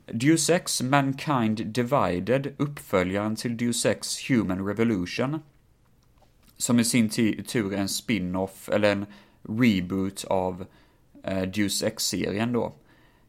Deus 0.07 0.51
Ex 0.51 0.83
Mankind 0.83 1.67
Divided, 1.67 2.55
uppföljaren 2.57 3.37
till 3.37 3.57
Deus 3.57 3.87
Ex 3.87 4.31
Human 4.31 4.67
Revolution. 4.67 5.39
Som 6.57 6.81
i 6.81 6.85
sin 6.85 7.09
tur 7.09 7.73
är 7.73 7.77
en 7.77 7.89
spin-off, 7.89 8.69
eller 8.69 8.93
en 8.93 9.07
reboot 9.43 10.25
av 10.25 10.65
eh, 11.23 11.43
Deus 11.43 11.83
Ex-serien 11.83 12.53
då. 12.53 12.73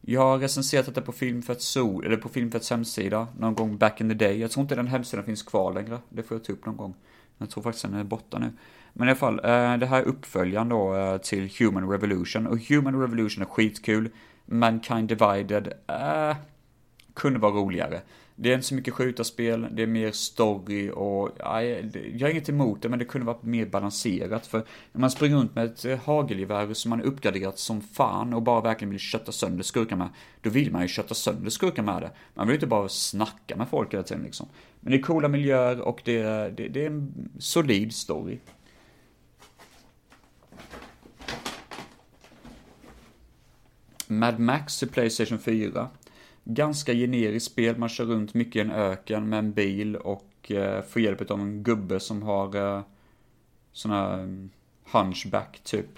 Jag 0.00 0.20
har 0.20 0.38
recenserat 0.38 0.86
detta 0.86 1.00
på 1.00 1.12
Filmfett 1.12 1.62
Sol, 1.62 2.06
eller 2.06 2.16
på 2.16 2.28
Filmfetts 2.28 2.70
hemsida, 2.70 3.28
någon 3.38 3.54
gång 3.54 3.76
back 3.76 4.00
in 4.00 4.08
the 4.08 4.14
day. 4.14 4.40
Jag 4.40 4.50
tror 4.50 4.62
inte 4.62 4.74
den 4.74 4.86
hemsidan 4.86 5.24
finns 5.24 5.42
kvar 5.42 5.72
längre. 5.72 5.98
Det 6.08 6.22
får 6.22 6.36
jag 6.36 6.44
ta 6.44 6.52
upp 6.52 6.66
någon 6.66 6.76
gång. 6.76 6.94
Jag 7.38 7.50
tror 7.50 7.62
faktiskt 7.62 7.84
den 7.84 7.94
är 7.94 8.04
borta 8.04 8.38
nu. 8.38 8.52
Men 8.92 9.08
i 9.08 9.10
alla 9.10 9.18
fall, 9.18 9.38
eh, 9.38 9.76
det 9.78 9.86
här 9.86 10.02
är 10.02 10.04
uppföljaren 10.04 10.68
då 10.68 10.96
eh, 10.96 11.16
till 11.18 11.50
Human 11.58 11.90
Revolution. 11.90 12.46
Och 12.46 12.58
Human 12.58 13.00
Revolution 13.00 13.42
är 13.42 13.46
skitkul. 13.46 14.10
Mankind 14.46 15.08
Divided, 15.08 15.72
äh, 15.86 16.36
kunde 17.16 17.38
vara 17.38 17.52
roligare. 17.52 18.00
Det 18.34 18.50
är 18.50 18.54
inte 18.54 18.66
så 18.66 18.74
mycket 18.74 18.94
skjutarspel, 18.94 19.66
det 19.70 19.82
är 19.82 19.86
mer 19.86 20.12
story 20.12 20.90
och, 20.90 21.30
jag 21.38 22.20
har 22.20 22.28
inget 22.28 22.48
emot 22.48 22.82
det, 22.82 22.88
men 22.88 22.98
det 22.98 23.04
kunde 23.04 23.26
varit 23.26 23.42
mer 23.42 23.66
balanserat. 23.66 24.46
För 24.46 24.58
när 24.92 25.00
man 25.00 25.10
springer 25.10 25.36
runt 25.36 25.54
med 25.54 25.64
ett 25.64 25.84
eh, 25.84 25.98
hagelgevär 25.98 26.74
som 26.74 26.90
man 26.90 27.02
uppgraderat 27.02 27.58
som 27.58 27.80
fan 27.80 28.34
och 28.34 28.42
bara 28.42 28.60
verkligen 28.60 28.90
vill 28.90 29.00
kötta 29.00 29.32
sönder 29.32 29.62
skurkar 29.62 29.96
med, 29.96 30.08
då 30.40 30.50
vill 30.50 30.72
man 30.72 30.82
ju 30.82 30.88
kötta 30.88 31.14
sönder 31.14 31.50
skurkar 31.50 31.82
med 31.82 32.02
det. 32.02 32.10
Man 32.34 32.46
vill 32.46 32.54
inte 32.54 32.66
bara 32.66 32.88
snacka 32.88 33.56
med 33.56 33.68
folk 33.68 33.94
hela 33.94 34.02
tiden 34.02 34.22
liksom. 34.22 34.48
Men 34.80 34.92
det 34.92 34.98
är 34.98 35.02
coola 35.02 35.28
miljöer 35.28 35.80
och 35.80 36.02
det, 36.04 36.22
det, 36.56 36.68
det 36.68 36.82
är 36.82 36.86
en 36.86 37.30
solid 37.38 37.94
story. 37.94 38.38
Mad 44.06 44.38
Max 44.38 44.78
till 44.78 44.88
Playstation 44.88 45.38
4. 45.38 45.88
Ganska 46.48 46.94
generiskt 46.94 47.52
spel, 47.52 47.78
man 47.78 47.88
kör 47.88 48.04
runt 48.04 48.34
mycket 48.34 48.56
i 48.56 48.60
en 48.60 48.70
öken 48.70 49.28
med 49.28 49.38
en 49.38 49.52
bil 49.52 49.96
och 49.96 50.50
eh, 50.50 50.82
får 50.82 51.02
hjälp 51.02 51.30
av 51.30 51.40
en 51.40 51.62
gubbe 51.62 52.00
som 52.00 52.22
har 52.22 52.56
eh, 52.56 52.82
sån 53.72 53.90
här 53.90 54.14
mm, 54.14 54.50
hunchback 54.92 55.60
typ. 55.64 55.90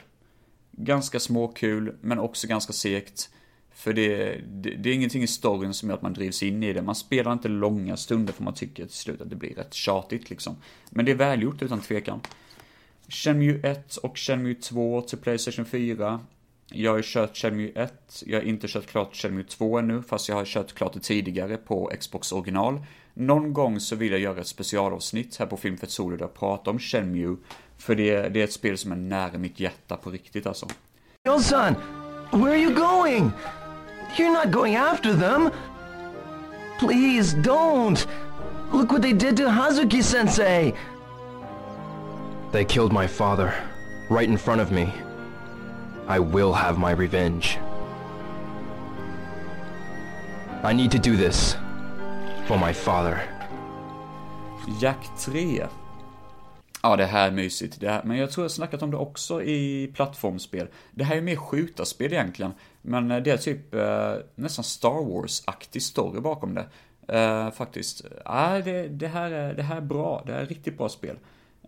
Ganska 0.71 1.21
småkul, 1.21 1.97
men 2.01 2.19
också 2.19 2.47
ganska 2.47 2.73
segt. 2.73 3.31
För 3.71 3.93
det, 3.93 4.41
det, 4.47 4.71
det, 4.71 4.91
är 4.91 4.95
ingenting 4.95 5.23
i 5.23 5.27
storyn 5.27 5.75
som 5.75 5.89
gör 5.89 5.97
att 5.97 6.03
man 6.03 6.13
drivs 6.13 6.43
in 6.43 6.63
i 6.63 6.73
det. 6.73 6.83
Man 6.83 6.95
spelar 6.95 7.33
inte 7.33 7.49
långa 7.49 7.97
stunder 7.97 8.33
för 8.33 8.45
man 8.45 8.55
tycker 8.55 8.87
till 8.87 8.95
slut 8.95 9.21
att 9.21 9.31
det 9.31 9.37
blir 9.37 9.55
rätt 9.55 9.75
tjatigt 9.75 10.31
liksom. 10.31 10.57
Men 10.91 11.05
det 11.05 11.11
är 11.11 11.17
välgjort 11.17 11.63
utan 11.63 11.81
tvekan. 11.81 12.21
Shenmue 13.09 13.61
1 13.71 13.97
och 13.97 14.19
Shenmue 14.19 14.55
2 14.55 15.01
till 15.01 15.19
Playstation 15.19 15.65
4. 15.65 16.21
Jag 16.71 16.93
har 16.93 17.03
kört 17.03 17.37
Shenmue 17.37 17.73
1, 17.75 18.23
jag 18.27 18.39
har 18.39 18.45
inte 18.45 18.69
kört 18.69 18.87
klart 18.87 19.17
Shenmue 19.17 19.45
2 19.45 19.79
ännu, 19.79 20.03
fast 20.03 20.29
jag 20.29 20.37
har 20.37 20.45
kört 20.45 20.75
klart 20.75 20.93
det 20.93 21.01
tidigare 21.01 21.57
på 21.57 21.91
Xbox 22.01 22.33
original. 22.33 22.85
Någon 23.15 23.53
gång 23.53 23.81
så 23.81 23.97
vill 23.97 24.13
jag 24.13 24.21
göra 24.21 24.41
ett 24.41 24.47
specialavsnitt 24.47 25.37
här 25.37 25.47
på 25.47 25.57
Filmfett 25.57 25.91
Solo 25.91 26.17
där 26.17 26.25
jag 26.25 26.35
pratar 26.35 26.73
om 26.73 26.79
Shenmue, 26.79 27.37
för 27.79 27.95
det, 27.95 28.29
det 28.29 28.41
är 28.41 28.45
ett 28.45 28.53
spel 28.53 28.79
som 28.79 28.93
är 28.93 28.97
nära 28.97 29.39
mitt 29.39 29.61
hjärta 29.61 29.97
på 29.97 30.11
riktigt 30.11 30.47
alltså. 30.47 30.67
Yo 31.27 31.41
son, 31.41 31.75
where 32.31 32.51
are 32.51 32.59
you 32.59 32.75
going? 32.75 33.31
You're 34.17 34.45
not 34.45 34.53
going 34.53 34.77
after 34.77 35.13
them! 35.15 35.51
Please 36.79 37.37
don't! 37.37 38.09
Look 38.73 38.93
what 38.93 39.03
they 39.03 39.13
did 39.13 39.37
to 39.37 39.43
Hazuki-sensei! 39.43 40.75
They 42.53 42.65
killed 42.65 42.93
my 42.93 43.09
father, 43.09 43.53
right 44.11 44.29
in 44.29 44.39
front 44.39 44.61
of 44.61 44.71
me. 44.71 45.08
I 46.11 46.19
will 46.19 46.53
have 46.53 46.79
my 46.79 46.95
revenge. 46.95 47.59
I 50.65 50.73
need 50.73 50.91
to 50.93 50.99
do 50.99 51.17
this. 51.17 51.57
For 52.47 52.59
my 52.59 52.73
father. 52.73 53.21
Jack 54.81 55.09
3. 55.19 55.67
Ja, 56.83 56.97
det 56.97 57.05
här 57.05 57.29
är 57.29 57.33
mysigt. 57.33 57.81
Det 57.81 57.89
här, 57.89 58.03
men 58.05 58.17
jag 58.17 58.31
tror 58.31 58.45
jag 58.45 58.51
snackat 58.51 58.83
om 58.83 58.91
det 58.91 58.97
också 58.97 59.43
i 59.43 59.93
plattformsspel. 59.95 60.67
Det 60.91 61.05
här 61.05 61.17
är 61.17 61.21
mer 61.21 61.37
skjutarspel 61.37 62.13
egentligen. 62.13 62.53
Men 62.83 63.09
det 63.09 63.31
är 63.31 63.37
typ 63.37 63.75
eh, 63.75 64.15
nästan 64.35 64.65
Star 64.65 65.05
Wars-aktig 65.05 65.83
story 65.83 66.21
bakom 66.21 66.55
det. 66.55 66.67
Eh, 67.19 67.51
faktiskt. 67.51 68.05
Ja, 68.25 68.61
det, 68.65 68.89
det, 68.89 69.09
här 69.09 69.31
är, 69.31 69.55
det 69.55 69.63
här 69.63 69.77
är 69.77 69.81
bra. 69.81 70.23
Det 70.27 70.33
här 70.33 70.41
är 70.41 70.47
riktigt 70.47 70.79
bra 70.79 70.89
spel. 70.89 71.17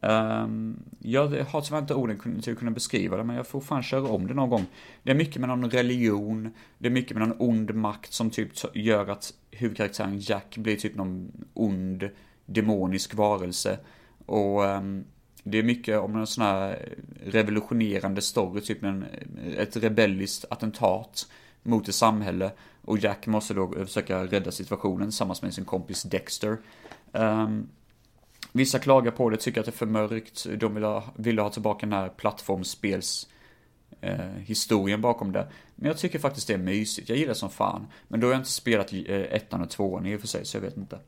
Um, 0.01 0.83
jag 0.99 1.29
har 1.29 1.61
tyvärr 1.61 1.79
inte 1.79 1.95
orden 1.95 2.41
till 2.43 2.53
att 2.53 2.59
kunna 2.59 2.71
beskriva 2.71 3.17
det, 3.17 3.25
men 3.25 3.37
jag 3.37 3.47
får 3.47 3.61
fan 3.61 3.83
köra 3.83 4.09
om 4.09 4.27
det 4.27 4.35
någon 4.35 4.51
gång. 4.51 4.67
Det 5.03 5.11
är 5.11 5.15
mycket 5.15 5.41
med 5.41 5.49
någon 5.49 5.71
religion, 5.71 6.51
det 6.79 6.89
är 6.89 6.93
mycket 6.93 7.17
med 7.17 7.29
någon 7.29 7.37
ond 7.49 7.75
makt 7.75 8.13
som 8.13 8.31
typ 8.31 8.51
gör 8.75 9.09
att 9.09 9.35
huvudkaraktären 9.51 10.19
Jack 10.21 10.57
blir 10.57 10.77
typ 10.77 10.97
någon 10.97 11.33
ond, 11.55 12.09
demonisk 12.47 13.15
varelse. 13.15 13.79
Och 14.27 14.65
um, 14.65 15.05
det 15.43 15.59
är 15.59 15.63
mycket 15.63 15.99
om 15.99 16.17
en 16.17 16.27
sån 16.27 16.45
här 16.45 16.89
revolutionerande 17.25 18.23
story, 18.23 18.61
typ 18.61 18.85
en, 18.85 19.05
ett 19.57 19.77
rebelliskt 19.77 20.45
attentat 20.51 21.27
mot 21.63 21.89
ett 21.89 21.95
samhälle. 21.95 22.51
Och 22.85 22.99
Jack 22.99 23.27
måste 23.27 23.55
då 23.55 23.73
försöka 23.73 24.25
rädda 24.27 24.51
situationen 24.51 25.09
tillsammans 25.09 25.43
med 25.43 25.55
sin 25.55 25.65
kompis 25.65 26.03
Dexter. 26.03 26.59
Um, 27.13 27.69
Vissa 28.53 28.79
klagar 28.79 29.11
på 29.11 29.31
det, 29.31 29.37
tycker 29.37 29.61
att 29.61 29.67
det 29.67 29.71
är 29.71 29.77
för 29.77 29.87
mörkt. 29.87 30.47
De 30.59 30.75
vill 30.75 30.85
ha, 30.85 31.05
vill 31.17 31.39
ha 31.39 31.51
tillbaka 31.51 31.87
den 31.87 31.93
här 31.93 32.09
plattformsspels 32.09 33.29
eh, 34.01 34.19
historien 34.21 35.01
bakom 35.01 35.33
det. 35.33 35.49
Men 35.75 35.87
jag 35.87 35.99
tycker 35.99 36.19
faktiskt 36.19 36.47
det 36.47 36.55
är 36.55 36.59
mysigt. 36.59 37.09
Jag 37.09 37.19
gillar 37.19 37.29
det 37.29 37.39
som 37.39 37.51
fan. 37.51 37.87
Men 38.09 38.21
då 38.21 38.27
har 38.27 38.33
jag 38.33 38.41
inte 38.41 38.51
spelat 38.51 38.93
eh, 38.93 39.21
ettan 39.21 39.63
och 39.63 39.71
tvåan 39.71 40.07
i 40.07 40.17
och 40.17 40.21
för 40.21 40.29
sig, 40.29 40.45
så 40.45 40.57
jag 40.57 40.63
vet 40.63 40.77
inte. 40.77 40.99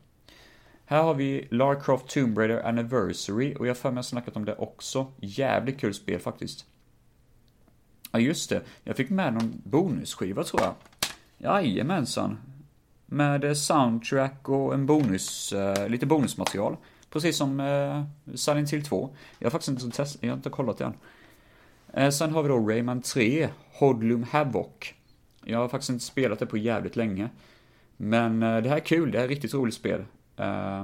Här 0.85 1.03
har 1.03 1.13
vi 1.13 1.47
Lara 1.51 1.75
Croft 1.75 2.07
Tomb 2.07 2.37
Raider 2.37 2.67
Anniversary 2.67 3.55
och 3.55 3.67
jag 3.67 3.69
har 3.69 3.75
för 3.75 3.91
mig 3.91 3.99
att 3.99 4.05
snackat 4.05 4.35
om 4.35 4.45
det 4.45 4.55
också. 4.55 5.07
Jävligt 5.21 5.79
kul 5.79 5.93
spel 5.93 6.19
faktiskt. 6.19 6.65
Ja, 8.11 8.19
just 8.19 8.49
det. 8.49 8.61
Jag 8.83 8.95
fick 8.95 9.09
med 9.09 9.33
någon 9.33 9.61
bonusskiva 9.63 10.43
tror 10.43 10.61
jag. 10.61 10.73
Jajamensan. 11.37 12.37
Med 13.05 13.43
eh, 13.43 13.53
soundtrack 13.53 14.49
och 14.49 14.73
en 14.73 14.85
bonus, 14.85 15.53
eh, 15.53 15.89
lite 15.89 16.05
bonusmaterial. 16.05 16.77
Precis 17.13 17.37
som 17.37 17.59
eh, 17.59 18.03
Silent 18.35 18.73
Hill 18.73 18.85
2. 18.85 19.09
Jag 19.39 19.45
har 19.45 19.51
faktiskt 19.51 19.83
inte 19.83 19.97
test, 19.97 20.17
jag 20.21 20.29
har 20.29 20.37
inte 20.37 20.49
kollat 20.49 20.77
det 20.77 20.85
än. 20.85 20.93
Eh, 21.93 22.09
sen 22.09 22.31
har 22.31 22.43
vi 22.43 22.49
då 22.49 22.59
Rayman 22.59 23.01
3, 23.01 23.49
Hodlum 23.79 24.23
Havoc. 24.23 24.93
Jag 25.43 25.59
har 25.59 25.67
faktiskt 25.67 25.89
inte 25.89 26.05
spelat 26.05 26.39
det 26.39 26.45
på 26.45 26.57
jävligt 26.57 26.95
länge. 26.95 27.29
Men 27.97 28.43
eh, 28.43 28.61
det 28.61 28.69
här 28.69 28.75
är 28.75 28.85
kul, 28.85 29.11
det 29.11 29.17
här 29.17 29.25
är 29.25 29.27
ett 29.27 29.35
riktigt 29.35 29.53
roligt 29.53 29.73
spel. 29.73 30.05
Eh, 30.37 30.83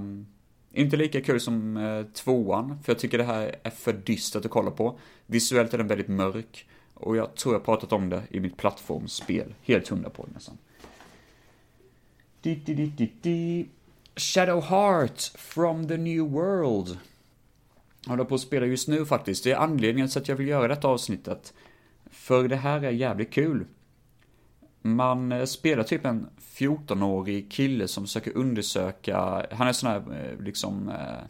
inte 0.73 0.97
lika 0.97 1.21
kul 1.21 1.39
som 1.39 1.77
eh, 1.77 2.03
tvåan, 2.05 2.79
för 2.83 2.91
jag 2.91 2.99
tycker 2.99 3.17
det 3.17 3.23
här 3.23 3.55
är 3.63 3.69
för 3.69 3.93
dystert 3.93 4.45
att 4.45 4.51
kolla 4.51 4.71
på. 4.71 4.99
Visuellt 5.25 5.73
är 5.73 5.77
den 5.77 5.87
väldigt 5.87 6.07
mörk. 6.07 6.67
Och 6.93 7.17
jag 7.17 7.35
tror 7.35 7.55
jag 7.55 7.65
pratat 7.65 7.91
om 7.91 8.09
det 8.09 8.23
i 8.29 8.39
mitt 8.39 8.57
plattformsspel. 8.57 9.53
Helt 9.61 9.87
hundra 9.87 10.09
på 10.09 10.25
det 10.25 10.31
nästan. 10.33 10.57
Di, 12.41 12.55
di, 12.55 12.73
di, 12.73 12.85
di, 12.85 13.11
di. 13.21 13.67
Shadow 14.19 14.61
Heart 14.61 15.21
from 15.35 15.87
the 15.87 15.97
New 15.97 16.31
World. 16.31 16.97
Jag 18.03 18.09
håller 18.09 18.23
på 18.23 18.35
att 18.35 18.41
spela 18.41 18.65
just 18.65 18.87
nu 18.87 19.05
faktiskt. 19.05 19.43
Det 19.43 19.51
är 19.51 19.57
anledningen 19.57 20.09
till 20.09 20.21
att 20.21 20.27
jag 20.27 20.35
vill 20.35 20.47
göra 20.47 20.67
detta 20.67 20.87
avsnittet. 20.87 21.53
För 22.05 22.47
det 22.47 22.55
här 22.55 22.83
är 22.83 22.91
jävligt 22.91 23.33
kul. 23.33 23.65
Man 24.81 25.31
eh, 25.31 25.45
spelar 25.45 25.83
typ 25.83 26.05
en 26.05 26.29
14-årig 26.39 27.51
kille 27.51 27.87
som 27.87 28.03
försöker 28.03 28.37
undersöka, 28.37 29.45
han 29.51 29.67
är 29.67 29.73
sån 29.73 29.89
här 29.89 29.97
eh, 29.97 30.43
liksom 30.43 30.89
eh, 30.89 31.25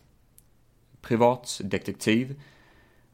privatdetektiv. 1.02 2.42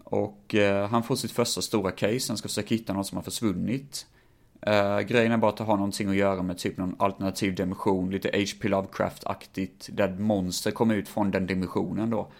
Och 0.03 0.55
eh, 0.55 0.89
han 0.89 1.03
får 1.03 1.15
sitt 1.15 1.31
första 1.31 1.61
stora 1.61 1.91
case, 1.91 2.25
han 2.27 2.37
ska 2.37 2.47
försöka 2.47 2.75
hitta 2.75 2.93
någon 2.93 3.05
som 3.05 3.15
har 3.15 3.23
försvunnit. 3.23 4.07
Uh, 4.67 4.99
grejen 4.99 5.31
är 5.31 5.37
bara 5.37 5.49
att 5.51 5.57
det 5.57 5.63
har 5.63 5.77
någonting 5.77 6.09
att 6.09 6.15
göra 6.15 6.41
med 6.41 6.57
typ 6.57 6.77
någon 6.77 6.95
alternativ 6.99 7.55
dimension, 7.55 8.11
lite 8.11 8.27
H.P. 8.27 8.67
Lovecraft-aktigt, 8.67 9.89
där 9.91 10.09
monster 10.09 10.71
kommer 10.71 10.95
ut 10.95 11.09
från 11.09 11.31
den 11.31 11.47
dimensionen 11.47 12.09
då. 12.09 12.31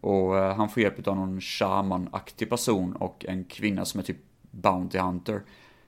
Och 0.00 0.34
uh, 0.34 0.54
han 0.54 0.68
får 0.68 0.82
hjälp 0.82 1.08
av 1.08 1.16
någon 1.16 1.40
shaman-aktig 1.40 2.50
person 2.50 2.92
och 2.92 3.24
en 3.28 3.44
kvinna 3.44 3.84
som 3.84 4.00
är 4.00 4.04
typ 4.04 4.16
Bounty 4.50 4.98
Hunter. 4.98 5.42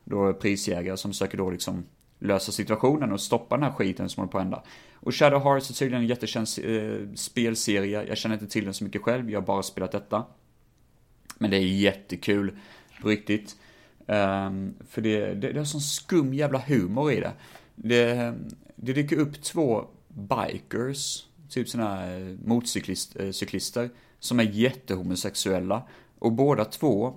Då 0.05 0.33
prisjägare 0.33 0.97
som 0.97 1.13
söker 1.13 1.39
då 1.39 1.51
liksom 1.51 1.85
lösa 2.19 2.53
situationen 2.53 3.13
och 3.13 3.21
stoppa 3.21 3.57
den 3.57 3.65
här 3.65 3.73
skiten 3.73 4.09
som 4.09 4.21
håller 4.21 4.33
på 4.33 4.39
att 4.39 4.45
hända. 4.45 4.63
Och 4.95 5.15
Shadow 5.15 5.43
Hearts 5.43 5.71
är 5.71 5.75
tydligen 5.75 6.03
en 6.03 6.09
jättekänd 6.09 6.47
uh, 6.65 6.75
eh, 6.75 7.15
spelserie, 7.15 8.05
jag 8.09 8.19
känner 8.19 8.35
inte 8.35 8.47
till 8.47 8.65
den 8.65 8.75
så 8.75 8.85
mycket 8.85 9.03
själv, 9.03 9.31
jag 9.31 9.41
har 9.41 9.47
bara 9.47 9.63
spelat 9.63 9.93
detta. 9.93 10.25
Men 11.39 11.51
det 11.51 11.57
är 11.57 11.61
jättekul, 11.61 12.59
på 13.03 13.09
riktigt. 13.09 13.57
Um, 14.07 14.75
för 14.89 15.03
det, 15.03 15.35
det, 15.35 15.53
det 15.53 15.61
är 15.61 15.65
sån 15.65 15.81
skum 15.81 16.35
jävla 16.35 16.59
humor 16.59 17.13
i 17.13 17.21
det. 17.21 17.33
Det, 17.75 18.35
det 18.77 18.93
dyker 18.93 19.17
upp 19.17 19.43
två 19.43 19.85
bikers, 20.09 21.27
typ 21.49 21.69
såna 21.69 21.97
här 21.97 22.21
eh, 22.21 22.49
motorcyklister, 22.49 23.83
eh, 23.83 23.89
som 24.19 24.41
är 24.41 24.45
jättehomosexuella. 24.45 25.83
Och 26.19 26.33
båda 26.33 26.65
två, 26.65 27.15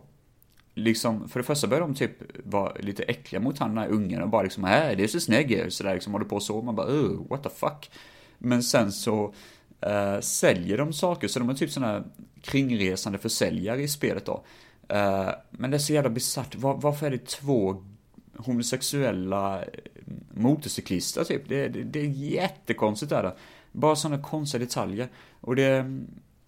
liksom, 0.74 1.30
för 1.30 1.40
det 1.40 1.44
första 1.44 1.68
börjar 1.68 1.82
de 1.82 1.96
typ 1.96 2.12
vara 2.44 2.74
lite 2.80 3.04
äckliga 3.04 3.42
mot 3.42 3.60
han 3.60 3.70
den 3.70 3.78
här 3.78 3.90
ungen 3.90 4.22
och 4.22 4.30
bara 4.30 4.44
liksom, 4.44 4.66
äh, 4.66 4.98
det 4.98 5.04
är 5.04 5.08
så 5.08 5.20
snygg 5.20 5.66
sådär 5.70 5.94
liksom 5.94 6.14
håller 6.14 6.26
på 6.26 6.40
så, 6.40 6.62
man 6.62 6.76
bara, 6.76 6.88
oh, 6.88 7.30
what 7.30 7.44
the 7.44 7.50
fuck. 7.50 7.92
Men 8.38 8.64
sen 8.64 8.92
så 8.92 9.34
uh, 9.86 10.20
säljer 10.22 10.78
de 10.78 10.94
saker, 10.94 11.28
så 11.28 11.40
de 11.40 11.50
är 11.50 11.54
typ 11.54 11.72
såna 11.72 11.88
här 11.88 12.04
kringresande 12.42 13.18
försäljare 13.18 13.82
i 13.82 13.88
spelet 13.88 14.26
då. 14.26 14.44
Uh, 14.94 15.32
men 15.50 15.72
det 15.72 15.78
är 15.78 15.80
så 15.80 15.94
jävla 15.94 16.10
bisarrt. 16.10 16.56
Var, 16.56 16.78
varför 16.78 17.06
är 17.06 17.12
det 17.12 17.26
två 17.26 17.84
homosexuella 18.38 19.62
eh, 19.62 19.68
motorcyklister 20.34 21.24
typ? 21.24 21.50
Det, 21.50 21.68
det, 21.68 21.84
det 21.84 22.00
är 22.00 22.06
jättekonstigt 22.08 23.12
är 23.12 23.24
det. 23.24 23.36
Bara 23.72 23.96
sådana 23.96 24.24
konstiga 24.24 24.66
detaljer. 24.66 25.10
Och 25.42 25.56
det, 25.56 26.00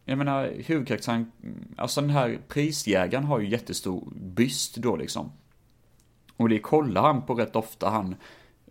jag 0.05 0.17
menar 0.17 0.53
huvudkaraktären, 0.65 1.31
alltså 1.77 2.01
den 2.01 2.09
här 2.09 2.39
prisjägaren 2.47 3.23
har 3.23 3.39
ju 3.39 3.49
jättestor 3.49 4.13
byst 4.15 4.75
då 4.75 4.95
liksom. 4.95 5.31
Och 6.37 6.49
det 6.49 6.59
kollar 6.59 7.01
han 7.01 7.21
på 7.21 7.33
rätt 7.33 7.55
ofta 7.55 7.89
han 7.89 8.15
Eh, 8.15 8.17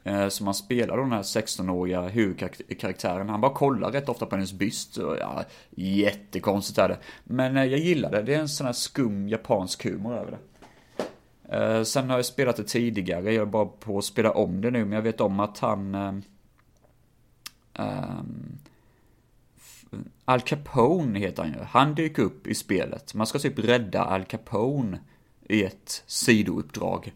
Eh, 0.04 0.28
som 0.28 0.46
han 0.46 0.54
spelar 0.54 0.96
då 0.96 1.02
den 1.02 1.12
här 1.12 1.22
16-åriga 1.22 2.02
huvudkaraktären. 2.02 3.28
Han 3.28 3.40
bara 3.40 3.52
kollar 3.52 3.92
rätt 3.92 4.08
ofta 4.08 4.26
på 4.26 4.36
hennes 4.36 4.52
byst. 4.52 4.96
Och, 4.96 5.16
ja, 5.20 5.44
jättekonstigt 5.70 6.78
är 6.78 6.88
det. 6.88 6.98
Men 7.24 7.56
eh, 7.56 7.64
jag 7.64 7.80
gillar 7.80 8.10
det. 8.10 8.22
Det 8.22 8.34
är 8.34 8.38
en 8.38 8.48
sån 8.48 8.66
här 8.66 8.72
skum 8.72 9.28
japansk 9.28 9.84
humor 9.84 10.14
över 10.14 10.30
det. 10.30 10.38
Eh, 11.56 11.82
sen 11.82 12.10
har 12.10 12.16
jag 12.16 12.26
spelat 12.26 12.56
det 12.56 12.64
tidigare. 12.64 13.32
Jag 13.32 13.42
är 13.42 13.46
bara 13.46 13.66
på 13.66 13.98
att 13.98 14.04
spela 14.04 14.30
om 14.30 14.60
det 14.60 14.70
nu. 14.70 14.84
Men 14.84 14.92
jag 14.92 15.02
vet 15.02 15.20
om 15.20 15.40
att 15.40 15.58
han... 15.58 15.94
Um, 15.94 16.22
Al 20.24 20.40
Capone 20.40 21.18
heter 21.18 21.42
han 21.42 21.52
ju. 21.52 21.58
Han 21.58 21.94
dyker 21.94 22.22
upp 22.22 22.46
i 22.46 22.54
spelet. 22.54 23.14
Man 23.14 23.26
ska 23.26 23.38
typ 23.38 23.58
rädda 23.58 24.04
Al 24.04 24.24
Capone 24.24 24.98
i 25.48 25.64
ett 25.64 26.02
sidouppdrag. 26.06 27.12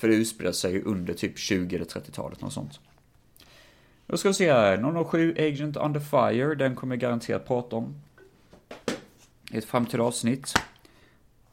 För 0.00 0.08
det 0.08 0.14
utspelar 0.14 0.52
sig 0.52 0.82
under 0.82 1.14
typ 1.14 1.38
20 1.38 1.76
eller 1.76 1.86
30-talet, 1.86 2.40
något 2.40 2.52
sånt. 2.52 2.80
Då 4.06 4.16
ska 4.16 4.28
vi 4.28 4.34
se 4.34 4.52
här, 4.52 5.04
007 5.04 5.34
Agent 5.38 5.76
Under 5.76 6.00
Fire, 6.00 6.54
den 6.54 6.76
kommer 6.76 6.94
jag 6.94 7.00
garanterat 7.00 7.46
prata 7.46 7.76
om. 7.76 7.94
I 9.50 9.58
ett 9.58 9.64
framtida 9.64 10.02
avsnitt. 10.02 10.54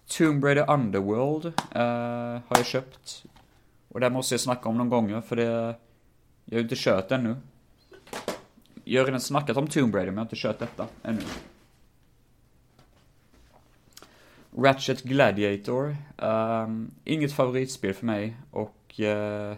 Tomb 0.07 0.43
Raider 0.43 0.71
Underworld 0.71 1.45
uh, 1.45 1.51
har 2.47 2.57
jag 2.57 2.65
köpt. 2.65 3.25
Och 3.87 3.99
det 3.99 4.09
måste 4.09 4.33
jag 4.33 4.41
snacka 4.41 4.69
om 4.69 4.77
någon 4.77 4.89
gånger, 4.89 5.21
för 5.21 5.35
det... 5.35 5.43
Jag 6.45 6.53
har 6.53 6.57
ju 6.57 6.59
inte 6.59 6.75
kört 6.77 7.11
ännu. 7.11 7.35
Jag 8.83 9.01
har 9.01 9.05
redan 9.05 9.21
snackat 9.21 9.57
om 9.57 9.67
Tomb 9.67 9.95
Raider, 9.95 10.11
men 10.11 10.15
jag 10.15 10.21
har 10.21 10.25
inte 10.25 10.35
kört 10.35 10.59
detta 10.59 10.87
ännu. 11.03 11.21
Ratchet 14.57 15.03
Gladiator. 15.03 15.95
Um, 16.17 16.91
inget 17.03 17.33
favoritspel 17.33 17.93
för 17.93 18.05
mig 18.05 18.35
och 18.51 18.99
uh, 18.99 19.57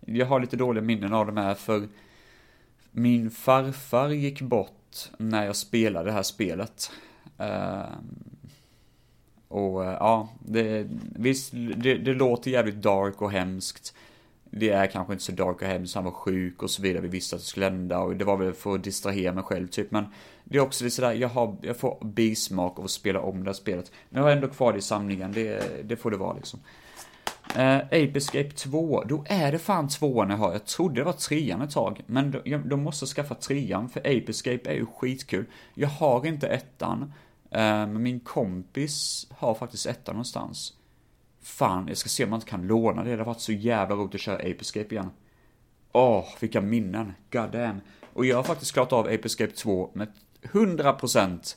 jag 0.00 0.26
har 0.26 0.40
lite 0.40 0.56
dåliga 0.56 0.84
minnen 0.84 1.12
av 1.12 1.26
de 1.26 1.36
här 1.36 1.54
för 1.54 1.88
min 2.90 3.30
farfar 3.30 4.08
gick 4.08 4.40
bort 4.40 5.10
när 5.18 5.46
jag 5.46 5.56
spelade 5.56 6.04
det 6.04 6.12
här 6.12 6.22
spelet. 6.22 6.90
Um, 7.36 8.38
och 9.48 9.80
uh, 9.80 9.86
ja, 9.86 10.28
det, 10.40 10.86
visst, 11.16 11.52
det, 11.76 11.94
det 11.94 12.14
låter 12.14 12.50
jävligt 12.50 12.82
dark 12.82 13.22
och 13.22 13.32
hemskt 13.32 13.94
det 14.50 14.70
är 14.70 14.86
kanske 14.86 15.12
inte 15.12 15.24
så 15.24 15.32
dark 15.32 15.62
och 15.62 15.68
hemskt, 15.68 15.94
han 15.94 16.04
var 16.04 16.10
sjuk 16.10 16.62
och 16.62 16.70
så 16.70 16.82
vidare, 16.82 17.02
vi 17.02 17.08
visste 17.08 17.36
att 17.36 17.42
det 17.42 17.48
skulle 17.48 17.66
hända 17.66 17.98
och 17.98 18.16
det 18.16 18.24
var 18.24 18.36
väl 18.36 18.52
för 18.52 18.74
att 18.74 18.84
distrahera 18.84 19.32
mig 19.32 19.44
själv 19.44 19.66
typ, 19.66 19.90
men 19.90 20.04
det 20.44 20.58
är 20.58 20.62
också 20.62 20.84
lite 20.84 20.96
sådär, 20.96 21.12
jag, 21.12 21.28
har, 21.28 21.56
jag 21.62 21.76
får 21.76 21.98
bismak 22.04 22.78
av 22.78 22.84
att 22.84 22.90
spela 22.90 23.20
om 23.20 23.44
det 23.44 23.48
här 23.48 23.54
spelet. 23.54 23.92
Men 24.08 24.18
jag 24.22 24.28
har 24.28 24.36
ändå 24.36 24.48
kvar 24.48 24.72
det 24.72 24.78
i 24.78 24.82
samlingen, 24.82 25.32
det, 25.32 25.88
det 25.88 25.96
får 25.96 26.10
det 26.10 26.16
vara 26.16 26.36
liksom. 26.36 26.60
Uh, 27.56 27.76
Ape 27.76 28.12
Escape 28.14 28.50
2, 28.50 29.04
då 29.04 29.24
är 29.26 29.52
det 29.52 29.58
fan 29.58 29.88
tvåan 29.88 30.30
jag 30.30 30.36
har. 30.36 30.52
Jag 30.52 30.64
trodde 30.64 31.00
det 31.00 31.04
var 31.04 31.12
trean 31.12 31.62
ett 31.62 31.70
tag, 31.70 32.00
men 32.06 32.30
de, 32.30 32.40
jag, 32.44 32.68
de 32.68 32.82
måste 32.82 33.06
skaffa 33.06 33.34
trean, 33.34 33.88
för 33.88 34.00
Ape 34.00 34.24
Escape 34.28 34.70
är 34.70 34.74
ju 34.74 34.86
skitkul. 34.86 35.44
Jag 35.74 35.88
har 35.88 36.26
inte 36.26 36.48
ettan, 36.48 37.02
uh, 37.02 37.08
men 37.60 38.02
min 38.02 38.20
kompis 38.20 39.26
har 39.30 39.54
faktiskt 39.54 39.86
ettan 39.86 40.14
någonstans. 40.14 40.77
Fan, 41.48 41.88
jag 41.88 41.96
ska 41.96 42.08
se 42.08 42.24
om 42.24 42.30
man 42.30 42.36
inte 42.36 42.50
kan 42.50 42.66
låna 42.66 43.04
det. 43.04 43.10
Det 43.10 43.16
har 43.16 43.24
varit 43.24 43.40
så 43.40 43.52
jävla 43.52 43.96
roligt 43.96 44.14
att 44.14 44.20
köra 44.20 44.36
Ape 44.36 44.60
Escape 44.60 44.94
igen. 44.94 45.10
Åh, 45.92 46.18
oh, 46.18 46.24
vilka 46.40 46.60
minnen. 46.60 47.12
God 47.30 47.50
damn. 47.50 47.80
Och 48.12 48.26
jag 48.26 48.36
har 48.36 48.42
faktiskt 48.42 48.72
klarat 48.72 48.92
av 48.92 49.06
Ape 49.06 49.24
Escape 49.24 49.52
2 49.52 49.90
med 49.94 50.12
100%. 50.42 51.56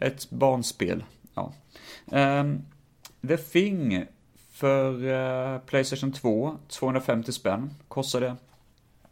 Ett 0.00 0.30
barnspel. 0.30 1.04
Ja. 1.34 1.52
Um, 2.06 2.62
The 3.28 3.36
Thing 3.36 4.04
för 4.50 5.04
uh, 5.04 5.58
Playstation 5.58 6.12
2, 6.12 6.58
250 6.68 7.32
spänn 7.32 7.74
kostade 7.88 8.26
det. 8.26 8.36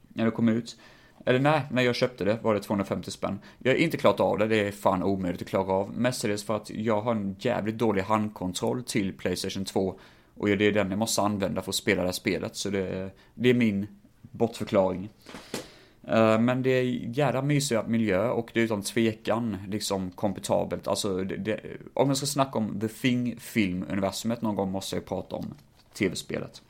När 0.09 0.25
det 0.25 0.31
kom 0.31 0.49
ut. 0.49 0.77
Eller 1.25 1.39
nej, 1.39 1.63
när 1.71 1.83
jag 1.83 1.95
köpte 1.95 2.25
det 2.25 2.39
var 2.43 2.55
det 2.55 2.61
250 2.61 3.11
spänn. 3.11 3.39
Jag 3.59 3.73
har 3.73 3.79
inte 3.79 3.97
klarat 3.97 4.21
av 4.21 4.39
det, 4.39 4.47
det 4.47 4.69
är 4.69 4.73
fan 4.73 5.03
omöjligt 5.03 5.43
att 5.43 5.49
klara 5.49 5.73
av. 5.73 5.93
Mestadels 5.97 6.45
för 6.45 6.57
att 6.57 6.71
jag 6.71 7.01
har 7.01 7.13
en 7.13 7.37
jävligt 7.39 7.79
dålig 7.79 8.03
handkontroll 8.03 8.83
till 8.83 9.13
Playstation 9.13 9.65
2. 9.65 9.99
Och 10.35 10.47
det 10.47 10.65
är 10.65 10.73
den 10.73 10.91
jag 10.91 10.99
måste 10.99 11.23
använda 11.23 11.63
för 11.63 11.71
att 11.71 11.75
spela 11.75 12.03
det 12.03 12.09
här 12.09 12.13
spelet, 12.13 12.57
så 12.57 12.71
det, 12.71 13.11
det 13.35 13.51
är 13.51 13.55
min 13.55 13.87
bortförklaring. 14.21 15.09
Eh, 16.09 16.39
men 16.39 16.63
det 16.63 16.71
är 16.71 16.83
jävla 17.19 17.43
mysiga 17.43 17.83
miljö 17.83 18.29
och 18.29 18.51
det 18.55 18.61
är 18.61 18.65
utan 18.65 18.83
tvekan 18.83 19.57
liksom 19.69 20.11
kompetabelt. 20.11 20.89
Alltså, 20.89 21.25
det, 21.25 21.37
det, 21.37 21.61
om 21.95 22.09
jag 22.09 22.17
ska 22.17 22.27
snacka 22.27 22.59
om 22.59 22.81
The 22.81 22.89
thing 22.89 23.37
filmuniversumet 23.39 24.43
någon 24.43 24.57
gång 24.57 24.71
måste 24.71 24.97
jag 24.97 25.07
prata 25.07 25.37
om 25.37 25.55
tv-spelet. 25.93 26.63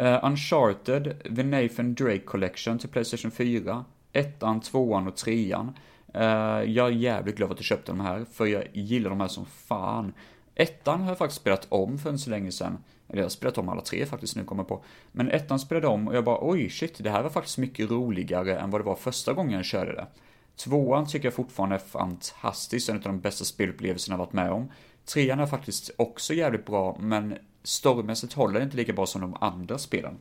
Uh, 0.00 0.24
Uncharted, 0.24 1.22
The 1.36 1.42
Nathan 1.42 1.94
Drake 1.94 2.24
Collection 2.24 2.78
till 2.78 2.88
Playstation 2.88 3.30
4. 3.30 3.84
Ettan, 4.12 4.60
tvåan 4.60 5.08
och 5.08 5.16
trean. 5.16 5.78
Uh, 6.14 6.22
jag 6.70 6.86
är 6.86 6.90
jävligt 6.90 7.36
glad 7.36 7.50
att 7.50 7.58
jag 7.58 7.64
köpte 7.64 7.92
de 7.92 8.00
här, 8.00 8.24
för 8.32 8.46
jag 8.46 8.64
gillar 8.72 9.10
de 9.10 9.20
här 9.20 9.28
som 9.28 9.46
fan. 9.46 10.12
Ettan 10.54 11.00
har 11.00 11.08
jag 11.08 11.18
faktiskt 11.18 11.40
spelat 11.40 11.66
om 11.68 11.98
för 11.98 12.10
en 12.10 12.18
så 12.18 12.30
länge 12.30 12.52
sedan. 12.52 12.78
Eller 13.08 13.18
jag 13.18 13.24
har 13.24 13.30
spelat 13.30 13.58
om 13.58 13.68
alla 13.68 13.80
tre 13.80 14.06
faktiskt 14.06 14.36
nu 14.36 14.44
kommer 14.44 14.62
jag 14.62 14.68
på. 14.68 14.84
Men 15.12 15.30
ettan 15.30 15.58
spelade 15.58 15.86
om 15.86 16.08
och 16.08 16.16
jag 16.16 16.24
bara 16.24 16.38
oj 16.40 16.70
shit, 16.70 17.04
det 17.04 17.10
här 17.10 17.22
var 17.22 17.30
faktiskt 17.30 17.58
mycket 17.58 17.90
roligare 17.90 18.58
än 18.58 18.70
vad 18.70 18.80
det 18.80 18.84
var 18.84 18.94
första 18.94 19.32
gången 19.32 19.52
jag 19.52 19.64
körde 19.64 19.92
det. 19.92 20.06
Tvåan 20.56 21.06
tycker 21.06 21.26
jag 21.26 21.34
fortfarande 21.34 21.74
är 21.74 21.78
fantastisk, 21.80 22.88
en 22.88 22.96
av 22.96 23.02
de 23.02 23.20
bästa 23.20 23.44
spelupplevelserna 23.44 24.14
jag 24.14 24.18
varit 24.18 24.32
med 24.32 24.52
om. 24.52 24.70
Trean 25.04 25.40
är 25.40 25.46
faktiskt 25.46 25.90
också 25.96 26.34
jävligt 26.34 26.66
bra, 26.66 26.96
men 27.00 27.38
storymässigt 27.62 28.32
håller 28.32 28.58
det 28.58 28.64
inte 28.64 28.76
lika 28.76 28.92
bra 28.92 29.06
som 29.06 29.20
de 29.20 29.36
andra 29.40 29.78
spelen. 29.78 30.18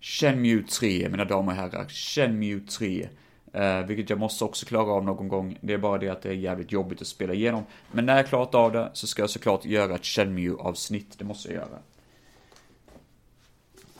Shenmue 0.00 0.62
3, 0.62 1.08
mina 1.08 1.24
damer 1.24 1.52
och 1.52 1.58
herrar. 1.58 1.88
Shenmue 1.88 2.60
3. 2.60 3.08
Eh, 3.52 3.86
vilket 3.86 4.10
jag 4.10 4.18
måste 4.18 4.44
också 4.44 4.66
klara 4.66 4.92
av 4.92 5.04
någon 5.04 5.28
gång. 5.28 5.58
Det 5.60 5.72
är 5.72 5.78
bara 5.78 5.98
det 5.98 6.08
att 6.08 6.22
det 6.22 6.28
är 6.28 6.34
jävligt 6.34 6.72
jobbigt 6.72 7.00
att 7.00 7.06
spela 7.06 7.34
igenom. 7.34 7.62
Men 7.92 8.06
när 8.06 8.16
jag 8.16 8.26
klarat 8.26 8.54
av 8.54 8.72
det 8.72 8.90
så 8.92 9.06
ska 9.06 9.22
jag 9.22 9.30
såklart 9.30 9.64
göra 9.64 9.94
ett 9.94 10.04
Shenmue-avsnitt. 10.04 11.18
Det 11.18 11.24
måste 11.24 11.48
jag 11.48 11.56
göra. 11.56 11.78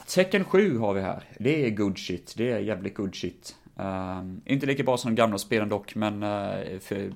Tecken 0.06 0.44
7 0.44 0.78
har 0.78 0.94
vi 0.94 1.00
här. 1.00 1.24
Det 1.38 1.66
är 1.66 1.70
good 1.70 1.98
shit. 1.98 2.34
Det 2.36 2.50
är 2.50 2.58
jävligt 2.58 2.94
good 2.94 3.14
shit. 3.14 3.56
Um, 3.80 4.40
inte 4.44 4.66
lika 4.66 4.82
bra 4.82 4.96
som 4.96 5.14
de 5.14 5.22
gamla 5.22 5.38
spelen 5.38 5.68
dock, 5.68 5.94
men 5.94 6.22
uh, 6.22 6.78
för, 6.80 7.12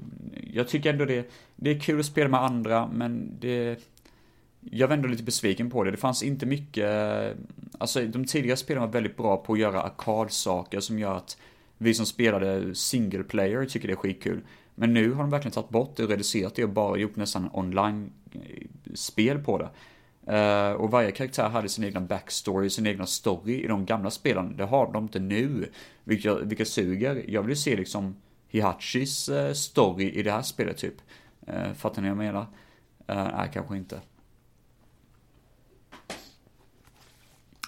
jag 0.52 0.68
tycker 0.68 0.90
ändå 0.90 1.04
det, 1.04 1.32
det 1.56 1.70
är 1.70 1.80
kul 1.80 2.00
att 2.00 2.06
spela 2.06 2.28
med 2.28 2.42
andra, 2.42 2.86
men 2.86 3.36
det... 3.40 3.78
Jag 4.70 4.88
var 4.88 4.96
ändå 4.96 5.08
lite 5.08 5.22
besviken 5.22 5.70
på 5.70 5.84
det. 5.84 5.90
Det 5.90 5.96
fanns 5.96 6.22
inte 6.22 6.46
mycket... 6.46 6.84
Eh, 6.84 7.36
alltså, 7.78 8.06
de 8.06 8.24
tidigare 8.24 8.56
spelen 8.56 8.82
var 8.82 8.88
väldigt 8.88 9.16
bra 9.16 9.36
på 9.36 9.52
att 9.52 9.58
göra 9.58 9.82
arkadsaker 9.82 10.80
som 10.80 10.98
gör 10.98 11.16
att 11.16 11.36
vi 11.78 11.94
som 11.94 12.06
spelade 12.06 12.74
single 12.74 13.24
player 13.24 13.64
tycker 13.64 13.88
det 13.88 13.94
är 13.94 13.96
skitkul. 13.96 14.40
Men 14.74 14.94
nu 14.94 15.12
har 15.12 15.22
de 15.22 15.30
verkligen 15.30 15.52
tagit 15.52 15.70
bort 15.70 15.96
det 15.96 16.04
och 16.04 16.10
reducerat 16.10 16.54
det 16.54 16.64
och 16.64 16.70
bara 16.70 16.96
gjort 16.96 17.16
nästan 17.16 17.50
online-spel 17.52 19.36
eh, 19.36 19.42
på 19.42 19.58
det. 19.58 19.70
Uh, 20.28 20.72
och 20.72 20.90
varje 20.90 21.10
karaktär 21.10 21.48
hade 21.48 21.68
sin 21.68 21.84
egna 21.84 22.00
backstory, 22.00 22.70
sin 22.70 22.86
egna 22.86 23.06
story 23.06 23.64
i 23.64 23.66
de 23.66 23.86
gamla 23.86 24.10
spelen. 24.10 24.56
Det 24.56 24.64
har 24.64 24.92
de 24.92 25.04
inte 25.04 25.18
nu. 25.18 25.70
Vilket, 26.04 26.40
vilka 26.42 26.64
suger. 26.64 27.24
Jag 27.28 27.42
vill 27.42 27.56
se 27.56 27.76
liksom 27.76 28.16
Hihachis 28.48 29.28
uh, 29.28 29.52
story 29.52 30.10
i 30.10 30.22
det 30.22 30.30
här 30.30 30.42
spelet 30.42 30.76
typ. 30.76 30.94
Uh, 31.48 31.72
fattar 31.72 32.02
ni 32.02 32.08
vad 32.08 32.26
jag 32.26 32.32
menar? 32.32 32.46
Uh, 33.10 33.36
nej, 33.36 33.50
kanske 33.52 33.76
inte. 33.76 34.00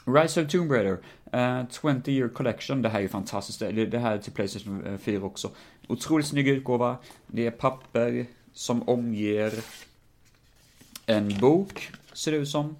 Rise 0.06 0.42
of 0.42 0.48
Tomb 0.48 0.72
Raider, 0.72 0.98
uh, 1.34 1.68
20 1.82 2.12
year 2.12 2.28
collection, 2.28 2.82
det 2.82 2.88
här 2.88 2.98
är 2.98 3.02
ju 3.02 3.08
fantastiskt, 3.08 3.58
det, 3.58 3.86
det 3.86 3.98
här 3.98 4.14
är 4.14 4.18
till 4.18 4.32
Playstation 4.32 4.98
4 4.98 5.24
också. 5.24 5.50
Otroligt 5.88 6.26
snygg 6.26 6.48
utgåva, 6.48 6.96
det 7.26 7.46
är 7.46 7.50
papper 7.50 8.26
som 8.52 8.88
omger 8.88 9.52
en 11.06 11.40
bok, 11.40 11.90
ser 12.16 12.32
det 12.32 12.38
ut 12.38 12.48
som. 12.48 12.76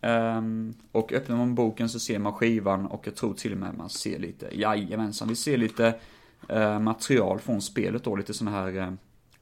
Um, 0.00 0.74
och 0.92 1.12
öppnar 1.12 1.36
man 1.36 1.54
boken 1.54 1.88
så 1.88 2.00
ser 2.00 2.18
man 2.18 2.32
skivan 2.32 2.86
och 2.86 3.06
jag 3.06 3.16
tror 3.16 3.34
till 3.34 3.52
och 3.52 3.58
med 3.58 3.74
man 3.74 3.90
ser 3.90 4.18
lite, 4.18 4.48
jajamensan, 4.52 5.28
vi 5.28 5.36
ser 5.36 5.56
lite 5.56 5.94
uh, 6.52 6.78
material 6.78 7.38
från 7.38 7.62
spelet 7.62 8.04
då, 8.04 8.16
lite 8.16 8.34
sån 8.34 8.48
här 8.48 8.76
uh, 8.76 8.92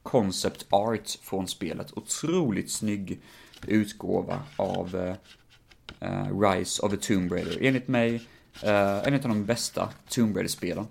concept 0.03 0.65
art 0.69 1.09
från 1.21 1.47
spelet. 1.47 1.97
Otroligt 1.97 2.71
snygg 2.71 3.21
utgåva 3.67 4.39
av 4.55 4.95
uh, 4.95 6.39
Rise 6.41 6.81
of 6.81 6.93
a 6.93 6.97
Tomb 7.01 7.31
Raider. 7.31 7.57
Enligt 7.61 7.87
mig, 7.87 8.27
en 8.61 9.13
av 9.13 9.21
de 9.21 9.45
bästa 9.45 9.89
Tomb 10.09 10.35
Raider-spelen. 10.35 10.87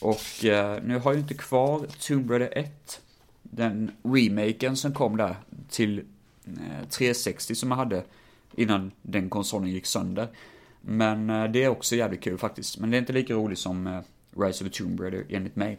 Och 0.00 0.20
nu 0.82 1.00
har 1.02 1.12
jag 1.12 1.20
inte 1.20 1.34
kvar 1.34 1.86
Tomb 2.00 2.30
Raider 2.30 2.58
1, 2.58 3.00
den 3.42 3.90
remaken 4.02 4.76
som 4.76 4.94
kom 4.94 5.16
där 5.16 5.36
till 5.68 6.04
Eh, 6.58 6.88
360 6.88 7.54
som 7.54 7.70
jag 7.70 7.76
hade 7.76 8.04
innan 8.54 8.92
den 9.02 9.30
konsolen 9.30 9.70
gick 9.70 9.86
sönder. 9.86 10.28
Men 10.80 11.30
eh, 11.30 11.44
det 11.44 11.64
är 11.64 11.68
också 11.68 11.96
jävligt 11.96 12.22
kul 12.22 12.38
faktiskt. 12.38 12.78
Men 12.78 12.90
det 12.90 12.96
är 12.96 12.98
inte 12.98 13.12
lika 13.12 13.34
roligt 13.34 13.58
som 13.58 13.86
eh, 13.86 14.00
Rise 14.36 14.64
of 14.64 14.70
the 14.70 14.78
Tomb 14.78 15.00
Raider 15.00 15.26
enligt 15.28 15.56
mig. 15.56 15.78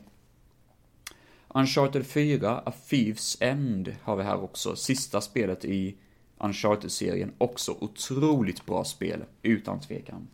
Uncharted 1.47 2.05
4, 2.05 2.61
A 2.65 2.73
Thieves 2.89 3.37
End 3.39 3.95
har 4.03 4.15
vi 4.15 4.23
här 4.23 4.43
också. 4.43 4.75
Sista 4.75 5.21
spelet 5.21 5.65
i 5.65 5.95
Uncharted-serien. 6.37 7.31
Också 7.37 7.77
otroligt 7.79 8.65
bra 8.65 8.83
spel, 8.83 9.23
utan 9.41 9.79
tvekan. 9.79 10.27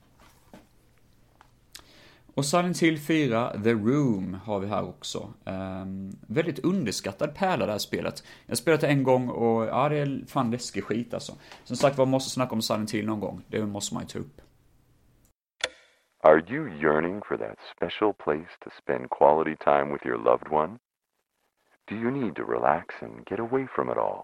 Och 2.38 2.46
Silent 2.46 2.80
Hill 2.80 3.00
4, 3.00 3.52
The 3.64 3.74
Room, 3.74 4.34
har 4.46 4.60
vi 4.60 4.68
här 4.68 4.90
också. 4.90 5.34
Um, 5.46 6.12
väldigt 6.28 6.60
underskattad 6.60 7.36
pärla 7.36 7.66
det 7.66 7.72
här 7.72 7.80
spelet. 7.80 8.24
Jag 8.46 8.52
har 8.52 8.56
spelat 8.56 8.82
det 8.82 8.88
en 8.88 9.04
gång 9.04 9.30
och 9.30 9.66
ja, 9.66 9.90
det 9.90 9.98
är 9.98 10.26
fan 10.28 10.52
läskig 10.52 10.84
skit 10.84 11.14
alltså. 11.14 11.34
Som 11.64 11.76
sagt 11.76 11.98
var, 11.98 12.06
måste 12.06 12.30
snacka 12.30 12.52
om 12.56 12.62
Silent 12.62 12.94
Hill 12.94 13.06
någon 13.06 13.20
gång. 13.20 13.44
Det 13.48 13.66
måste 13.66 13.94
man 13.96 14.04
ju 14.04 14.08
ta 14.08 14.20
upp. 14.20 14.42
Are 16.24 16.44
you 16.50 16.70
yearning 16.82 17.22
for 17.28 17.38
that 17.38 17.58
special 17.76 18.14
place 18.14 18.52
to 18.64 18.70
spend 18.82 19.10
quality 19.10 19.56
time 19.56 19.94
with 19.94 20.06
your 20.08 20.18
loved 20.18 20.48
one? 20.52 20.78
Do 21.90 21.96
you 21.96 22.12
need 22.12 22.36
to 22.36 22.44
relax 22.44 22.96
and 23.02 23.26
get 23.30 23.40
away 23.40 23.68
from 23.76 23.90
it 23.90 23.98
all? 23.98 24.22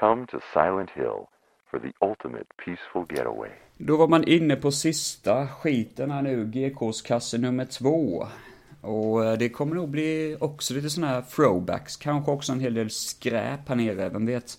Come 0.00 0.26
to 0.26 0.38
Silent 0.54 0.90
Hill 0.90 1.28
for 1.70 1.78
the 1.78 1.92
ultimate 2.00 2.46
peaceful 2.64 3.16
getaway. 3.16 3.50
Då 3.78 3.96
var 3.96 4.08
man 4.08 4.24
inne 4.24 4.56
på 4.56 4.72
sista 4.72 5.48
skiten 5.48 6.10
här 6.10 6.22
nu, 6.22 6.44
GKs 6.44 7.02
kasse 7.02 7.38
nummer 7.38 7.64
två. 7.64 8.26
Och 8.80 9.24
eh, 9.24 9.38
det 9.38 9.48
kommer 9.48 9.74
nog 9.74 9.88
bli 9.88 10.36
också 10.40 10.74
lite 10.74 10.90
sådana 10.90 11.12
här 11.12 11.22
throwbacks, 11.22 11.96
kanske 11.96 12.30
också 12.30 12.52
en 12.52 12.60
hel 12.60 12.74
del 12.74 12.90
skräp 12.90 13.68
här 13.68 13.76
nere, 13.76 14.08
vem 14.08 14.26
vet. 14.26 14.58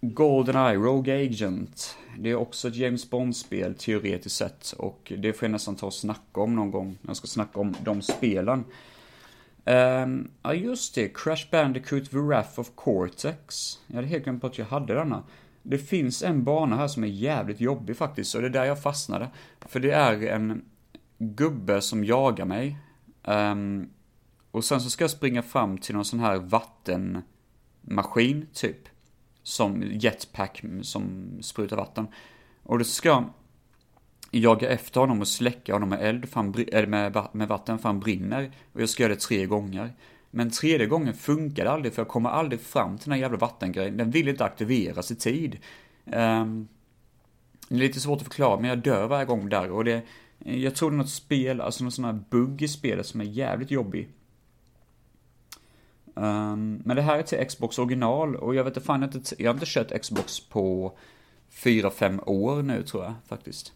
Goldeneye, 0.00 0.76
Rogue 0.76 1.26
Agent. 1.26 1.96
Det 2.18 2.30
är 2.30 2.34
också 2.34 2.68
ett 2.68 2.76
James 2.76 3.10
Bond-spel 3.10 3.74
teoretiskt 3.74 4.36
sett 4.36 4.72
och 4.78 5.12
det 5.18 5.32
får 5.32 5.46
jag 5.46 5.52
nästan 5.52 5.76
ta 5.76 5.86
och 5.86 5.94
snacka 5.94 6.40
om 6.40 6.56
någon 6.56 6.70
gång 6.70 6.98
när 7.00 7.10
jag 7.10 7.16
ska 7.16 7.26
snacka 7.26 7.60
om 7.60 7.74
de 7.84 8.02
spelen. 8.02 8.64
Um, 9.66 10.30
ja 10.42 10.54
just 10.54 10.94
det, 10.94 11.08
Crash 11.08 11.50
Bandicoot 11.50 12.10
The 12.10 12.16
Wrath 12.16 12.60
of 12.60 12.70
Cortex. 12.74 13.78
Jag 13.86 13.96
hade 13.96 14.08
helt 14.08 14.24
glömt 14.24 14.40
på 14.40 14.46
att 14.46 14.58
jag 14.58 14.66
hade 14.66 14.94
denna. 14.94 15.22
Det 15.62 15.78
finns 15.78 16.22
en 16.22 16.44
bana 16.44 16.76
här 16.76 16.88
som 16.88 17.04
är 17.04 17.08
jävligt 17.08 17.60
jobbig 17.60 17.96
faktiskt, 17.96 18.34
och 18.34 18.40
det 18.40 18.46
är 18.46 18.50
där 18.50 18.64
jag 18.64 18.82
fastnade. 18.82 19.30
För 19.60 19.80
det 19.80 19.90
är 19.90 20.26
en 20.26 20.64
gubbe 21.18 21.80
som 21.80 22.04
jagar 22.04 22.44
mig. 22.44 22.78
Um, 23.22 23.90
och 24.50 24.64
sen 24.64 24.80
så 24.80 24.90
ska 24.90 25.04
jag 25.04 25.10
springa 25.10 25.42
fram 25.42 25.78
till 25.78 25.94
någon 25.94 26.04
sån 26.04 26.20
här 26.20 26.36
vattenmaskin, 26.36 28.46
typ. 28.52 28.88
Som 29.42 29.82
jetpack 29.82 30.64
som 30.82 31.28
sprutar 31.40 31.76
vatten. 31.76 32.06
Och 32.62 32.78
då 32.78 32.84
ska 32.84 33.08
jag 33.08 33.24
jaga 34.40 34.68
efter 34.68 35.00
honom 35.00 35.20
och 35.20 35.28
släcka 35.28 35.72
honom 35.72 35.88
med 35.88 36.02
eld, 36.02 36.28
för 36.28 36.36
han, 36.36 36.54
eller 36.72 36.86
med, 36.86 37.28
med 37.32 37.48
vatten, 37.48 37.78
för 37.78 37.88
han 37.88 38.00
brinner. 38.00 38.52
Och 38.72 38.82
jag 38.82 38.88
ska 38.88 39.02
göra 39.02 39.14
det 39.14 39.20
tre 39.20 39.46
gånger. 39.46 39.92
Men 40.30 40.50
tredje 40.50 40.86
gången 40.86 41.14
funkar 41.14 41.64
det 41.64 41.70
aldrig, 41.70 41.94
för 41.94 42.02
jag 42.02 42.08
kommer 42.08 42.30
aldrig 42.30 42.60
fram 42.60 42.98
till 42.98 43.04
den 43.04 43.12
här 43.12 43.20
jävla 43.20 43.38
vattengrejen. 43.38 43.96
Den 43.96 44.10
vill 44.10 44.28
inte 44.28 44.44
aktiveras 44.44 45.10
i 45.10 45.16
tid. 45.16 45.58
Um, 46.04 46.68
det 47.68 47.74
är 47.74 47.78
lite 47.78 48.00
svårt 48.00 48.18
att 48.18 48.26
förklara, 48.26 48.60
men 48.60 48.70
jag 48.70 48.78
dör 48.78 49.06
varje 49.06 49.24
gång 49.24 49.48
där. 49.48 49.70
Och 49.70 49.84
det, 49.84 50.02
jag 50.38 50.74
tror 50.74 50.90
det 50.90 50.94
är 50.94 50.98
något 50.98 51.10
spel, 51.10 51.60
alltså 51.60 51.84
någon 51.84 51.92
sån 51.92 52.04
här 52.04 52.24
bugg 52.30 52.62
i 52.62 52.68
spelet 52.68 53.06
som 53.06 53.20
är 53.20 53.24
jävligt 53.24 53.70
jobbig. 53.70 54.08
Um, 56.14 56.82
men 56.84 56.96
det 56.96 57.02
här 57.02 57.18
är 57.18 57.22
till 57.22 57.46
Xbox 57.46 57.78
original 57.78 58.36
och 58.36 58.54
jag 58.54 58.64
vet 58.64 58.76
inte 58.76 58.86
fan, 58.86 59.02
jag 59.02 59.08
har 59.08 59.16
inte, 59.16 59.42
jag 59.42 59.50
har 59.50 59.54
inte 59.54 59.66
kört 59.68 60.02
Xbox 60.02 60.40
på 60.40 60.96
4-5 61.52 62.20
år 62.26 62.62
nu 62.62 62.82
tror 62.82 63.04
jag 63.04 63.14
faktiskt. 63.26 63.72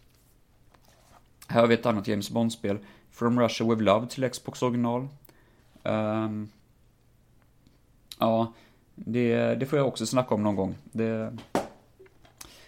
Här 1.51 1.61
har 1.61 1.67
vi 1.67 1.73
ett 1.73 1.85
annat 1.85 2.07
James 2.07 2.29
Bond-spel. 2.29 2.77
From 3.11 3.39
Russia 3.39 3.67
With 3.67 3.81
Love 3.81 4.07
till 4.07 4.29
Xbox 4.29 4.61
original. 4.61 5.07
Um, 5.83 6.49
ja, 8.19 8.53
det, 8.95 9.55
det 9.55 9.65
får 9.65 9.79
jag 9.79 9.87
också 9.87 10.05
snacka 10.05 10.35
om 10.35 10.43
någon 10.43 10.55
gång. 10.55 10.75
Det... 10.83 11.37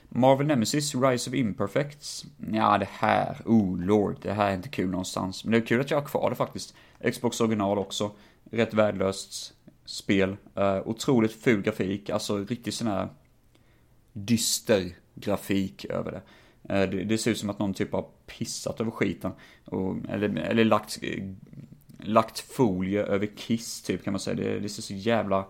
Marvel 0.09 0.47
Nemesis, 0.47 0.95
Rise 0.95 1.29
of 1.29 1.35
Imperfects. 1.35 2.25
Ja, 2.51 2.77
det 2.77 2.87
här, 2.91 3.41
oh 3.45 3.77
lord, 3.77 4.17
det 4.21 4.33
här 4.33 4.49
är 4.49 4.55
inte 4.55 4.69
kul 4.69 4.89
någonstans. 4.89 5.43
Men 5.43 5.51
det 5.51 5.57
är 5.57 5.65
kul 5.65 5.81
att 5.81 5.91
jag 5.91 6.01
har 6.01 6.07
kvar 6.07 6.29
det 6.29 6.35
faktiskt. 6.35 6.75
Xbox 7.11 7.41
original 7.41 7.77
också. 7.77 8.11
Rätt 8.51 8.73
värdelöst 8.73 9.53
spel. 9.85 10.37
Uh, 10.57 10.87
otroligt 10.87 11.43
ful 11.43 11.61
grafik, 11.61 12.09
alltså 12.09 12.37
riktigt 12.37 12.73
sån 12.73 12.87
här 12.87 13.09
dyster 14.13 14.95
grafik 15.15 15.85
över 15.85 16.11
det. 16.11 16.21
Eh, 16.69 16.89
det. 16.89 17.03
det. 17.03 17.17
ser 17.17 17.31
ut 17.31 17.37
som 17.37 17.49
att 17.49 17.59
någon 17.59 17.73
typ 17.73 17.91
har 17.91 18.05
pissat 18.25 18.81
över 18.81 18.91
skiten. 18.91 19.31
Och, 19.65 19.95
eller, 20.09 20.37
eller 20.37 20.65
lagt 20.65 20.99
lagt 22.03 22.39
folie 22.39 23.03
över 23.03 23.25
Kiss 23.25 23.81
typ 23.81 24.03
kan 24.03 24.13
man 24.13 24.19
säga. 24.19 24.35
Det, 24.35 24.59
det 24.59 24.69
ser 24.69 24.81
så 24.81 24.93
jävla 24.93 25.45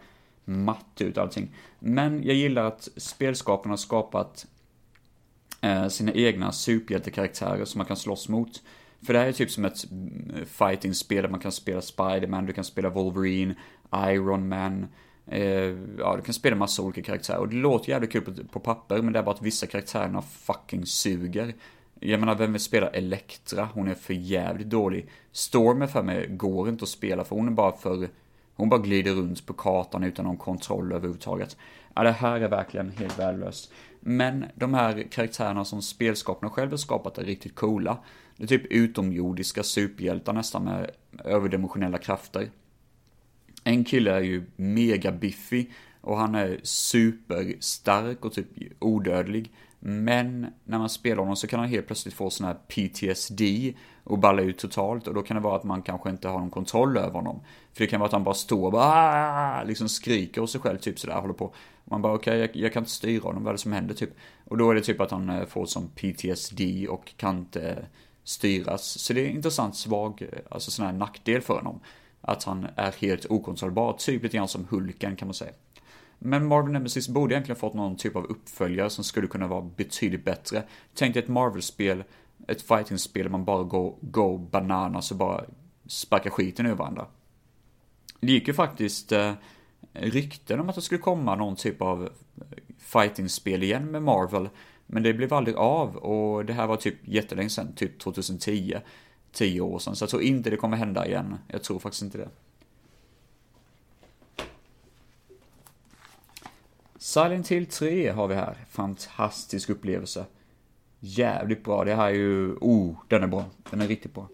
matt 0.45 1.01
ut 1.01 1.18
allting. 1.18 1.55
Men 1.80 2.24
jag 2.24 2.36
gillar 2.36 2.66
att 2.66 2.89
spelskaparna 2.95 3.72
har 3.72 3.78
skapat 3.78 4.47
eh, 5.62 5.88
sina 5.88 6.12
egna 6.14 6.51
superhjältekaraktärer 6.51 7.66
som 7.66 7.80
man 7.80 7.88
kan 7.88 7.97
slåss 7.97 8.30
mot. 8.30 8.62
För 9.05 9.14
det 9.14 9.20
här 9.20 9.28
är 9.28 9.32
typ 9.32 9.51
som 9.51 9.66
ett 9.66 9.86
eh, 9.91 10.45
fighting-spel 10.45 11.24
där 11.24 11.30
man 11.30 11.39
kan 11.39 11.51
spela 11.51 11.82
Spiderman, 11.82 12.45
du 12.45 12.53
kan 12.53 12.64
spela 12.64 12.89
Wolverine, 12.89 13.55
Iron 13.95 14.47
Man, 14.47 14.84
eh, 14.84 14.88
Eh, 15.32 15.77
ja 15.97 16.15
du 16.15 16.21
kan 16.21 16.34
spela 16.34 16.55
massa 16.55 16.82
olika 16.82 17.01
karaktärer. 17.01 17.38
Och 17.38 17.49
det 17.49 17.55
låter 17.55 17.89
jävligt 17.89 18.11
kul 18.11 18.21
på, 18.21 18.32
på 18.51 18.59
papper, 18.59 19.01
men 19.01 19.13
det 19.13 19.19
är 19.19 19.23
bara 19.23 19.36
att 19.36 19.41
vissa 19.41 19.67
karaktärerna 19.67 20.21
fucking 20.21 20.86
suger. 20.86 21.53
Jag 21.99 22.19
menar, 22.19 22.36
vem 22.36 22.51
vill 22.51 22.61
spela 22.61 22.89
Elektra? 22.89 23.69
Hon 23.73 23.88
är 23.88 23.93
för 23.93 24.13
jävligt 24.13 24.69
dålig. 24.69 25.09
Storm 25.32 25.88
för 25.88 26.03
mig 26.03 26.27
går 26.27 26.69
inte 26.69 26.84
att 26.84 26.89
spela 26.89 27.23
för 27.23 27.36
hon 27.36 27.47
är 27.47 27.51
bara 27.51 27.77
för... 27.77 28.07
Hon 28.55 28.69
bara 28.69 28.79
glider 28.79 29.11
runt 29.11 29.45
på 29.45 29.53
kartan 29.53 30.03
utan 30.03 30.25
någon 30.25 30.38
kontroll 30.38 30.91
överhuvudtaget. 30.91 31.57
Ja, 31.95 32.03
det 32.03 32.11
här 32.11 32.41
är 32.41 32.47
verkligen 32.47 32.89
helt 32.89 33.19
värdelöst. 33.19 33.71
Men 33.99 34.45
de 34.55 34.73
här 34.73 35.07
karaktärerna 35.11 35.65
som 35.65 35.82
spelskaparna 35.82 36.49
själva 36.49 36.77
skapat 36.77 37.17
är 37.17 37.23
riktigt 37.23 37.55
coola. 37.55 37.97
Det 38.38 38.43
är 38.43 38.47
typ 38.47 38.65
utomjordiska 38.65 39.63
superhjältar 39.63 40.34
nästan 40.34 40.63
med 40.63 40.91
överdimensionella 41.23 41.97
krafter. 41.97 42.49
En 43.64 43.84
kille 43.84 44.12
är 44.12 44.22
ju 44.22 44.43
mega 44.55 45.12
biffig 45.12 45.72
Och 46.01 46.18
han 46.18 46.36
är 46.36 46.59
superstark 46.64 48.26
och 48.26 48.34
typ 48.34 48.47
odödlig. 48.80 49.51
Men 49.80 50.47
när 50.64 50.78
man 50.78 50.89
spelar 50.89 51.18
honom 51.18 51.36
så 51.36 51.47
kan 51.47 51.59
han 51.59 51.70
helt 51.70 51.88
plötsligt 51.88 52.14
få 52.14 52.30
sån 52.30 52.47
här 52.47 52.53
PTSD 52.53 53.41
och 54.03 54.20
balla 54.20 54.41
ut 54.41 54.57
totalt 54.57 55.07
och 55.07 55.14
då 55.14 55.22
kan 55.22 55.36
det 55.36 55.43
vara 55.43 55.55
att 55.55 55.64
man 55.64 55.82
kanske 55.82 56.09
inte 56.09 56.28
har 56.28 56.39
någon 56.39 56.49
kontroll 56.49 56.97
över 56.97 57.14
honom. 57.14 57.39
För 57.74 57.84
det 57.84 57.88
kan 57.88 57.99
vara 57.99 58.07
att 58.07 58.14
han 58.14 58.24
bara 58.24 58.36
står 58.36 58.66
och 58.66 58.72
bara 58.72 58.84
ah! 58.84 59.64
liksom 59.64 59.89
skriker 59.89 60.41
åt 60.41 60.49
sig 60.49 60.62
själv 60.62 60.78
typ 60.78 60.99
sådär, 60.99 61.16
håller 61.16 61.34
på. 61.34 61.53
Man 61.86 62.01
bara 62.01 62.14
okej, 62.14 62.39
jag, 62.39 62.55
jag 62.55 62.74
kan 62.74 62.82
inte 62.82 62.91
styra 62.91 63.24
honom, 63.24 63.43
vad 63.43 63.51
är 63.51 63.53
det 63.53 63.62
som 63.62 63.72
händer 63.72 63.93
typ? 63.93 64.09
Och 64.45 64.57
då 64.57 64.72
är 64.72 64.76
det 64.76 64.82
typ 64.82 65.01
att 65.01 65.12
han 65.12 65.30
eh, 65.30 65.45
får 65.45 65.66
som 65.66 65.88
PTSD 65.88 66.62
och 66.89 67.14
kan 67.18 67.38
inte 67.38 67.70
eh, 67.70 67.84
styras. 68.24 68.84
Så 68.84 69.14
det 69.14 69.22
är 69.22 69.30
en 69.30 69.36
intressant 69.36 69.76
svag, 69.76 70.22
eh, 70.22 70.39
alltså 70.51 70.72
sån 70.72 70.86
här 70.86 70.93
nackdel 70.93 71.41
för 71.41 71.53
honom. 71.53 71.80
Att 72.22 72.43
han 72.43 72.67
är 72.76 72.91
helt 72.91 73.26
okontrollerbar, 73.26 73.93
typ 73.93 74.24
lite 74.24 74.38
grann 74.38 74.47
som 74.47 74.67
Hulken 74.69 75.15
kan 75.15 75.28
man 75.28 75.34
säga. 75.34 75.51
Men 76.19 76.47
Marvel 76.47 76.72
Nemesis 76.72 77.09
borde 77.09 77.34
egentligen 77.34 77.59
fått 77.59 77.74
någon 77.74 77.97
typ 77.97 78.15
av 78.15 78.26
uppföljare 78.26 78.89
som 78.89 79.03
skulle 79.03 79.28
kunna 79.28 79.47
vara 79.47 79.61
betydligt 79.61 80.26
bättre. 80.26 80.63
Tänk 80.93 81.13
dig 81.13 81.24
ett 81.24 81.30
Marvel-spel, 81.30 82.03
ett 82.47 82.61
fighting-spel 82.61 83.24
där 83.24 83.30
man 83.30 83.45
bara 83.45 83.63
går, 83.63 83.95
går 84.01 84.38
bananas 84.38 85.11
och 85.11 85.17
bara 85.17 85.45
sparkar 85.86 86.30
skiten 86.30 86.65
ur 86.65 86.74
varandra. 86.74 87.05
Det 88.19 88.32
gick 88.32 88.47
ju 88.47 88.53
faktiskt 88.53 89.11
eh, 89.11 89.34
rykten 89.93 90.59
om 90.59 90.69
att 90.69 90.76
det 90.76 90.82
skulle 90.82 91.01
komma 91.01 91.36
någon 91.36 91.55
typ 91.55 91.82
av 91.82 92.09
fighting-spel 92.80 93.63
igen 93.63 93.91
med 93.91 94.03
Marvel. 94.03 94.49
Men 94.86 95.03
det 95.03 95.13
blev 95.13 95.34
aldrig 95.34 95.55
av 95.55 95.95
och 95.95 96.45
det 96.45 96.53
här 96.53 96.67
var 96.67 96.76
typ 96.76 96.95
jättelänge 97.07 97.49
sedan, 97.49 97.74
typ 97.76 97.99
2010. 97.99 98.76
10 99.32 99.61
år 99.61 99.79
sedan, 99.79 99.95
så 99.95 100.03
jag 100.03 100.09
tror 100.09 100.21
inte 100.21 100.49
det 100.49 100.57
kommer 100.57 100.77
hända 100.77 101.07
igen. 101.07 101.38
Jag 101.47 101.63
tror 101.63 101.79
faktiskt 101.79 102.03
inte 102.03 102.17
det. 102.17 102.29
Silent 106.97 107.47
Hill 107.47 107.65
3 107.65 108.09
har 108.09 108.27
vi 108.27 108.36
här. 108.36 108.57
Fantastisk 108.69 109.69
upplevelse. 109.69 110.25
Jävligt 110.99 111.63
bra. 111.63 111.84
Det 111.84 111.95
här 111.95 112.05
är 112.05 112.13
ju, 112.13 112.55
oh, 112.61 112.95
den 113.07 113.23
är 113.23 113.27
bra. 113.27 113.45
Den 113.69 113.82
är 113.82 113.88
riktigt 113.88 114.13
bra. 114.13 114.27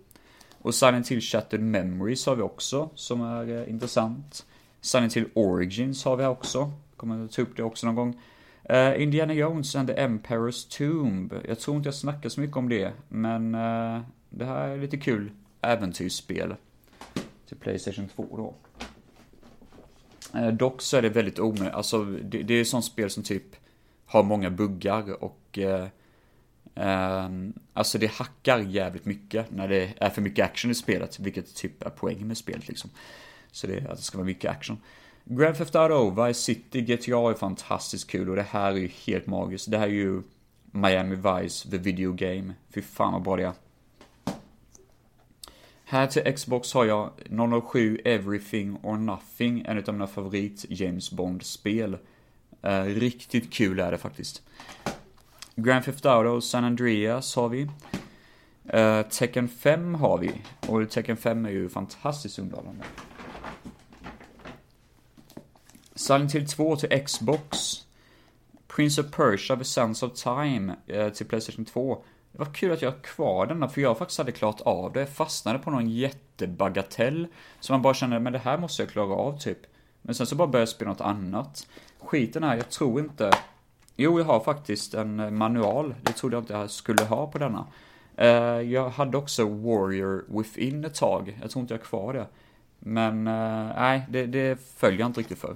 Och 0.62 0.76
Silent 0.76 1.08
Hill 1.12 1.22
Shattered 1.22 1.64
Memories 1.64 2.26
har 2.26 2.36
vi 2.36 2.42
också, 2.42 2.90
som 2.96 3.22
är 3.22 3.62
eh, 3.62 3.70
intressant. 3.70 4.46
Silent 4.82 5.18
Hill 5.18 5.30
Origins 5.34 6.06
har 6.06 6.16
vi 6.16 6.24
här 6.24 6.30
också. 6.30 6.72
Kommer 6.98 7.26
att 7.26 7.32
ta 7.32 7.42
upp 7.42 7.58
det 7.58 7.64
också 7.64 7.86
någon 7.86 7.96
gång. 7.96 8.22
Uh, 8.70 9.02
Indiana 9.02 9.34
Jones 9.34 9.76
and 9.76 9.88
the 9.88 9.94
Emperor's 9.94 10.78
Tomb. 10.78 11.34
Jag 11.48 11.60
tror 11.60 11.78
inte 11.78 11.88
jag 11.88 11.96
snackar 11.96 12.30
så 12.30 12.42
mycket 12.42 12.58
om 12.58 12.70
det, 12.70 12.94
men 13.10 13.56
eh, 13.56 14.02
det 14.38 14.46
här 14.46 14.68
är 14.68 14.78
lite 14.78 14.98
kul 14.98 15.32
äventyrsspel. 15.62 16.56
Till 17.48 17.58
Playstation 17.58 18.08
2 18.16 18.26
då. 18.32 18.56
Eh, 20.40 20.48
dock 20.48 20.82
så 20.82 20.98
är 20.98 21.02
det 21.02 21.10
väldigt 21.10 21.40
omöjligt. 21.40 21.74
alltså 21.74 22.04
det, 22.06 22.44
det 22.44 22.54
är 22.54 22.62
ett 22.62 22.68
sånt 22.68 22.86
spel 22.86 23.10
som 23.10 23.24
typ 23.24 23.56
har 24.06 24.24
många 24.24 24.50
buggar 24.50 25.24
och 25.24 25.60
eh, 25.60 25.88
eh, 26.76 27.30
Alltså 27.74 27.98
det 27.98 28.12
hackar 28.12 28.60
jävligt 28.60 29.06
mycket 29.06 29.52
när 29.52 29.68
det 29.68 29.94
är 29.98 30.10
för 30.10 30.22
mycket 30.22 30.46
action 30.46 30.72
i 30.72 30.76
spelet, 30.76 31.20
vilket 31.20 31.56
typ 31.56 31.84
är 31.84 31.90
poängen 31.90 32.28
med 32.28 32.38
spelet 32.38 32.68
liksom. 32.68 32.90
Så 33.52 33.68
det, 33.68 33.78
att 33.78 33.98
det 33.98 34.04
ska 34.04 34.18
vara 34.18 34.26
mycket 34.26 34.52
action. 34.52 34.78
Grand 35.26 35.58
Theft 35.58 35.76
Auto, 35.76 36.24
Vice 36.24 36.42
City, 36.42 36.82
GTA 36.82 37.30
är 37.30 37.34
fantastiskt 37.34 38.10
kul 38.10 38.30
och 38.30 38.36
det 38.36 38.46
här 38.50 38.72
är 38.72 38.76
ju 38.76 38.88
helt 38.88 39.28
magiskt. 39.28 39.72
Det 39.72 39.78
här 39.78 39.88
är 39.88 39.92
ju 39.92 40.22
Miami 40.72 41.16
Vice, 41.16 41.70
the 41.70 41.78
video 41.78 42.14
game. 42.14 42.54
Fy 42.74 42.82
fan 42.82 43.14
vad 43.14 43.22
bra 43.22 43.36
det 43.36 43.44
är. 43.44 43.54
Här 45.90 46.08
till 46.08 46.34
Xbox 46.36 46.74
har 46.74 46.86
jag 46.86 47.12
007 47.72 48.02
Everything 48.06 48.78
or 48.84 48.98
Nothing, 48.98 49.66
en 49.68 49.78
av 49.78 49.94
mina 49.94 50.08
favorit 50.08 50.66
James 50.70 51.12
Bond-spel. 51.12 51.98
Eh, 52.62 52.84
riktigt 52.84 53.54
kul 53.54 53.80
är 53.80 53.92
det 53.92 53.98
faktiskt. 53.98 54.42
Grand 55.56 55.86
Theft 55.86 56.06
Auto 56.06 56.42
San 56.42 56.64
Andreas 56.64 57.36
har 57.36 57.50
vi. 57.50 57.68
Eh, 58.66 59.02
Tekken 59.02 59.50
5 59.50 59.96
har 59.96 60.18
vi. 60.18 60.32
Och 60.68 60.90
Tekken 60.90 61.18
5 61.18 61.46
är 61.46 61.50
ju 61.50 61.70
fantastiskt 61.70 62.40
underhållande. 62.40 62.84
Silent 65.96 66.36
Hill 66.36 66.48
2 66.48 66.76
till 66.76 67.06
Xbox. 67.06 67.58
Prince 68.68 69.02
of 69.02 69.12
Persia 69.12 69.56
The 69.56 69.64
Sands 69.64 70.04
of 70.04 70.14
Time 70.14 70.76
eh, 70.88 71.10
till 71.10 71.26
Playstation 71.26 71.66
2. 71.66 72.04
Det 72.38 72.44
var 72.44 72.54
kul 72.54 72.72
att 72.72 72.82
jag 72.82 72.92
har 72.92 73.00
kvar 73.00 73.46
denna, 73.46 73.70
för 73.70 73.82
jag 73.82 73.98
faktiskt 73.98 74.18
hade 74.18 74.32
klarat 74.32 74.62
av 74.62 74.94
det. 74.94 75.00
Jag 75.00 75.10
fastnade 75.10 75.60
på 75.60 75.72
någon 75.72 75.90
jättebagatell. 75.90 77.28
Så 77.60 77.74
man 77.74 77.82
bara 77.82 77.94
kände, 77.94 78.20
men 78.20 78.34
det 78.34 78.40
här 78.40 78.58
måste 78.58 78.82
jag 78.82 78.90
klara 78.90 79.14
av 79.14 79.38
typ. 79.40 79.58
Men 80.02 80.16
sen 80.16 80.28
så 80.28 80.36
bara 80.36 80.48
började 80.48 80.62
jag 80.62 80.70
spela 80.70 80.92
något 80.92 81.02
annat. 81.02 81.68
Skiten 82.00 82.44
är, 82.44 82.56
jag 82.56 82.70
tror 82.70 83.00
inte... 83.00 83.32
Jo, 83.96 84.20
jag 84.20 84.26
har 84.26 84.40
faktiskt 84.40 84.94
en 84.94 85.38
manual. 85.38 85.96
Det 86.02 86.12
trodde 86.14 86.36
jag 86.36 86.44
inte 86.44 86.54
jag 86.54 86.70
skulle 86.70 87.04
ha 87.04 87.28
på 87.28 87.38
denna. 87.38 87.68
Eh, 88.16 88.62
jag 88.62 88.90
hade 88.90 89.18
också 89.18 89.46
Warrior 89.46 90.26
Within 90.28 90.86
ett 90.86 90.96
tag. 90.96 91.40
Jag 91.42 91.52
tror 91.52 91.62
inte 91.62 91.74
jag 91.74 91.80
har 91.80 91.86
kvar 91.86 92.14
det. 92.14 92.28
Men 92.80 93.28
eh, 93.28 93.76
nej, 93.76 94.06
det, 94.10 94.26
det 94.26 94.62
följer 94.76 95.00
jag 95.00 95.10
inte 95.10 95.20
riktigt 95.20 95.40
för. 95.40 95.56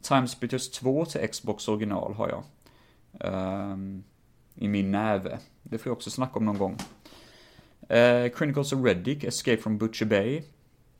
Timesplitters 0.00 0.70
2 0.70 1.04
till 1.04 1.28
Xbox 1.28 1.68
original 1.68 2.14
har 2.14 2.28
jag. 2.28 2.42
Ehm, 3.20 4.04
I 4.54 4.68
min 4.68 4.90
näve. 4.90 5.38
Det 5.64 5.78
får 5.78 5.90
jag 5.90 5.96
också 5.96 6.10
snacka 6.10 6.38
om 6.38 6.44
någon 6.44 6.58
gång. 6.58 6.78
Eh, 7.88 8.32
Chronicles 8.36 8.72
of 8.72 8.84
Reddick, 8.84 9.24
Escape 9.24 9.56
from 9.62 9.78
Butcher 9.78 10.04
Bay 10.04 10.42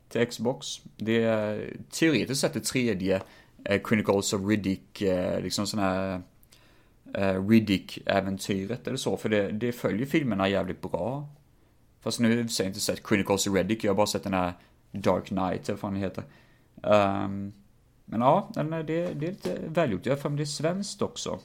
till 0.09 0.25
Xbox. 0.27 0.67
Det 0.97 1.23
är 1.23 1.77
teoretiskt 1.91 2.41
sett 2.41 2.53
det 2.53 2.63
tredje 2.63 3.21
eh, 3.63 3.81
Chronicles 3.87 4.33
of 4.33 4.41
Riddick, 4.49 5.01
eh, 5.01 5.41
liksom 5.41 5.67
sån 5.67 5.79
här 5.79 6.21
eh, 7.13 7.47
Riddick-äventyret 7.47 8.87
eller 8.87 8.97
så, 8.97 9.17
för 9.17 9.29
det, 9.29 9.51
det 9.51 9.71
följer 9.71 10.05
filmerna 10.05 10.49
jävligt 10.49 10.81
bra. 10.81 11.27
Fast 12.01 12.19
nu 12.19 12.27
har 12.27 12.35
jag 12.35 12.39
i 12.43 12.45
och 12.45 12.49
för 12.49 12.53
sig 12.53 12.67
inte 12.67 12.79
sett 12.79 13.07
Chronicles 13.07 13.47
of 13.47 13.55
Reddick, 13.55 13.83
jag 13.83 13.91
har 13.91 13.95
bara 13.95 14.07
sett 14.07 14.23
den 14.23 14.33
här 14.33 14.53
Dark 14.91 15.25
Knight, 15.25 15.69
eller 15.69 15.73
vad 15.73 15.79
fan 15.79 15.93
det 15.93 15.99
heter. 15.99 16.23
Ehm, 16.83 17.53
men 18.05 18.21
ja, 18.21 18.49
den 18.53 18.73
är- 18.73 18.83
det, 18.83 19.13
det 19.13 19.27
är 19.27 19.31
lite 19.31 19.59
välgjort. 19.67 20.05
Jag 20.05 20.13
har 20.13 20.17
för 20.21 20.29
mig 20.29 20.37
det 20.37 20.43
är 20.43 20.45
svenskt 20.45 21.01
också. 21.01 21.39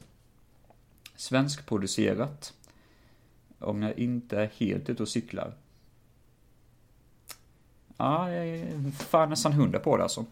Svenskproducerat. 1.17 2.53
Om 3.61 3.83
jag 3.83 3.99
inte 3.99 4.41
är 4.41 4.51
helt 4.57 4.91
ute 4.91 5.03
och 5.03 5.09
cyklar. 5.09 5.55
Ja, 7.97 8.33
jag 8.33 8.49
är 8.49 8.91
fan 8.91 9.31
nästan 9.31 9.53
hundra 9.53 9.79
på 9.79 9.97
det 9.97 10.03
alltså. 10.03 10.25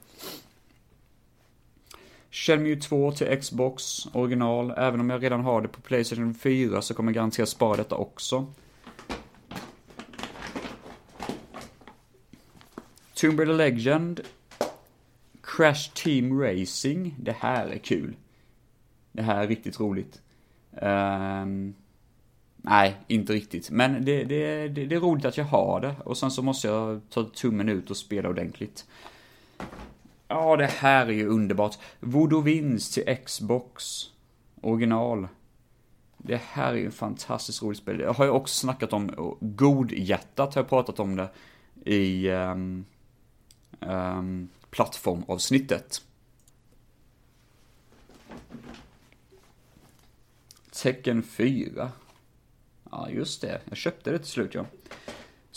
Shenmue 2.30 2.76
2 2.76 3.12
till 3.12 3.40
Xbox 3.40 4.06
original. 4.12 4.74
Även 4.76 5.00
om 5.00 5.10
jag 5.10 5.22
redan 5.22 5.40
har 5.40 5.62
det 5.62 5.68
på 5.68 5.80
Playstation 5.80 6.34
4 6.34 6.82
så 6.82 6.94
kommer 6.94 7.10
jag 7.10 7.14
garanterat 7.14 7.48
spara 7.48 7.76
detta 7.76 7.94
också. 7.94 8.46
Tomb 13.14 13.40
Raider 13.40 13.54
Legend. 13.54 14.20
Crash 15.42 15.92
Team 15.94 16.40
Racing. 16.40 17.14
Det 17.18 17.36
här 17.38 17.66
är 17.66 17.78
kul. 17.78 18.16
Det 19.12 19.22
här 19.22 19.42
är 19.42 19.48
riktigt 19.48 19.80
roligt. 19.80 20.22
Um 20.82 21.74
nej, 22.68 22.96
inte 23.06 23.32
riktigt. 23.32 23.70
Men 23.70 24.04
det, 24.04 24.24
det, 24.24 24.68
det, 24.68 24.86
det 24.86 24.96
är 24.96 25.00
roligt 25.00 25.24
att 25.24 25.36
jag 25.36 25.44
har 25.44 25.80
det. 25.80 25.94
Och 26.04 26.18
sen 26.18 26.30
så 26.30 26.42
måste 26.42 26.68
jag 26.68 27.00
ta 27.10 27.24
tummen 27.24 27.68
ut 27.68 27.90
och 27.90 27.96
spela 27.96 28.28
ordentligt. 28.28 28.86
Ja, 30.28 30.56
det 30.56 30.66
här 30.66 31.06
är 31.06 31.12
ju 31.12 31.26
underbart. 31.26 31.78
Voodoovins 32.00 32.90
till 32.90 33.16
Xbox. 33.24 34.04
Original. 34.60 35.28
Det 36.16 36.40
här 36.44 36.72
är 36.72 36.76
ju 36.76 36.90
fantastiskt 36.90 37.62
roligt 37.62 37.78
spel. 37.78 38.00
Jag 38.00 38.12
har 38.12 38.24
ju 38.24 38.30
också 38.30 38.54
snackat 38.54 38.92
om 38.92 39.36
Godhjärtat 39.40 40.54
har 40.54 40.62
jag 40.62 40.68
pratat 40.68 41.00
om 41.00 41.16
det 41.16 41.28
i 41.84 42.30
um, 42.30 42.84
um, 43.80 44.48
plattformavsnittet. 44.70 46.02
Tecken 50.70 51.22
4. 51.22 51.90
Ja, 52.90 53.10
just 53.10 53.40
det. 53.40 53.60
Jag 53.68 53.76
köpte 53.76 54.10
det 54.10 54.18
till 54.18 54.28
slut, 54.28 54.54
ja. 54.54 54.66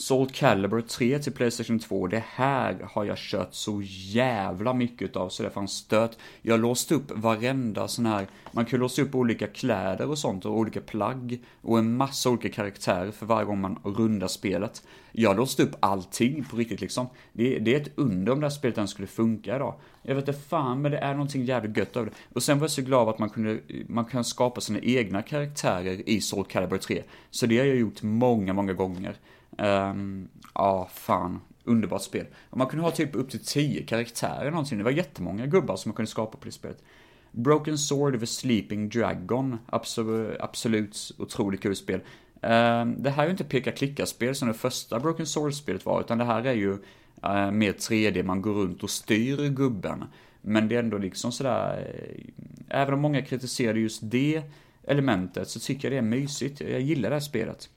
Soul 0.01 0.29
Calibur 0.29 0.81
3 0.81 1.19
till 1.19 1.31
Playstation 1.31 1.79
2. 1.79 2.07
Det 2.07 2.23
här 2.27 2.87
har 2.91 3.05
jag 3.05 3.17
kört 3.17 3.53
så 3.53 3.81
jävla 3.83 4.73
mycket 4.73 5.15
av 5.15 5.29
så 5.29 5.43
det 5.43 5.49
fanns 5.49 5.71
stöt. 5.71 6.17
Jag 6.41 6.59
låste 6.59 6.95
upp 6.95 7.11
varenda 7.11 7.87
sån 7.87 8.05
här, 8.05 8.27
man 8.51 8.65
kan 8.65 8.79
låsa 8.79 9.01
upp 9.01 9.15
olika 9.15 9.47
kläder 9.47 10.09
och 10.09 10.17
sånt 10.17 10.45
och 10.45 10.57
olika 10.57 10.81
plagg 10.81 11.39
och 11.61 11.79
en 11.79 11.97
massa 11.97 12.29
olika 12.29 12.49
karaktärer 12.49 13.11
för 13.11 13.25
varje 13.25 13.45
gång 13.45 13.61
man 13.61 13.79
rundar 13.83 14.27
spelet. 14.27 14.83
Jag 15.11 15.37
låste 15.37 15.63
upp 15.63 15.75
allting 15.79 16.43
på 16.43 16.57
riktigt 16.57 16.81
liksom. 16.81 17.07
Det, 17.33 17.59
det 17.59 17.75
är 17.75 17.81
ett 17.81 17.91
under 17.95 18.31
om 18.31 18.39
det 18.39 18.45
här 18.45 18.51
spelet 18.51 18.77
ens 18.77 18.91
skulle 18.91 19.07
funka 19.07 19.55
idag. 19.55 19.75
Jag 20.01 20.15
vet 20.15 20.27
inte 20.27 20.39
fan, 20.41 20.81
men 20.81 20.91
det 20.91 20.97
är 20.97 21.11
någonting 21.11 21.45
jävligt 21.45 21.77
gött 21.77 21.97
över 21.97 22.05
det. 22.05 22.35
Och 22.35 22.43
sen 22.43 22.59
var 22.59 22.63
jag 22.63 22.71
så 22.71 22.81
glad 22.81 23.09
att 23.09 23.19
man 23.19 23.29
kunde, 23.29 23.59
man 23.87 24.05
kan 24.05 24.23
skapa 24.23 24.61
sina 24.61 24.79
egna 24.79 25.21
karaktärer 25.21 26.09
i 26.09 26.21
Soul 26.21 26.45
Calibur 26.45 26.77
3. 26.77 27.03
Så 27.31 27.45
det 27.45 27.57
har 27.59 27.65
jag 27.65 27.77
gjort 27.77 28.01
många, 28.01 28.53
många 28.53 28.73
gånger. 28.73 29.15
Ehm, 29.57 30.27
ja, 30.55 30.71
um, 30.71 30.81
ah, 30.81 30.85
fan. 30.85 31.41
Underbart 31.63 32.01
spel. 32.01 32.25
Man 32.49 32.67
kunde 32.67 32.85
ha 32.85 32.91
typ 32.91 33.15
upp 33.15 33.29
till 33.29 33.45
10 33.45 33.85
karaktärer 33.85 34.51
någonsin. 34.51 34.77
Det 34.77 34.83
var 34.83 34.91
jättemånga 34.91 35.45
gubbar 35.45 35.75
som 35.75 35.89
man 35.89 35.95
kunde 35.95 36.11
skapa 36.11 36.37
på 36.37 36.45
det 36.45 36.51
spelet. 36.51 36.83
Broken 37.31 37.77
Sword 37.77 38.15
of 38.15 38.23
a 38.23 38.25
Sleeping 38.25 38.89
Dragon, 38.89 39.57
absolut, 39.65 40.37
absolut 40.39 41.11
otroligt 41.17 41.61
kul 41.61 41.75
spel. 41.75 42.01
Um, 42.41 43.03
det 43.03 43.09
här 43.09 43.23
är 43.23 43.25
ju 43.25 43.31
inte 43.31 43.43
peka-klicka-spel 43.43 44.35
som 44.35 44.47
det 44.47 44.53
första 44.53 44.99
Broken 44.99 45.25
Sword-spelet 45.25 45.85
var, 45.85 46.01
utan 46.01 46.17
det 46.17 46.23
här 46.23 46.43
är 46.43 46.53
ju 46.53 46.71
uh, 46.71 47.51
mer 47.51 47.73
3D, 47.73 48.23
man 48.23 48.41
går 48.41 48.53
runt 48.53 48.83
och 48.83 48.89
styr 48.89 49.49
gubben. 49.49 50.03
Men 50.41 50.67
det 50.67 50.75
är 50.75 50.79
ändå 50.79 50.97
liksom 50.97 51.31
sådär, 51.31 51.93
eh, 51.95 52.81
även 52.81 52.93
om 52.93 52.99
många 52.99 53.21
kritiserade 53.21 53.79
just 53.79 54.01
det 54.03 54.41
elementet 54.83 55.49
så 55.49 55.59
tycker 55.59 55.87
jag 55.87 55.93
det 55.93 55.97
är 55.97 56.09
mysigt. 56.09 56.61
Jag 56.61 56.81
gillar 56.81 57.09
det 57.09 57.15
här 57.15 57.21
spelet. 57.21 57.69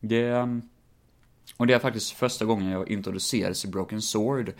Det, 0.00 0.30
um, 0.32 0.62
och 1.56 1.66
det 1.66 1.74
är 1.74 1.78
faktiskt 1.78 2.10
första 2.10 2.44
gången 2.44 2.70
jag 2.70 2.90
introducerades 2.90 3.64
i 3.64 3.68
Broken 3.68 4.02
Sword. 4.02 4.52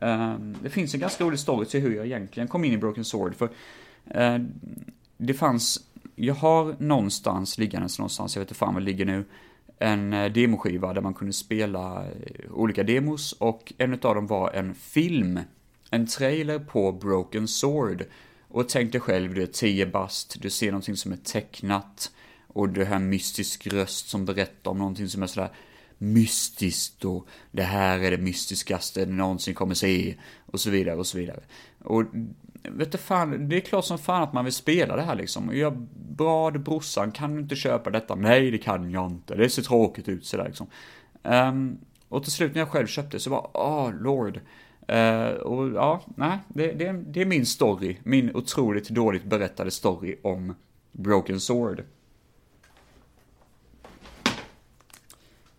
Ehm, 0.00 0.56
det 0.62 0.70
finns 0.70 0.94
en 0.94 1.00
ganska 1.00 1.24
rolig 1.24 1.38
story 1.38 1.66
till 1.66 1.80
hur 1.80 1.96
jag 1.96 2.06
egentligen 2.06 2.48
kom 2.48 2.64
in 2.64 2.72
i 2.72 2.76
Broken 2.76 3.04
Sword, 3.04 3.34
för 3.34 3.50
eh, 4.06 4.38
det 5.16 5.34
fanns, 5.34 5.80
jag 6.14 6.34
har 6.34 6.76
någonstans, 6.78 7.58
liggandes 7.58 7.98
någonstans, 7.98 8.36
jag 8.36 8.40
vet 8.40 8.48
inte 8.48 8.58
fan 8.58 8.74
var 8.74 8.80
det 8.80 8.86
ligger 8.86 9.04
nu, 9.04 9.24
en 9.78 10.12
eh, 10.12 10.32
demoskiva 10.32 10.92
där 10.92 11.00
man 11.00 11.14
kunde 11.14 11.32
spela 11.32 12.04
eh, 12.04 12.52
olika 12.52 12.82
demos 12.82 13.32
och 13.32 13.72
en 13.78 13.92
av 13.92 14.14
dem 14.14 14.26
var 14.26 14.52
en 14.52 14.74
film, 14.74 15.40
en 15.90 16.06
trailer 16.06 16.58
på 16.58 16.92
Broken 16.92 17.48
Sword. 17.48 18.04
Och 18.48 18.68
tänk 18.68 18.92
dig 18.92 19.00
själv, 19.00 19.34
du 19.34 19.42
är 19.42 19.46
10 19.46 19.86
bast, 19.86 20.36
du 20.42 20.50
ser 20.50 20.66
någonting 20.66 20.96
som 20.96 21.12
är 21.12 21.16
tecknat 21.16 22.12
och 22.46 22.68
du 22.68 22.84
hör 22.84 22.96
en 22.96 23.08
mystisk 23.08 23.66
röst 23.66 24.08
som 24.08 24.24
berättar 24.24 24.70
om 24.70 24.78
någonting 24.78 25.08
som 25.08 25.22
är 25.22 25.26
sådär 25.26 25.50
mystiskt 25.98 27.04
och 27.04 27.26
det 27.50 27.62
här 27.62 28.00
är 28.00 28.10
det 28.10 28.18
mystiskaste 28.18 29.06
ni 29.06 29.12
någonsin 29.12 29.54
kommer 29.54 29.74
se 29.74 30.14
och 30.46 30.60
så 30.60 30.70
vidare 30.70 30.96
och 30.96 31.06
så 31.06 31.18
vidare. 31.18 31.40
Och 31.84 32.04
vet 32.62 32.92
du 32.92 32.98
fan, 32.98 33.48
det 33.48 33.56
är 33.56 33.60
klart 33.60 33.84
som 33.84 33.98
fan 33.98 34.22
att 34.22 34.32
man 34.32 34.44
vill 34.44 34.54
spela 34.54 34.96
det 34.96 35.02
här 35.02 35.14
liksom. 35.14 35.48
Och 35.48 35.56
jag 35.56 35.76
bad 36.16 36.60
brorsan, 36.60 37.12
kan 37.12 37.34
du 37.34 37.42
inte 37.42 37.56
köpa 37.56 37.90
detta? 37.90 38.14
Nej, 38.14 38.50
det 38.50 38.58
kan 38.58 38.90
jag 38.90 39.06
inte. 39.10 39.34
Det 39.34 39.48
ser 39.48 39.62
tråkigt 39.62 40.08
ut 40.08 40.26
sådär 40.26 40.44
liksom. 40.44 40.66
Um, 41.22 41.78
och 42.08 42.22
till 42.22 42.32
slut 42.32 42.54
när 42.54 42.60
jag 42.60 42.68
själv 42.68 42.86
köpte 42.86 43.20
så 43.20 43.30
var, 43.30 43.50
åh, 43.54 43.88
oh, 43.88 43.94
lord. 43.94 44.40
Uh, 44.92 45.28
och 45.28 45.68
ja, 45.68 46.02
nej, 46.16 46.38
det, 46.48 46.72
det, 46.72 46.92
det, 46.92 47.20
är 47.20 47.26
min 47.26 47.46
story. 47.46 47.96
Min 48.02 48.36
otroligt 48.36 48.88
dåligt 48.88 49.24
berättade 49.24 49.70
story 49.70 50.16
om 50.22 50.54
Broken 50.92 51.40
Sword. 51.40 51.82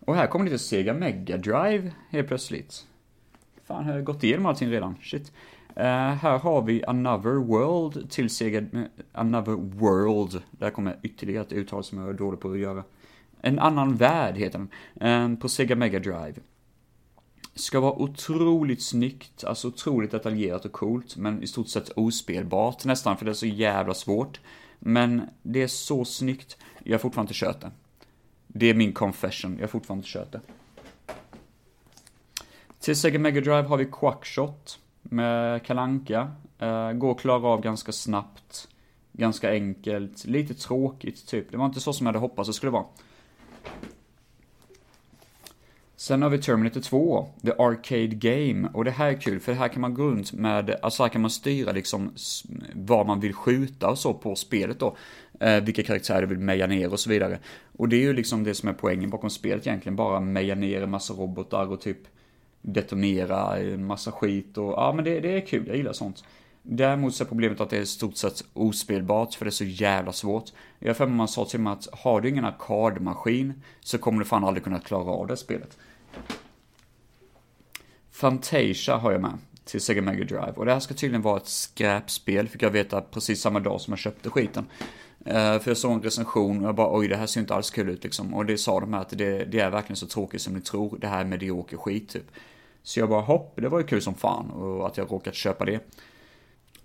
Och 0.08 0.14
här 0.14 0.26
kommer 0.26 0.44
lite 0.44 0.58
Sega 0.58 0.94
Mega 0.94 1.36
Drive 1.36 1.92
helt 2.10 2.28
plötsligt. 2.28 2.86
Fan, 3.64 3.84
har 3.84 3.94
jag 3.94 4.04
gått 4.04 4.24
igenom 4.24 4.46
allting 4.46 4.70
redan? 4.70 4.96
Shit. 5.02 5.32
Uh, 5.76 5.82
här 5.84 6.38
har 6.38 6.62
vi 6.62 6.84
Another 6.84 7.34
World 7.34 8.10
till 8.10 8.30
Sega... 8.30 8.58
Eh, 8.58 8.82
Another 9.12 9.52
World. 9.52 10.42
Där 10.50 10.70
kommer 10.70 10.98
ytterligare 11.02 11.44
ett 11.44 11.52
uttal 11.52 11.84
som 11.84 11.98
jag 11.98 12.08
är 12.08 12.12
dålig 12.12 12.40
på 12.40 12.50
att 12.50 12.58
göra. 12.58 12.84
En 13.40 13.58
annan 13.58 13.96
värld 13.96 14.36
heter 14.36 14.66
den. 14.94 15.32
Uh, 15.32 15.38
på 15.38 15.48
Sega 15.48 15.76
Mega 15.76 15.98
Drive. 15.98 16.34
Ska 17.54 17.80
vara 17.80 17.92
otroligt 17.92 18.82
snyggt, 18.82 19.44
alltså 19.44 19.68
otroligt 19.68 20.10
detaljerat 20.10 20.64
och 20.64 20.72
coolt, 20.72 21.16
men 21.16 21.42
i 21.42 21.46
stort 21.46 21.68
sett 21.68 21.90
ospelbart 21.96 22.84
nästan, 22.84 23.16
för 23.16 23.24
det 23.24 23.30
är 23.30 23.34
så 23.34 23.46
jävla 23.46 23.94
svårt. 23.94 24.40
Men 24.78 25.22
det 25.42 25.62
är 25.62 25.68
så 25.68 26.04
snyggt. 26.04 26.56
Jag 26.84 26.94
har 26.94 26.98
fortfarande 26.98 27.30
inte 27.30 27.38
kört 27.38 27.60
det. 27.60 27.70
Det 28.48 28.66
är 28.66 28.74
min 28.74 28.92
confession, 28.92 29.54
jag 29.56 29.62
har 29.62 29.68
fortfarande 29.68 30.00
inte 30.00 30.10
kört 30.10 30.32
det. 30.32 30.40
Till 32.80 32.96
Sega 32.96 33.18
Mega 33.18 33.40
Drive 33.40 33.62
har 33.62 33.76
vi 33.76 33.84
Quackshot 33.84 34.78
med 35.02 35.66
Kalanka. 35.66 36.30
Uh, 36.62 36.92
går 36.92 37.10
att 37.10 37.20
klara 37.20 37.48
av 37.48 37.60
ganska 37.60 37.92
snabbt. 37.92 38.68
Ganska 39.12 39.50
enkelt, 39.50 40.24
lite 40.24 40.54
tråkigt 40.54 41.26
typ. 41.26 41.50
Det 41.50 41.56
var 41.56 41.66
inte 41.66 41.80
så 41.80 41.92
som 41.92 42.06
jag 42.06 42.12
hade 42.12 42.18
hoppats 42.18 42.48
det 42.48 42.52
skulle 42.52 42.72
vara. 42.72 42.84
Sen 46.00 46.22
har 46.22 46.30
vi 46.30 46.38
Terminator 46.38 46.80
2, 46.80 47.28
The 47.44 47.52
Arcade 47.58 48.06
Game. 48.06 48.68
Och 48.74 48.84
det 48.84 48.90
här 48.90 49.08
är 49.08 49.20
kul, 49.20 49.40
för 49.40 49.52
här 49.52 49.68
kan 49.68 49.80
man 49.80 49.94
gå 49.94 50.02
runt 50.02 50.32
med, 50.32 50.76
alltså 50.82 51.02
här 51.02 51.10
kan 51.10 51.20
man 51.20 51.30
styra 51.30 51.72
liksom 51.72 52.12
vad 52.74 53.06
man 53.06 53.20
vill 53.20 53.34
skjuta 53.34 53.90
och 53.90 53.98
så 53.98 54.14
på 54.14 54.34
spelet 54.34 54.78
då. 54.78 54.96
Eh, 55.40 55.60
vilka 55.64 55.82
karaktärer 55.82 56.20
du 56.20 56.26
vill 56.26 56.38
meja 56.38 56.66
ner 56.66 56.92
och 56.92 57.00
så 57.00 57.10
vidare. 57.10 57.38
Och 57.76 57.88
det 57.88 57.96
är 57.96 58.00
ju 58.00 58.12
liksom 58.12 58.44
det 58.44 58.54
som 58.54 58.68
är 58.68 58.72
poängen 58.72 59.10
bakom 59.10 59.30
spelet 59.30 59.66
egentligen, 59.66 59.96
bara 59.96 60.20
meja 60.20 60.54
ner 60.54 60.82
en 60.82 60.90
massa 60.90 61.14
robotar 61.14 61.72
och 61.72 61.80
typ 61.80 61.98
detonera 62.62 63.58
en 63.58 63.86
massa 63.86 64.12
skit 64.12 64.58
och 64.58 64.72
ja 64.72 64.92
men 64.96 65.04
det, 65.04 65.20
det 65.20 65.36
är 65.36 65.46
kul, 65.46 65.64
jag 65.66 65.76
gillar 65.76 65.92
sånt. 65.92 66.24
Däremot 66.62 67.14
så 67.14 67.24
är 67.24 67.28
problemet 67.28 67.60
att 67.60 67.70
det 67.70 67.76
är 67.76 67.80
i 67.80 67.86
stort 67.86 68.16
sett 68.16 68.44
ospelbart 68.52 69.34
för 69.34 69.44
det 69.44 69.48
är 69.48 69.50
så 69.50 69.64
jävla 69.64 70.12
svårt. 70.12 70.52
Jag 70.78 70.96
för 70.96 71.06
man 71.06 71.28
sa 71.28 71.44
till 71.44 71.60
mig 71.60 71.72
att 71.72 71.88
har 71.92 72.20
du 72.20 72.28
ingen 72.28 72.44
arkadmaskin 72.44 73.62
så 73.80 73.98
kommer 73.98 74.18
du 74.18 74.24
fan 74.24 74.44
aldrig 74.44 74.64
kunna 74.64 74.78
klara 74.78 75.10
av 75.10 75.26
det 75.26 75.36
spelet. 75.36 75.78
Fantasia 78.10 78.96
har 78.96 79.12
jag 79.12 79.20
med 79.20 79.38
till 79.64 79.80
Sega 79.80 80.02
Mega 80.02 80.24
Drive 80.24 80.52
och 80.56 80.66
det 80.66 80.72
här 80.72 80.80
ska 80.80 80.94
tydligen 80.94 81.22
vara 81.22 81.36
ett 81.36 81.46
skräpspel 81.46 82.48
fick 82.48 82.62
jag 82.62 82.70
veta 82.70 83.00
precis 83.00 83.40
samma 83.40 83.60
dag 83.60 83.80
som 83.80 83.92
jag 83.92 83.98
köpte 83.98 84.30
skiten. 84.30 84.66
Uh, 85.26 85.32
för 85.32 85.68
jag 85.68 85.76
såg 85.76 85.92
en 85.92 86.02
recension 86.02 86.58
och 86.58 86.68
jag 86.68 86.74
bara 86.74 86.98
oj 86.98 87.08
det 87.08 87.16
här 87.16 87.26
ser 87.26 87.40
inte 87.40 87.54
alls 87.54 87.70
kul 87.70 87.88
ut 87.88 88.04
liksom. 88.04 88.34
Och 88.34 88.46
det 88.46 88.58
sa 88.58 88.80
de 88.80 88.92
här 88.94 89.00
att 89.00 89.10
det, 89.10 89.44
det 89.44 89.60
är 89.60 89.70
verkligen 89.70 89.96
så 89.96 90.06
tråkigt 90.06 90.42
som 90.42 90.54
ni 90.54 90.60
tror. 90.60 90.98
Det 91.00 91.06
här 91.06 91.20
är 91.20 91.24
medioker 91.24 91.76
skit 91.76 92.08
typ. 92.08 92.30
Så 92.82 93.00
jag 93.00 93.08
bara 93.08 93.20
hopp, 93.20 93.52
det 93.56 93.68
var 93.68 93.78
ju 93.78 93.86
kul 93.86 94.02
som 94.02 94.14
fan 94.14 94.50
och 94.50 94.86
att 94.86 94.96
jag 94.96 95.12
råkat 95.12 95.34
köpa 95.34 95.64
det. 95.64 95.80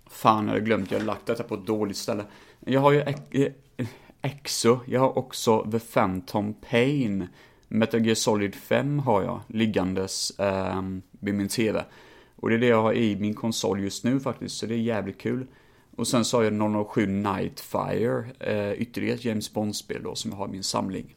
Fan, 0.06 0.46
jag 0.46 0.54
hade 0.54 0.66
glömt, 0.66 0.92
jag 0.92 1.00
har 1.00 1.06
lagt 1.06 1.26
detta 1.26 1.44
på 1.44 1.56
ett 1.56 1.66
dåligt 1.66 1.98
ställe. 1.98 2.26
Jag 2.60 2.82
har 2.82 2.92
ju 2.92 3.00
eh, 3.00 3.88
Exo, 4.22 4.80
jag 4.88 5.00
har 5.00 5.18
också 5.18 5.72
The 5.72 5.80
Phantom 5.80 6.54
Pain. 6.54 7.28
Metal 7.74 8.06
Gear 8.06 8.16
Solid 8.16 8.56
5 8.56 9.00
har 9.00 9.24
jag 9.24 9.42
liggandes 9.48 10.40
eh, 10.40 10.82
vid 11.12 11.34
min 11.34 11.48
TV. 11.48 11.86
Och 12.36 12.50
det 12.50 12.56
är 12.56 12.60
det 12.60 12.68
jag 12.68 12.82
har 12.82 12.94
i 12.94 13.16
min 13.16 13.34
konsol 13.34 13.80
just 13.80 14.04
nu 14.04 14.20
faktiskt, 14.20 14.58
så 14.58 14.66
det 14.66 14.74
är 14.74 14.78
jävligt 14.78 15.18
kul. 15.18 15.48
Och 15.96 16.08
sen 16.08 16.26
så 16.26 16.38
har 16.38 16.44
jag 16.44 16.88
007 16.94 17.08
Nightfire, 17.08 18.26
eh, 18.40 18.72
ytterligare 18.72 19.16
ett 19.16 19.26
James 19.26 19.54
Bond-spel 19.54 20.04
då 20.04 20.16
som 20.16 20.32
jag 20.32 20.38
har 20.38 20.48
i 20.48 20.52
min 20.52 20.64
samling. 20.64 21.16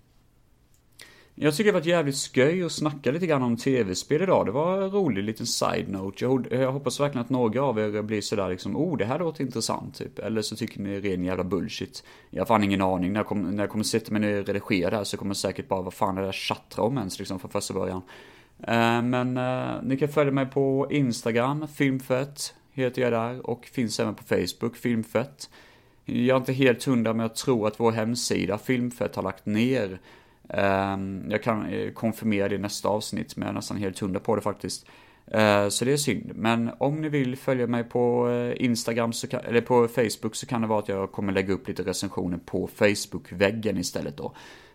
Jag 1.39 1.55
tycker 1.55 1.73
det 1.73 1.79
var 1.79 1.87
jävligt 1.87 2.17
sköj 2.17 2.63
att 2.63 2.73
snacka 2.73 3.11
lite 3.11 3.27
grann 3.27 3.43
om 3.43 3.57
tv-spel 3.57 4.23
idag. 4.23 4.47
Det 4.47 4.53
var 4.53 4.83
en 4.83 4.91
rolig 4.91 5.25
liten 5.25 5.47
side-note. 5.47 6.25
Jag, 6.25 6.47
jag, 6.51 6.73
hoppas 6.73 7.01
verkligen 7.01 7.25
att 7.25 7.31
några 7.31 7.63
av 7.63 7.79
er 7.79 8.03
blir 8.03 8.21
sådär 8.21 8.49
liksom, 8.49 8.77
oh 8.77 8.97
det 8.97 9.05
här 9.05 9.19
låter 9.19 9.45
intressant 9.45 9.95
typ. 9.95 10.19
Eller 10.19 10.43
så 10.43 10.57
tycker 10.57 10.81
ni 10.81 11.01
det 11.01 11.09
är 11.09 11.11
ren 11.11 11.25
jävla 11.25 11.45
bullshit. 11.45 12.05
Jag 12.31 12.41
har 12.41 12.47
fan 12.47 12.65
ingen 12.65 12.83
aning. 12.83 13.13
När 13.13 13.21
jag, 13.21 13.27
kom, 13.27 13.43
när 13.43 13.63
jag 13.63 13.71
kommer 13.71 13.85
sätta 13.85 14.13
mig 14.13 14.21
ner 14.21 14.41
och 14.41 14.47
redigera 14.47 14.91
det 14.91 14.97
här 14.97 15.05
så 15.05 15.17
kommer 15.17 15.31
jag 15.31 15.37
säkert 15.37 15.69
bara, 15.69 15.83
vad 15.83 15.95
fan 15.95 16.17
är 16.17 16.21
det 16.21 16.27
där 16.27 16.33
tjattra 16.33 16.83
om 16.83 16.99
ens 16.99 17.19
liksom 17.19 17.39
från 17.39 17.51
första 17.51 17.75
början. 17.75 18.03
Uh, 18.61 19.03
men 19.03 19.37
uh, 19.37 19.83
ni 19.83 19.97
kan 19.97 20.09
följa 20.09 20.33
mig 20.33 20.47
på 20.47 20.87
Instagram, 20.91 21.69
filmfett 21.69 22.55
heter 22.73 23.03
jag 23.03 23.13
där. 23.13 23.47
Och 23.51 23.67
finns 23.67 24.01
även 24.01 24.15
på 24.15 24.25
Facebook, 24.25 24.77
filmfett. 24.77 25.51
Jag 26.05 26.35
är 26.35 26.41
inte 26.41 26.53
helt 26.53 26.85
hundra 26.85 27.13
men 27.13 27.21
jag 27.21 27.35
tror 27.35 27.67
att 27.67 27.81
vår 27.81 27.93
hemsida, 27.93 28.59
filmfett, 28.59 29.17
har 29.17 29.23
lagt 29.23 29.47
ner. 29.47 29.99
Ehm, 30.49 31.27
jag 31.31 31.43
kan 31.43 31.67
eh, 31.67 31.93
konfirmera 31.93 32.49
det 32.49 32.55
i 32.55 32.59
nästa 32.59 32.89
avsnitt, 32.89 33.37
men 33.37 33.47
jag 33.47 33.51
är 33.51 33.55
nästan 33.55 33.77
helt 33.77 33.99
hundra 33.99 34.21
på 34.21 34.37
det 34.37 34.43
faktiskt. 34.43 34.87
Ehm, 35.27 35.71
så 35.71 35.85
det 35.85 35.93
är 35.93 35.97
synd. 35.97 36.33
Men 36.35 36.71
om 36.79 37.01
ni 37.01 37.09
vill 37.09 37.37
följa 37.37 37.67
mig 37.67 37.85
på 37.85 38.29
eh, 38.31 38.65
Instagram, 38.65 39.13
så 39.13 39.27
kan, 39.27 39.41
eller 39.41 39.61
på 39.61 39.89
Facebook, 39.89 40.37
så 40.37 40.47
kan 40.47 40.61
det 40.61 40.67
vara 40.67 40.79
att 40.79 40.89
jag 40.89 41.13
kommer 41.13 41.33
lägga 41.33 41.55
upp 41.55 41.69
lite 41.69 41.83
recensioner 41.83 42.39
på 42.39 42.67
Facebook-väggen 42.67 43.79
istället 43.79 44.17
då. 44.17 44.33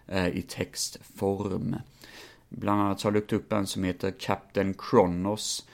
Eh, 0.08 0.28
I 0.28 0.42
textform. 0.42 1.76
Bland 2.50 2.82
annat 2.82 3.02
har 3.02 3.12
jag 3.12 3.16
lagt 3.16 3.34
upp 3.34 3.54
en 3.54 3.68
som 3.68 3.84
heter 3.84 4.12
Captain 4.20 4.74
Kronos 4.74 5.68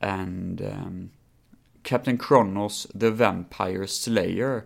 and 0.00 0.60
um, 0.60 1.10
Captain 1.82 2.18
Kronos 2.18 2.86
the 3.00 3.10
Vampire 3.10 3.86
Slayer. 3.86 4.62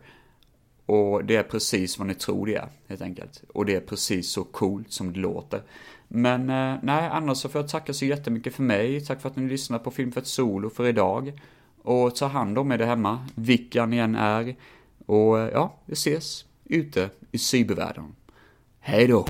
Och 0.90 1.24
det 1.24 1.36
är 1.36 1.42
precis 1.42 1.98
vad 1.98 2.06
ni 2.06 2.14
tror 2.14 2.46
det 2.46 2.54
är, 2.54 2.68
helt 2.88 3.02
enkelt. 3.02 3.42
Och 3.48 3.66
det 3.66 3.74
är 3.74 3.80
precis 3.80 4.30
så 4.30 4.44
coolt 4.44 4.92
som 4.92 5.12
det 5.12 5.18
låter. 5.18 5.62
Men 6.08 6.40
eh, 6.40 6.78
nej, 6.82 7.08
annars 7.12 7.38
så 7.38 7.48
får 7.48 7.60
jag 7.60 7.68
tacka 7.68 7.92
så 7.92 8.04
jättemycket 8.04 8.54
för 8.54 8.62
mig. 8.62 9.00
Tack 9.00 9.20
för 9.20 9.28
att 9.28 9.36
ni 9.36 9.48
lyssnade 9.48 9.84
på 9.84 9.90
Film 9.90 10.12
för 10.12 10.20
ett 10.20 10.26
Solo 10.26 10.70
för 10.70 10.86
idag. 10.86 11.40
Och 11.82 12.14
ta 12.14 12.26
hand 12.26 12.58
om 12.58 12.72
er 12.72 12.78
där 12.78 12.86
hemma, 12.86 13.26
vilka 13.34 13.86
ni 13.86 13.96
än 13.96 14.14
är. 14.14 14.56
Och 15.06 15.40
eh, 15.40 15.50
ja, 15.52 15.76
vi 15.86 15.92
ses 15.92 16.44
ute 16.64 17.10
i 17.32 17.38
cybervärlden. 17.38 18.14
Hej 18.80 19.06
då! 19.06 19.26